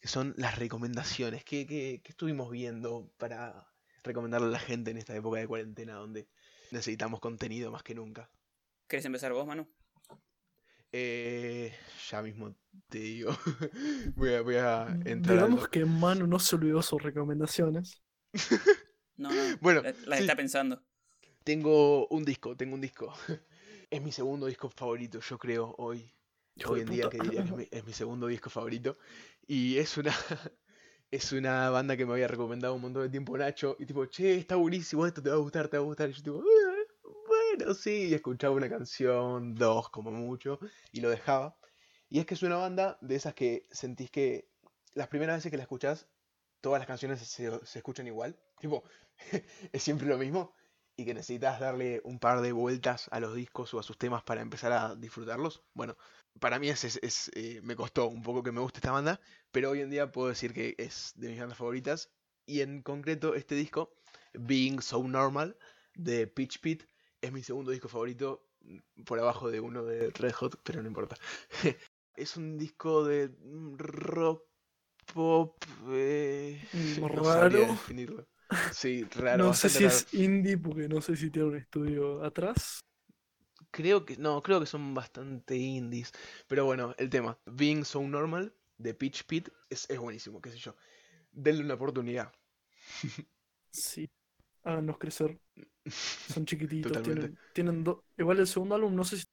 que 0.00 0.08
son 0.08 0.34
las 0.36 0.58
recomendaciones. 0.58 1.44
¿Qué, 1.44 2.00
estuvimos 2.04 2.50
viendo 2.50 3.12
para 3.18 3.68
recomendarle 4.02 4.48
a 4.48 4.50
la 4.50 4.58
gente 4.58 4.90
en 4.90 4.98
esta 4.98 5.14
época 5.14 5.40
de 5.40 5.46
cuarentena 5.46 5.94
donde 5.94 6.28
necesitamos 6.72 7.20
contenido 7.20 7.70
más 7.70 7.82
que 7.82 7.94
nunca? 7.94 8.30
¿Querés 8.88 9.04
empezar 9.06 9.32
vos, 9.32 9.46
Manu? 9.46 9.66
Eh, 10.92 11.72
ya 12.10 12.22
mismo 12.22 12.54
te 12.88 12.98
digo. 12.98 13.32
voy, 14.16 14.34
a, 14.34 14.42
voy 14.42 14.56
a 14.56 14.98
entrar. 15.04 15.38
Digamos 15.38 15.68
do- 15.68 15.68
que 15.68 15.84
Manu 15.84 16.26
no 16.26 16.38
se 16.38 16.56
olvidó 16.56 16.80
sus 16.82 17.02
recomendaciones. 17.02 18.02
No, 19.16 19.34
no, 19.34 19.56
Bueno, 19.60 19.82
la, 19.82 19.94
la 20.06 20.16
sí. 20.16 20.18
está 20.18 20.36
pensando. 20.36 20.82
Tengo 21.44 22.06
un 22.08 22.24
disco, 22.24 22.56
tengo 22.56 22.74
un 22.74 22.80
disco. 22.80 23.12
es 23.90 24.02
mi 24.02 24.12
segundo 24.12 24.46
disco 24.46 24.68
favorito, 24.70 25.20
yo 25.20 25.38
creo, 25.38 25.74
hoy. 25.78 26.12
Hijo 26.56 26.74
hoy 26.74 26.80
en 26.82 26.90
día 26.90 27.08
que 27.08 27.18
diría 27.20 27.44
que 27.44 27.50
es 27.50 27.56
mi, 27.56 27.68
es 27.70 27.84
mi 27.84 27.92
segundo 27.92 28.26
disco 28.26 28.50
favorito. 28.50 28.98
Y 29.46 29.78
es 29.78 29.96
una, 29.96 30.12
es 31.10 31.32
una 31.32 31.70
banda 31.70 31.96
que 31.96 32.06
me 32.06 32.12
había 32.12 32.28
recomendado 32.28 32.74
un 32.74 32.82
montón 32.82 33.02
de 33.02 33.08
tiempo 33.10 33.36
Nacho. 33.38 33.76
Y 33.78 33.86
tipo, 33.86 34.04
che, 34.06 34.36
está 34.38 34.56
buenísimo, 34.56 35.06
esto 35.06 35.22
te 35.22 35.30
va 35.30 35.36
a 35.36 35.38
gustar, 35.38 35.68
te 35.68 35.78
va 35.78 35.82
a 35.84 35.86
gustar. 35.86 36.10
Y 36.10 36.12
yo 36.12 36.22
tipo, 36.22 36.42
"Ah, 36.42 37.08
bueno, 37.26 37.74
sí. 37.74 38.08
Y 38.10 38.14
escuchaba 38.14 38.54
una 38.54 38.68
canción, 38.68 39.54
dos 39.54 39.88
como 39.90 40.10
mucho, 40.10 40.58
y 40.92 41.00
lo 41.00 41.10
dejaba. 41.10 41.58
Y 42.08 42.18
es 42.20 42.26
que 42.26 42.34
es 42.34 42.42
una 42.42 42.56
banda 42.56 42.98
de 43.00 43.14
esas 43.16 43.34
que 43.34 43.66
sentís 43.70 44.10
que 44.10 44.50
las 44.94 45.08
primeras 45.08 45.36
veces 45.38 45.50
que 45.50 45.56
la 45.56 45.62
escuchás, 45.64 46.08
todas 46.60 46.80
las 46.80 46.86
canciones 46.86 47.20
se, 47.20 47.66
se 47.66 47.78
escuchan 47.78 48.06
igual. 48.06 48.38
Tipo, 48.60 48.84
es 49.72 49.82
siempre 49.82 50.06
lo 50.08 50.18
mismo. 50.18 50.54
Y 50.98 51.04
que 51.04 51.14
necesitas 51.14 51.60
darle 51.60 52.00
un 52.04 52.18
par 52.18 52.40
de 52.40 52.50
vueltas 52.52 53.06
a 53.12 53.20
los 53.20 53.34
discos 53.34 53.72
o 53.72 53.78
a 53.78 53.84
sus 53.84 53.96
temas 53.96 54.24
para 54.24 54.42
empezar 54.42 54.72
a 54.72 54.96
disfrutarlos. 54.96 55.62
Bueno, 55.72 55.96
para 56.40 56.58
mí 56.58 56.68
es, 56.70 56.82
es- 56.84 56.98
es, 57.02 57.30
eh, 57.34 57.60
me 57.62 57.76
costó 57.76 58.08
un 58.08 58.22
poco 58.22 58.42
que 58.42 58.50
me 58.52 58.60
guste 58.60 58.78
esta 58.78 58.90
banda, 58.92 59.20
pero 59.52 59.70
hoy 59.70 59.80
en 59.80 59.90
día 59.90 60.10
puedo 60.10 60.28
decir 60.28 60.52
que 60.52 60.74
es 60.76 61.12
de 61.16 61.28
mis 61.28 61.38
bandas 61.38 61.56
favoritas. 61.56 62.10
Y 62.46 62.62
en 62.62 62.82
concreto 62.82 63.34
este 63.36 63.54
disco, 63.54 63.94
Being 64.34 64.82
So 64.82 65.02
Normal, 65.06 65.56
de 65.94 66.26
Pitch 66.26 66.60
Pit, 66.60 66.82
es 67.20 67.30
mi 67.32 67.42
segundo 67.44 67.70
disco 67.70 67.88
favorito, 67.88 68.44
mm, 68.62 69.02
por 69.04 69.20
abajo 69.20 69.50
de 69.50 69.60
uno 69.60 69.84
de 69.84 70.10
Red 70.10 70.32
Hot, 70.34 70.60
pero 70.64 70.82
no 70.82 70.88
importa. 70.88 71.16
es 72.16 72.36
un 72.36 72.58
disco 72.58 73.04
de 73.04 73.28
mm, 73.28 73.76
rock 73.78 74.42
pop... 75.14 75.62
eh, 75.90 76.60
no 76.72 77.48
definirlo. 77.48 78.26
Sí, 78.72 79.04
raro. 79.16 79.44
No 79.46 79.54
sé 79.54 79.68
si 79.68 79.84
raro. 79.84 79.96
es 79.96 80.14
indie 80.14 80.56
porque 80.58 80.88
no 80.88 81.00
sé 81.00 81.16
si 81.16 81.30
tiene 81.30 81.48
un 81.48 81.56
estudio 81.56 82.22
atrás. 82.24 82.80
creo 83.70 84.04
que. 84.04 84.16
No, 84.16 84.42
creo 84.42 84.60
que 84.60 84.66
son 84.66 84.94
bastante 84.94 85.56
indies. 85.56 86.12
Pero 86.46 86.64
bueno, 86.64 86.94
el 86.98 87.10
tema. 87.10 87.38
Being 87.46 87.84
So 87.84 88.02
Normal 88.02 88.54
de 88.78 88.94
Pitch 88.94 89.24
Pit 89.26 89.48
es, 89.70 89.88
es 89.90 89.98
buenísimo, 89.98 90.40
qué 90.40 90.50
sé 90.50 90.58
yo. 90.58 90.76
Denle 91.32 91.64
una 91.64 91.74
oportunidad. 91.74 92.32
Sí. 93.70 94.08
Háganos 94.64 94.98
crecer. 94.98 95.38
Son 96.34 96.46
chiquititos. 96.46 96.92
Totalmente. 96.92 97.28
Tienen, 97.28 97.38
tienen 97.54 97.84
do- 97.84 98.04
Igual 98.16 98.40
el 98.40 98.46
segundo 98.46 98.74
álbum, 98.74 98.94
no 98.94 99.04
sé 99.04 99.18
si. 99.18 99.24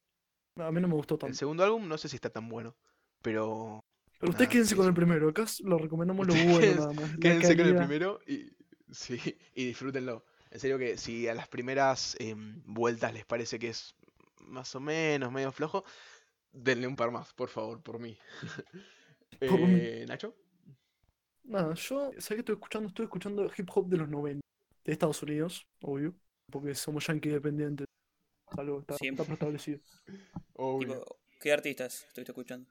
A 0.57 0.71
mí 0.71 0.81
no 0.81 0.87
me 0.87 0.95
gustó 0.95 1.15
El 1.15 1.19
tanto. 1.19 1.35
segundo 1.37 1.63
álbum 1.63 1.87
no 1.87 1.97
sé 1.97 2.09
si 2.09 2.15
está 2.15 2.29
tan 2.29 2.47
bueno. 2.49 2.75
Pero 3.21 3.83
Pero 4.19 4.31
ustedes 4.31 4.49
quédense 4.49 4.75
con 4.75 4.87
el 4.87 4.93
primero. 4.93 5.29
Acá 5.29 5.45
lo 5.63 5.77
recomendamos 5.77 6.27
lo 6.27 6.33
bueno 6.59 6.59
quédense- 6.59 6.75
nada 6.75 6.93
más. 6.93 7.17
Quédense 7.17 7.57
con 7.57 7.65
el 7.67 7.75
primero 7.75 8.19
y, 8.27 8.51
sí, 8.91 9.19
y 9.53 9.65
disfrútenlo. 9.67 10.25
En 10.51 10.59
serio 10.59 10.77
que 10.77 10.97
si 10.97 11.27
a 11.27 11.33
las 11.33 11.47
primeras 11.47 12.15
em, 12.19 12.61
vueltas 12.65 13.13
les 13.13 13.25
parece 13.25 13.59
que 13.59 13.69
es 13.69 13.95
más 14.39 14.73
o 14.75 14.79
menos 14.79 15.31
medio 15.31 15.51
flojo, 15.51 15.83
denle 16.51 16.87
un 16.87 16.95
par 16.95 17.11
más, 17.11 17.33
por 17.33 17.49
favor, 17.49 17.81
por 17.81 17.99
mí. 17.99 18.17
Eh, 19.41 20.05
Nacho, 20.07 20.33
Nada, 21.43 21.75
yo, 21.75 22.11
¿sabes 22.13 22.27
qué 22.27 22.35
estoy 22.39 22.55
escuchando? 22.55 22.87
Estoy 22.87 23.05
escuchando 23.05 23.51
hip 23.55 23.69
hop 23.73 23.87
de 23.87 23.97
los 23.97 24.09
90, 24.09 24.41
de 24.83 24.91
Estados 24.91 25.21
Unidos, 25.21 25.67
obvio, 25.81 26.15
porque 26.51 26.73
somos 26.73 27.05
yankee 27.05 27.29
dependientes, 27.29 27.85
algo 28.57 28.79
está, 28.79 28.95
está 28.99 29.23
preestablecido. 29.23 29.79
obvio. 30.53 30.99
Tipo, 30.99 31.19
¿qué 31.39 31.53
artistas 31.53 32.05
estuviste 32.07 32.31
escuchando? 32.31 32.67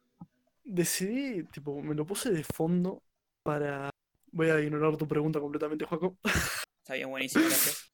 Decidí, 0.64 1.44
tipo, 1.44 1.80
me 1.82 1.94
lo 1.94 2.04
puse 2.04 2.30
de 2.30 2.42
fondo 2.42 3.02
para... 3.44 3.90
Voy 4.34 4.50
a 4.50 4.60
ignorar 4.60 4.96
tu 4.96 5.06
pregunta 5.06 5.38
completamente, 5.38 5.84
Joaco. 5.84 6.18
Está 6.82 6.94
bien, 6.94 7.08
buenísimo, 7.08 7.44
gracias. 7.44 7.92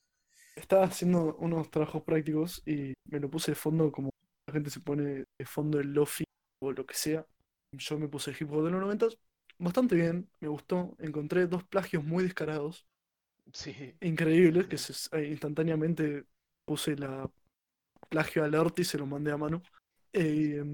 Estaba 0.56 0.84
haciendo 0.84 1.36
unos 1.36 1.70
trabajos 1.70 2.02
prácticos 2.02 2.62
y 2.66 2.94
me 3.10 3.20
lo 3.20 3.28
puse 3.28 3.50
de 3.50 3.56
fondo 3.56 3.92
como 3.92 4.08
la 4.46 4.54
gente 4.54 4.70
se 4.70 4.80
pone 4.80 5.04
de 5.38 5.44
fondo 5.44 5.78
el 5.78 5.92
lofi 5.92 6.24
o 6.62 6.72
lo 6.72 6.86
que 6.86 6.94
sea. 6.94 7.26
Yo 7.72 7.98
me 7.98 8.08
puse 8.08 8.30
hip 8.30 8.50
hop 8.50 8.64
de 8.64 8.70
los 8.70 8.80
90, 8.80 9.08
bastante 9.58 9.94
bien, 9.96 10.30
me 10.40 10.48
gustó. 10.48 10.96
Encontré 10.98 11.46
dos 11.46 11.62
plagios 11.64 12.04
muy 12.04 12.24
descarados. 12.24 12.86
Sí, 13.52 13.94
increíble 14.00 14.66
que 14.66 14.78
se, 14.78 14.94
eh, 15.18 15.28
instantáneamente 15.28 16.24
puse 16.64 16.96
la 16.96 17.30
plagio 18.08 18.44
alert 18.44 18.78
y 18.78 18.84
se 18.84 18.96
lo 18.96 19.04
mandé 19.04 19.30
a 19.30 19.36
mano. 19.36 19.62
Eh, 20.14 20.64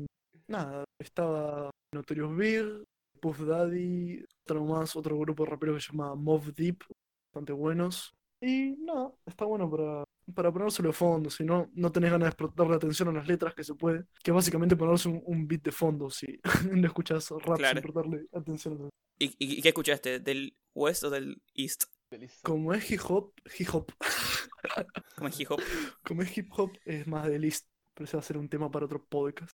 nada, 0.46 0.85
estaba 1.00 1.70
Notorious 1.92 2.37
Big, 2.37 2.85
Puff 3.26 3.40
Daddy, 3.40 4.22
otro 4.44 4.64
más, 4.64 4.94
otro 4.94 5.18
grupo 5.18 5.42
de 5.44 5.50
raperos 5.50 5.74
que 5.76 5.80
se 5.82 5.92
llama 5.92 6.14
Mob 6.14 6.44
Deep, 6.54 6.78
bastante 7.26 7.52
buenos. 7.52 8.14
Y 8.40 8.76
nada, 8.78 9.10
está 9.26 9.44
bueno 9.46 9.68
para, 9.68 10.04
para 10.32 10.52
ponérselo 10.52 10.90
de 10.90 10.92
fondo, 10.92 11.28
si 11.28 11.42
no, 11.42 11.68
no 11.74 11.90
tenés 11.90 12.12
ganas 12.12 12.30
de 12.30 12.36
prestarle 12.36 12.76
atención 12.76 13.08
a 13.08 13.12
las 13.12 13.26
letras 13.26 13.52
que 13.52 13.64
se 13.64 13.74
puede, 13.74 14.04
que 14.22 14.30
es 14.30 14.34
básicamente 14.34 14.76
ponerse 14.76 15.08
un, 15.08 15.20
un 15.24 15.48
beat 15.48 15.62
de 15.64 15.72
fondo 15.72 16.08
si 16.08 16.38
no 16.70 16.86
escuchas 16.86 17.28
rap 17.30 17.56
Claro. 17.58 17.80
sin 17.80 17.82
prestarle 17.82 18.26
atención. 18.32 18.90
¿Y, 19.18 19.34
y, 19.40 19.60
qué 19.60 19.70
escuchaste? 19.70 20.20
¿Del 20.20 20.56
West 20.72 21.02
o 21.02 21.10
del 21.10 21.42
East? 21.54 21.84
Como 22.44 22.72
es 22.74 22.88
hip 22.88 23.00
hop, 23.08 23.32
hip 23.58 23.68
hop. 23.72 23.90
Como 25.16 25.26
en 25.28 25.34
hip 25.36 25.50
hop. 25.50 25.60
Como 26.04 26.22
es 26.22 26.38
hip 26.38 26.48
hop, 26.56 26.70
es 26.84 27.08
más 27.08 27.26
de 27.26 27.40
list, 27.40 27.66
pero 27.92 28.04
ese 28.04 28.16
va 28.16 28.20
a 28.20 28.24
ser 28.24 28.38
un 28.38 28.48
tema 28.48 28.70
para 28.70 28.84
otro 28.84 29.04
podcast. 29.04 29.56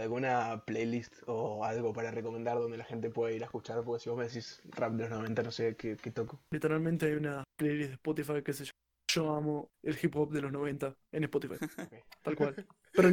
¿Alguna 0.00 0.62
playlist 0.64 1.14
o 1.26 1.64
algo 1.64 1.92
para 1.92 2.10
recomendar 2.10 2.58
donde 2.58 2.78
la 2.78 2.84
gente 2.84 3.10
pueda 3.10 3.32
ir 3.32 3.42
a 3.42 3.46
escuchar? 3.46 3.82
Porque 3.84 4.02
si 4.02 4.10
vos 4.10 4.18
me 4.18 4.24
decís 4.24 4.60
rap 4.70 4.92
de 4.92 5.08
los 5.08 5.18
90, 5.18 5.42
no 5.42 5.50
sé 5.50 5.76
qué, 5.76 5.96
qué 5.96 6.10
toco. 6.10 6.40
Literalmente 6.50 7.06
hay 7.06 7.14
una 7.14 7.44
playlist 7.56 7.88
de 7.88 7.94
Spotify 7.94 8.42
que 8.42 8.52
se 8.52 8.64
llama 8.64 8.72
Yo 9.12 9.34
amo 9.34 9.70
el 9.82 9.98
hip 10.00 10.16
hop 10.16 10.32
de 10.32 10.40
los 10.42 10.52
90 10.52 10.96
en 11.12 11.24
Spotify, 11.24 11.56
tal 12.22 12.36
cual. 12.36 12.66
Pero 12.92 13.08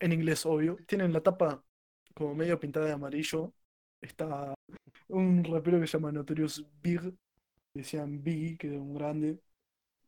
en, 0.00 0.12
inglés, 0.12 0.46
obvio. 0.46 0.76
Tienen 0.86 1.12
la 1.12 1.20
tapa 1.20 1.62
como 2.14 2.34
medio 2.34 2.58
pintada 2.60 2.86
de 2.86 2.92
amarillo. 2.92 3.52
Está 4.00 4.54
un 5.08 5.42
rapero 5.44 5.80
que 5.80 5.86
se 5.86 5.98
llama 5.98 6.12
Notorious 6.12 6.64
Big, 6.80 7.00
decían 7.74 8.22
Biggie, 8.22 8.56
que 8.56 8.68
es 8.68 8.80
un 8.80 8.94
grande. 8.94 9.40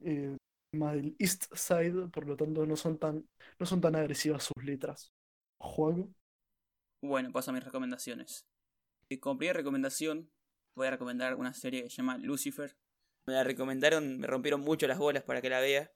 eh, 0.00 0.36
más 0.72 0.94
del 0.94 1.16
East 1.18 1.46
Side, 1.54 2.08
por 2.08 2.26
lo 2.26 2.36
tanto 2.36 2.66
no 2.66 2.76
son 2.76 2.98
tan, 2.98 3.26
no 3.58 3.66
son 3.66 3.80
tan 3.80 3.96
agresivas 3.96 4.44
sus 4.44 4.64
letras. 4.64 5.12
Juego. 5.58 6.08
Bueno, 7.00 7.32
paso 7.32 7.50
a 7.50 7.54
mis 7.54 7.64
recomendaciones. 7.64 8.46
Como 9.20 9.38
primera 9.38 9.56
recomendación, 9.56 10.30
voy 10.74 10.88
a 10.88 10.90
recomendar 10.90 11.34
una 11.36 11.54
serie 11.54 11.84
que 11.84 11.90
se 11.90 11.96
llama 11.96 12.18
Lucifer. 12.18 12.76
Me 13.26 13.34
la 13.34 13.44
recomendaron, 13.44 14.18
me 14.18 14.26
rompieron 14.26 14.60
mucho 14.60 14.86
las 14.86 14.98
bolas 14.98 15.22
para 15.22 15.40
que 15.40 15.50
la 15.50 15.60
vea. 15.60 15.90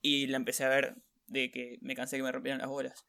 Y 0.00 0.26
la 0.28 0.36
empecé 0.36 0.64
a 0.64 0.68
ver 0.68 0.96
de 1.26 1.50
que 1.50 1.78
me 1.80 1.94
cansé 1.94 2.16
que 2.16 2.22
me 2.22 2.32
rompieran 2.32 2.60
las 2.60 2.68
bolas. 2.68 3.06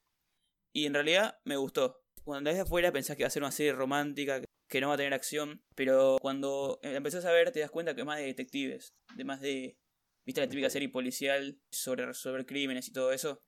Y 0.73 0.85
en 0.85 0.93
realidad 0.93 1.39
me 1.45 1.55
gustó. 1.57 2.01
Cuando 2.23 2.41
la 2.43 2.51
ves 2.51 2.57
de 2.57 2.63
afuera 2.63 2.91
pensás 2.91 3.15
que 3.15 3.23
va 3.23 3.27
a 3.27 3.31
ser 3.31 3.43
una 3.43 3.51
serie 3.51 3.73
romántica, 3.73 4.41
que 4.67 4.81
no 4.81 4.89
va 4.89 4.95
a 4.95 4.97
tener 4.97 5.13
acción. 5.13 5.63
Pero 5.75 6.17
cuando 6.21 6.79
la 6.83 6.97
empezás 6.97 7.25
a 7.25 7.31
ver 7.31 7.51
te 7.51 7.59
das 7.62 7.71
cuenta 7.71 7.95
que 7.95 8.01
es 8.01 8.07
más 8.07 8.17
de 8.19 8.25
detectives. 8.25 8.93
De 9.15 9.23
más 9.23 9.41
de... 9.41 9.77
¿Viste 10.25 10.41
la 10.41 10.49
típica 10.49 10.69
serie 10.69 10.89
policial 10.89 11.59
sobre 11.71 12.05
resolver 12.05 12.45
crímenes 12.45 12.88
y 12.88 12.91
todo 12.91 13.12
eso? 13.12 13.41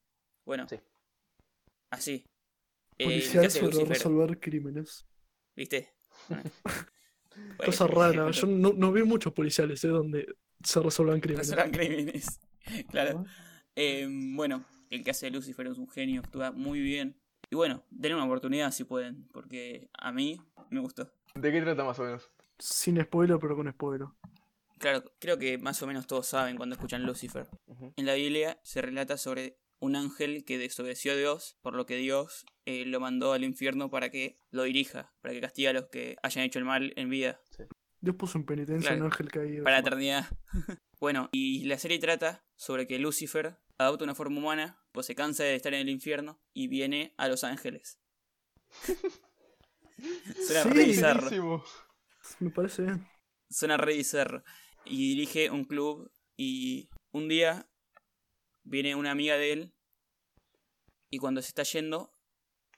Bueno, 0.45 0.67
Sí. 0.67 0.79
así. 1.91 2.25
Eh, 2.97 3.05
Policial 3.05 3.41
¿qué 3.41 3.47
hace 3.47 3.59
sobre 3.59 3.85
resolver 3.85 4.39
crímenes. 4.39 5.05
¿Viste? 5.55 5.89
Bueno. 7.57 7.65
Cosa 7.65 7.87
rara. 7.87 8.29
Yo 8.31 8.45
no, 8.45 8.73
no 8.73 8.91
vi 8.91 9.03
muchos 9.03 9.31
policiales, 9.31 9.81
¿eh? 9.85 9.87
Donde 9.87 10.27
se 10.61 10.81
resuelvan 10.81 11.21
crímenes. 11.21 11.47
resuelvan 11.47 11.71
crímenes. 11.71 12.41
claro. 12.91 13.25
Eh, 13.73 14.05
bueno, 14.35 14.65
el 14.89 15.03
que 15.03 15.11
hace 15.11 15.27
de 15.27 15.31
Lucifer 15.31 15.65
es 15.67 15.77
un 15.77 15.89
genio, 15.89 16.19
actúa 16.19 16.51
muy 16.51 16.81
bien. 16.81 17.17
Y 17.49 17.55
bueno, 17.55 17.85
denle 17.89 18.15
una 18.15 18.25
oportunidad 18.25 18.71
si 18.71 18.83
pueden, 18.83 19.27
porque 19.29 19.89
a 19.97 20.11
mí 20.11 20.41
me 20.69 20.81
gustó. 20.81 21.11
¿De 21.35 21.51
qué 21.51 21.61
trata 21.61 21.83
más 21.83 21.99
o 21.99 22.03
menos? 22.03 22.29
Sin 22.59 23.01
spoiler, 23.01 23.37
pero 23.39 23.55
con 23.55 23.71
spoiler. 23.71 24.07
Claro, 24.77 25.03
creo 25.19 25.37
que 25.37 25.57
más 25.57 25.81
o 25.81 25.87
menos 25.87 26.07
todos 26.07 26.27
saben 26.27 26.57
cuando 26.57 26.75
escuchan 26.75 27.03
Lucifer. 27.03 27.47
En 27.95 28.05
la 28.05 28.15
Biblia 28.15 28.59
se 28.63 28.81
relata 28.81 29.17
sobre 29.17 29.59
un 29.81 29.95
ángel 29.95 30.45
que 30.45 30.57
desobedeció 30.57 31.11
a 31.11 31.15
Dios, 31.15 31.57
por 31.61 31.75
lo 31.75 31.85
que 31.85 31.97
Dios 31.97 32.45
eh, 32.65 32.85
lo 32.85 32.99
mandó 32.99 33.33
al 33.33 33.43
infierno 33.43 33.89
para 33.89 34.09
que 34.11 34.39
lo 34.51 34.63
dirija, 34.63 35.11
para 35.21 35.33
que 35.33 35.41
castigue 35.41 35.67
a 35.69 35.73
los 35.73 35.87
que 35.87 36.15
hayan 36.23 36.45
hecho 36.45 36.59
el 36.59 36.65
mal 36.65 36.93
en 36.95 37.09
vida. 37.09 37.41
Dios 37.99 38.15
puso 38.15 38.37
en 38.37 38.45
penitencia 38.45 38.91
a 38.91 38.95
un 38.95 39.03
ángel 39.03 39.29
caído. 39.29 39.63
para 39.63 39.77
la 39.77 39.81
eternidad. 39.81 40.29
bueno, 40.99 41.29
y 41.31 41.65
la 41.65 41.79
serie 41.79 41.99
trata 41.99 42.45
sobre 42.55 42.87
que 42.87 42.99
Lucifer 42.99 43.57
adopta 43.79 44.03
una 44.03 44.15
forma 44.15 44.37
humana, 44.37 44.79
pues 44.91 45.07
se 45.07 45.15
cansa 45.15 45.43
de 45.43 45.55
estar 45.55 45.73
en 45.73 45.81
el 45.81 45.89
infierno 45.89 46.39
y 46.53 46.67
viene 46.67 47.13
a 47.17 47.27
Los 47.27 47.43
Ángeles. 47.43 47.99
Suena 50.47 50.63
Sí, 50.63 50.69
re 50.69 50.85
bizarro. 50.85 51.63
Me 52.39 52.49
parece 52.51 52.83
bien. 52.83 53.07
Suena 53.49 53.77
re 53.77 53.95
bizarro. 53.95 54.43
Y 54.85 55.15
dirige 55.15 55.49
un 55.49 55.65
club 55.65 56.11
y 56.37 56.89
un 57.11 57.27
día 57.27 57.67
viene 58.63 58.95
una 58.95 59.11
amiga 59.11 59.37
de 59.37 59.51
él 59.53 59.73
y 61.09 61.17
cuando 61.17 61.41
se 61.41 61.49
está 61.49 61.63
yendo 61.63 62.13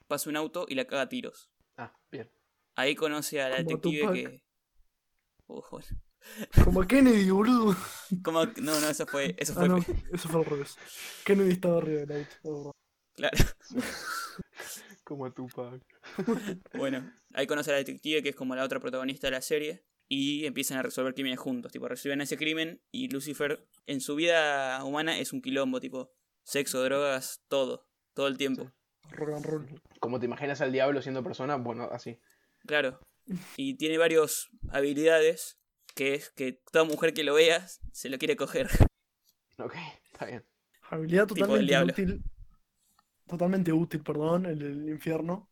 pasa 0.06 0.28
un 0.30 0.36
auto 0.36 0.66
y 0.68 0.74
la 0.74 0.86
caga 0.86 1.02
a 1.02 1.08
tiros. 1.08 1.50
Ah, 1.76 1.92
bien. 2.10 2.30
Ahí 2.76 2.94
conoce 2.94 3.40
a 3.40 3.48
la 3.48 3.56
Como 3.64 3.68
detective 3.76 4.00
Tupac. 4.00 4.14
que... 4.14 4.44
Ojo. 5.46 5.80
Como 6.64 6.82
a 6.82 6.86
Kennedy, 6.86 7.30
boludo. 7.30 7.76
¿Cómo? 8.22 8.44
No, 8.46 8.80
no, 8.80 8.88
eso 8.88 9.06
fue... 9.06 9.34
Eso 9.38 9.52
Ah, 9.52 9.56
fue... 9.56 9.68
no, 9.68 9.78
eso 10.12 10.28
fue 10.28 10.40
al 10.40 10.46
revés. 10.46 10.76
Kennedy 11.24 11.52
estaba 11.52 11.78
arriba 11.78 12.04
del 12.06 12.26
auto. 12.42 12.72
Claro. 13.14 13.36
Como 15.04 15.26
a 15.26 15.30
Tupac. 15.32 15.82
Bueno, 16.74 17.12
ahí 17.34 17.46
conoce 17.46 17.70
a 17.70 17.74
la 17.74 17.78
detective 17.78 18.22
que 18.22 18.30
es 18.30 18.36
como 18.36 18.56
la 18.56 18.64
otra 18.64 18.80
protagonista 18.80 19.26
de 19.26 19.32
la 19.32 19.42
serie 19.42 19.84
y 20.08 20.46
empiezan 20.46 20.78
a 20.78 20.82
resolver 20.82 21.14
crímenes 21.14 21.38
juntos, 21.38 21.72
tipo 21.72 21.88
resuelven 21.88 22.20
ese 22.20 22.36
crimen 22.36 22.82
y 22.90 23.08
Lucifer 23.08 23.66
en 23.86 24.00
su 24.00 24.14
vida 24.14 24.82
humana 24.84 25.18
es 25.18 25.32
un 25.32 25.40
quilombo, 25.40 25.80
tipo 25.80 26.12
sexo, 26.42 26.82
drogas, 26.82 27.42
todo, 27.48 27.86
todo 28.12 28.26
el 28.26 28.36
tiempo. 28.36 28.70
Rock 29.10 29.30
and 29.30 29.44
roll. 29.44 29.80
Como 30.00 30.18
te 30.18 30.26
imaginas 30.26 30.60
al 30.60 30.72
diablo 30.72 31.02
siendo 31.02 31.22
persona, 31.22 31.56
bueno, 31.56 31.88
así. 31.90 32.18
Claro. 32.66 33.00
Y 33.56 33.74
tiene 33.74 33.98
varias 33.98 34.48
habilidades 34.70 35.58
que 35.94 36.14
es 36.14 36.30
que 36.30 36.60
toda 36.70 36.84
mujer 36.84 37.14
que 37.14 37.24
lo 37.24 37.34
vea 37.34 37.66
se 37.92 38.08
lo 38.08 38.18
quiere 38.18 38.36
coger. 38.36 38.68
Ok, 39.56 39.72
está 40.10 40.26
bien. 40.26 40.44
Habilidad 40.90 41.28
totalmente 41.28 41.80
útil. 41.80 42.24
Totalmente 43.28 43.72
útil, 43.72 44.02
perdón, 44.02 44.46
el 44.46 44.88
infierno. 44.88 45.48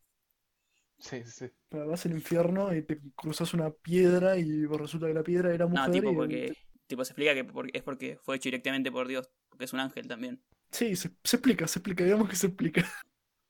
Sí, 0.99 1.23
sí. 1.25 1.49
Pero 1.69 1.87
vas 1.87 2.05
al 2.05 2.13
infierno 2.13 2.73
y 2.73 2.81
te 2.81 2.99
cruzas 3.15 3.53
una 3.53 3.71
piedra 3.71 4.37
y 4.37 4.65
resulta 4.65 5.07
que 5.07 5.13
la 5.13 5.23
piedra 5.23 5.53
era 5.53 5.67
mujer 5.67 5.87
No, 5.87 5.91
tipo 5.91 6.11
y- 6.11 6.15
porque 6.15 6.53
tipo 6.87 7.03
se 7.03 7.11
explica 7.13 7.33
que 7.33 7.45
es 7.77 7.83
porque 7.83 8.17
fue 8.21 8.35
hecho 8.37 8.47
directamente 8.47 8.91
por 8.91 9.07
Dios, 9.07 9.29
porque 9.49 9.65
es 9.65 9.73
un 9.73 9.79
ángel 9.79 10.07
también. 10.07 10.41
Sí, 10.71 10.95
se, 10.95 11.11
se 11.23 11.35
explica, 11.37 11.67
se 11.67 11.79
explica, 11.79 12.03
digamos 12.03 12.29
que 12.29 12.35
se 12.35 12.47
explica. 12.47 12.89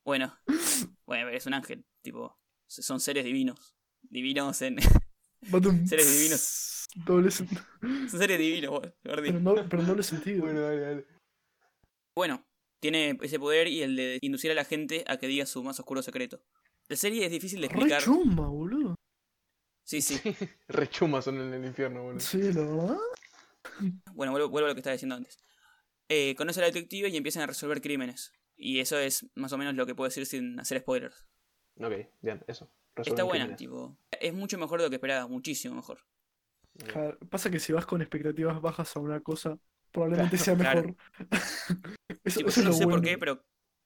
Bueno, 0.04 0.36
bueno, 1.06 1.28
es 1.28 1.46
un 1.46 1.54
ángel, 1.54 1.84
tipo 2.02 2.38
son 2.66 2.98
seres 3.00 3.24
divinos, 3.24 3.76
divinos 4.02 4.60
en 4.62 4.76
Badum. 5.50 5.86
Seres 5.86 6.12
divinos. 6.16 6.86
Doble 6.96 7.30
son 7.30 7.48
seres 8.08 8.38
divinos, 8.38 8.80
dicho. 8.82 8.94
pero, 9.02 9.40
no, 9.40 9.54
pero 9.68 9.82
en 9.82 9.88
doble 9.88 10.02
sentido. 10.02 10.42
Bueno, 10.44 10.60
dale, 10.60 10.80
dale. 10.80 11.06
Bueno, 12.14 12.46
tiene 12.80 13.18
ese 13.22 13.38
poder 13.38 13.66
y 13.68 13.82
el 13.82 13.96
de 13.96 14.18
inducir 14.22 14.50
a 14.52 14.54
la 14.54 14.64
gente 14.64 15.04
a 15.08 15.16
que 15.16 15.26
diga 15.26 15.46
su 15.46 15.62
más 15.64 15.78
oscuro 15.80 16.02
secreto. 16.02 16.42
La 16.88 16.96
serie 16.96 17.24
es 17.24 17.30
difícil 17.30 17.60
de 17.60 17.66
explicar. 17.66 18.02
chumba, 18.02 18.46
boludo. 18.46 18.94
Sí, 19.84 20.00
sí. 20.00 20.18
Rechumas 20.68 21.24
son 21.24 21.40
en 21.40 21.52
el 21.52 21.64
infierno, 21.64 22.02
boludo. 22.02 22.20
Sí, 22.20 22.40
la 22.52 22.60
verdad. 22.62 22.96
Bueno, 24.12 24.32
vuelvo, 24.32 24.48
vuelvo 24.50 24.66
a 24.66 24.68
lo 24.70 24.74
que 24.74 24.80
estaba 24.80 24.92
diciendo 24.92 25.14
antes. 25.14 25.38
Eh, 26.08 26.34
conoce 26.36 26.60
a 26.60 26.62
la 26.62 26.66
detective 26.68 27.08
y 27.08 27.16
empiezan 27.16 27.42
a 27.42 27.46
resolver 27.46 27.80
crímenes. 27.80 28.32
Y 28.56 28.78
eso 28.80 28.98
es 28.98 29.26
más 29.34 29.52
o 29.52 29.58
menos 29.58 29.74
lo 29.74 29.86
que 29.86 29.94
puedo 29.94 30.08
decir 30.08 30.26
sin 30.26 30.60
hacer 30.60 30.80
spoilers. 30.80 31.24
Ok, 31.80 31.92
bien, 32.20 32.44
eso. 32.46 32.70
Está 32.96 33.24
buena, 33.24 33.44
crímenes. 33.46 33.56
tipo. 33.58 33.98
Es 34.20 34.32
mucho 34.32 34.58
mejor 34.58 34.78
de 34.80 34.86
lo 34.86 34.90
que 34.90 34.96
esperaba, 34.96 35.26
muchísimo 35.26 35.74
mejor. 35.74 35.98
Claro, 36.86 37.18
Pasa 37.30 37.50
que 37.50 37.58
si 37.58 37.72
vas 37.72 37.86
con 37.86 38.00
expectativas 38.02 38.60
bajas 38.60 38.94
a 38.96 39.00
una 39.00 39.20
cosa, 39.20 39.58
probablemente 39.90 40.38
sea 40.38 40.56
Claro. 40.56 40.82
mejor. 40.82 40.96
eso, 42.24 42.38
Tipo, 42.38 42.48
eso 42.50 42.60
yo 42.62 42.68
no 42.68 42.72
sé 42.72 42.84
por 42.86 43.00
qué, 43.02 43.18
pero 43.18 43.42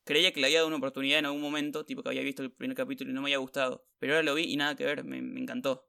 creía 0.08 0.32
que 0.32 0.40
le 0.40 0.46
había 0.46 0.60
dado 0.60 0.68
una 0.68 0.78
oportunidad 0.78 1.18
en 1.18 1.26
algún 1.26 1.42
momento, 1.42 1.84
tipo 1.84 2.02
que 2.02 2.08
había 2.08 2.22
visto 2.22 2.42
el 2.42 2.50
primer 2.50 2.74
capítulo 2.74 3.10
y 3.10 3.12
no 3.12 3.20
me 3.20 3.26
había 3.26 3.36
gustado. 3.36 3.86
Pero 3.98 4.14
ahora 4.14 4.22
lo 4.22 4.34
vi 4.34 4.44
y 4.44 4.56
nada 4.56 4.74
que 4.74 4.86
ver, 4.86 5.04
me, 5.04 5.20
me 5.20 5.38
encantó. 5.38 5.86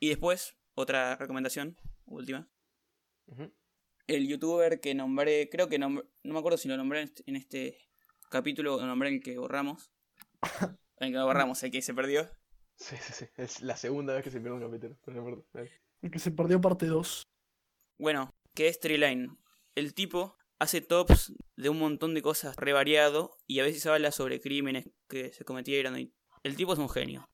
Y 0.00 0.08
después, 0.08 0.56
otra 0.74 1.14
recomendación, 1.14 1.76
última. 2.04 2.50
El 4.08 4.26
youtuber 4.26 4.80
que 4.80 4.92
nombré, 4.96 5.48
creo 5.48 5.68
que 5.68 5.78
nombré, 5.78 6.04
no 6.24 6.32
me 6.32 6.40
acuerdo 6.40 6.58
si 6.58 6.66
lo 6.66 6.76
nombré 6.76 7.02
en 7.02 7.04
este, 7.04 7.22
en 7.28 7.36
este 7.36 7.78
capítulo 8.28 8.74
o 8.74 8.80
lo 8.80 8.86
nombré 8.86 9.10
en 9.10 9.14
el 9.16 9.22
que 9.22 9.38
borramos. 9.38 9.92
En 10.42 10.42
el 10.96 11.12
que 11.12 11.18
no 11.18 11.26
borramos, 11.26 11.62
el 11.62 11.70
que 11.70 11.80
se 11.80 11.94
perdió. 11.94 12.28
Sí, 12.74 12.96
sí, 12.96 13.12
sí. 13.12 13.26
Es 13.36 13.62
la 13.62 13.76
segunda 13.76 14.14
vez 14.14 14.24
que 14.24 14.32
se 14.32 14.40
pierde 14.40 14.56
un 14.56 14.66
capítulo. 14.66 14.98
pero 15.04 15.22
no. 15.22 15.44
El 16.02 16.10
que 16.10 16.18
se 16.18 16.32
perdió 16.32 16.60
parte 16.60 16.86
2. 16.86 17.22
Bueno, 18.00 18.30
que 18.52 18.66
es 18.66 18.80
Treeline. 18.80 19.38
El 19.76 19.94
tipo 19.94 20.36
hace 20.60 20.80
tops 20.80 21.32
de 21.56 21.68
un 21.68 21.78
montón 21.78 22.14
de 22.14 22.22
cosas 22.22 22.54
re 22.56 22.72
variado 22.72 23.36
y 23.46 23.58
a 23.60 23.64
veces 23.64 23.84
habla 23.86 24.12
sobre 24.12 24.40
crímenes 24.40 24.88
que 25.08 25.32
se 25.32 25.44
cometieron. 25.44 25.98
y- 25.98 26.12
El 26.44 26.54
tipo 26.54 26.72
es 26.72 26.78
un 26.78 26.88
genio. 26.88 27.28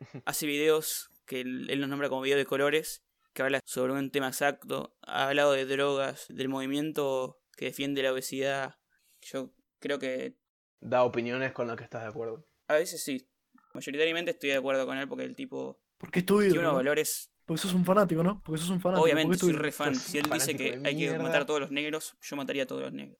Hace 0.24 0.46
videos 0.46 1.10
que 1.26 1.40
él, 1.42 1.66
los 1.80 1.88
nombra 1.88 2.08
como 2.08 2.22
videos 2.22 2.38
de 2.38 2.46
colores, 2.46 3.04
que 3.34 3.42
habla 3.42 3.60
sobre 3.66 3.92
un 3.92 4.10
tema 4.10 4.28
exacto. 4.28 4.96
Ha 5.02 5.28
hablado 5.28 5.52
de 5.52 5.66
drogas, 5.66 6.26
del 6.28 6.48
movimiento 6.48 7.40
que 7.56 7.66
defiende 7.66 8.02
la 8.02 8.12
obesidad. 8.12 8.76
Yo 9.20 9.52
creo 9.80 9.98
que 9.98 10.36
Da 10.80 11.02
opiniones 11.04 11.52
con 11.52 11.66
las 11.66 11.76
que 11.76 11.84
estás 11.84 12.02
de 12.02 12.08
acuerdo. 12.08 12.46
a 12.68 12.74
veces 12.74 13.02
sí. 13.02 13.28
Mayoritariamente 13.74 14.30
estoy 14.30 14.50
de 14.50 14.56
acuerdo 14.56 14.86
con 14.86 14.96
él 14.96 15.06
porque 15.08 15.24
el 15.24 15.36
tipo 15.36 15.80
Porque 15.98 16.20
es 16.20 16.26
tiene 16.26 16.50
unos 16.60 16.62
¿no? 16.72 16.74
valores 16.76 17.30
Porque 17.48 17.62
sos 17.62 17.72
un 17.72 17.86
fanático, 17.86 18.22
¿no? 18.22 18.42
Porque 18.42 18.60
sos 18.60 18.68
un 18.68 18.78
fanático. 18.78 19.04
Obviamente 19.04 19.38
soy 19.38 19.52
re 19.52 19.72
fan. 19.72 19.94
Si 19.94 20.18
él 20.18 20.28
dice 20.30 20.54
que 20.54 20.82
hay 20.84 20.98
que 20.98 21.18
matar 21.18 21.42
a 21.42 21.46
todos 21.46 21.60
los 21.60 21.70
negros, 21.70 22.14
yo 22.20 22.36
mataría 22.36 22.64
a 22.64 22.66
todos 22.66 22.82
los 22.82 22.92
negros. 22.92 23.18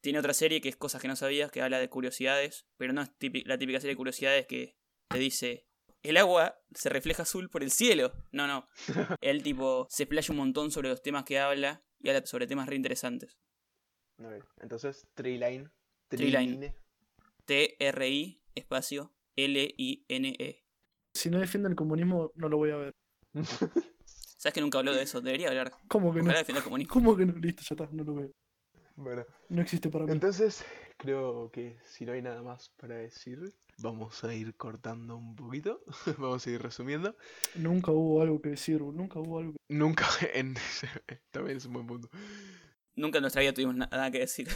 Tiene 0.00 0.20
otra 0.20 0.32
serie 0.34 0.60
que 0.60 0.68
es 0.68 0.76
Cosas 0.76 1.02
que 1.02 1.08
no 1.08 1.16
sabías, 1.16 1.50
que 1.50 1.62
habla 1.62 1.80
de 1.80 1.88
curiosidades, 1.88 2.68
pero 2.76 2.92
no 2.92 3.02
es 3.02 3.10
la 3.44 3.58
típica 3.58 3.80
serie 3.80 3.94
de 3.94 3.96
curiosidades 3.96 4.46
que 4.46 4.76
te 5.08 5.18
dice, 5.18 5.66
el 6.04 6.16
agua 6.16 6.60
se 6.72 6.90
refleja 6.90 7.24
azul 7.24 7.50
por 7.50 7.64
el 7.64 7.72
cielo. 7.72 8.12
No, 8.30 8.46
no. 8.46 8.68
Él 9.20 9.42
tipo 9.42 9.88
se 9.90 10.06
playa 10.06 10.30
un 10.30 10.36
montón 10.36 10.70
sobre 10.70 10.90
los 10.90 11.02
temas 11.02 11.24
que 11.24 11.40
habla 11.40 11.82
y 11.98 12.08
habla 12.08 12.24
sobre 12.24 12.46
temas 12.46 12.68
re 12.68 12.76
interesantes. 12.76 13.36
Ok, 14.18 14.44
Entonces, 14.60 15.08
Treeline. 15.14 15.72
Treeline. 16.08 16.72
T-R-I 17.46 18.40
espacio 18.54 19.12
L-I-N-E. 19.34 20.63
Si 21.14 21.30
no 21.30 21.38
defiende 21.38 21.68
el 21.68 21.76
comunismo, 21.76 22.32
no 22.34 22.48
lo 22.48 22.56
voy 22.56 22.70
a 22.70 22.76
ver. 22.76 22.92
¿Sabes 24.36 24.52
que 24.54 24.60
nunca 24.60 24.78
habló 24.78 24.92
de 24.94 25.02
eso? 25.02 25.20
Debería 25.20 25.48
hablar. 25.48 25.72
¿Cómo 25.88 26.12
que 26.12 26.18
no? 26.18 26.24
Ojalá 26.24 26.38
defienda 26.40 26.58
el 26.58 26.64
comunismo. 26.64 26.92
¿Cómo 26.92 27.16
que 27.16 27.24
no? 27.26 27.32
Listo, 27.34 27.62
ya 27.62 27.74
está, 27.74 27.88
no 27.94 28.04
lo 28.04 28.14
veo. 28.14 28.30
bueno, 28.96 29.24
No 29.48 29.62
existe 29.62 29.88
para 29.90 30.04
mí. 30.06 30.12
entonces 30.12 30.64
creo 30.98 31.50
que 31.50 31.78
si 31.84 32.04
no 32.04 32.12
hay 32.12 32.20
nada 32.22 32.42
más 32.42 32.70
para 32.76 32.96
decir, 32.96 33.54
vamos 33.78 34.22
a 34.24 34.34
ir 34.34 34.54
cortando 34.56 35.16
un 35.16 35.34
poquito. 35.34 35.80
vamos 36.18 36.46
a 36.46 36.50
ir 36.50 36.60
resumiendo. 36.60 37.16
Nunca 37.54 37.92
hubo 37.92 38.20
algo 38.20 38.40
que 38.42 38.50
decir, 38.50 38.82
nunca 38.82 39.18
hubo 39.20 39.38
algo 39.38 39.52
que... 39.52 39.74
Nunca 39.74 40.06
en. 40.34 40.54
También 41.30 41.56
es 41.56 41.64
un 41.64 41.72
buen 41.74 41.86
punto. 41.86 42.08
Nunca 42.96 43.18
en 43.18 43.22
nuestra 43.22 43.40
vida 43.40 43.54
tuvimos 43.54 43.76
na- 43.76 43.88
nada 43.90 44.10
que 44.10 44.18
decir. 44.18 44.48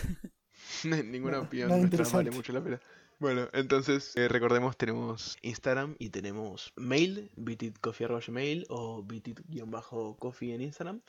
Ninguna 0.84 1.40
opinión 1.40 1.68
nuestra 1.68 2.04
vale 2.10 2.30
mucho 2.30 2.52
la 2.52 2.62
pena. 2.62 2.80
Bueno, 3.18 3.48
entonces 3.52 4.16
eh, 4.16 4.28
recordemos, 4.28 4.76
tenemos 4.76 5.36
Instagram 5.42 5.96
y 5.98 6.10
tenemos 6.10 6.72
mail, 6.76 7.30
bititcoffee.gmail 7.36 8.66
o 8.68 9.02
bitit-coffee 9.02 10.54
en 10.54 10.62
Instagram. 10.62 11.00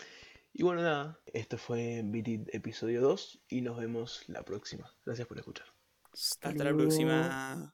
Y 0.53 0.63
bueno, 0.63 0.81
nada, 0.81 1.19
esto 1.33 1.59
fue 1.59 2.01
Bitit 2.03 2.53
episodio 2.53 3.01
2 3.01 3.41
y 3.49 3.61
nos 3.61 3.77
vemos 3.77 4.23
la 4.27 4.43
próxima. 4.43 4.91
Gracias 5.05 5.27
por 5.27 5.37
escuchar. 5.37 5.67
Hasta 6.11 6.63
la 6.63 6.73
próxima. 6.73 7.73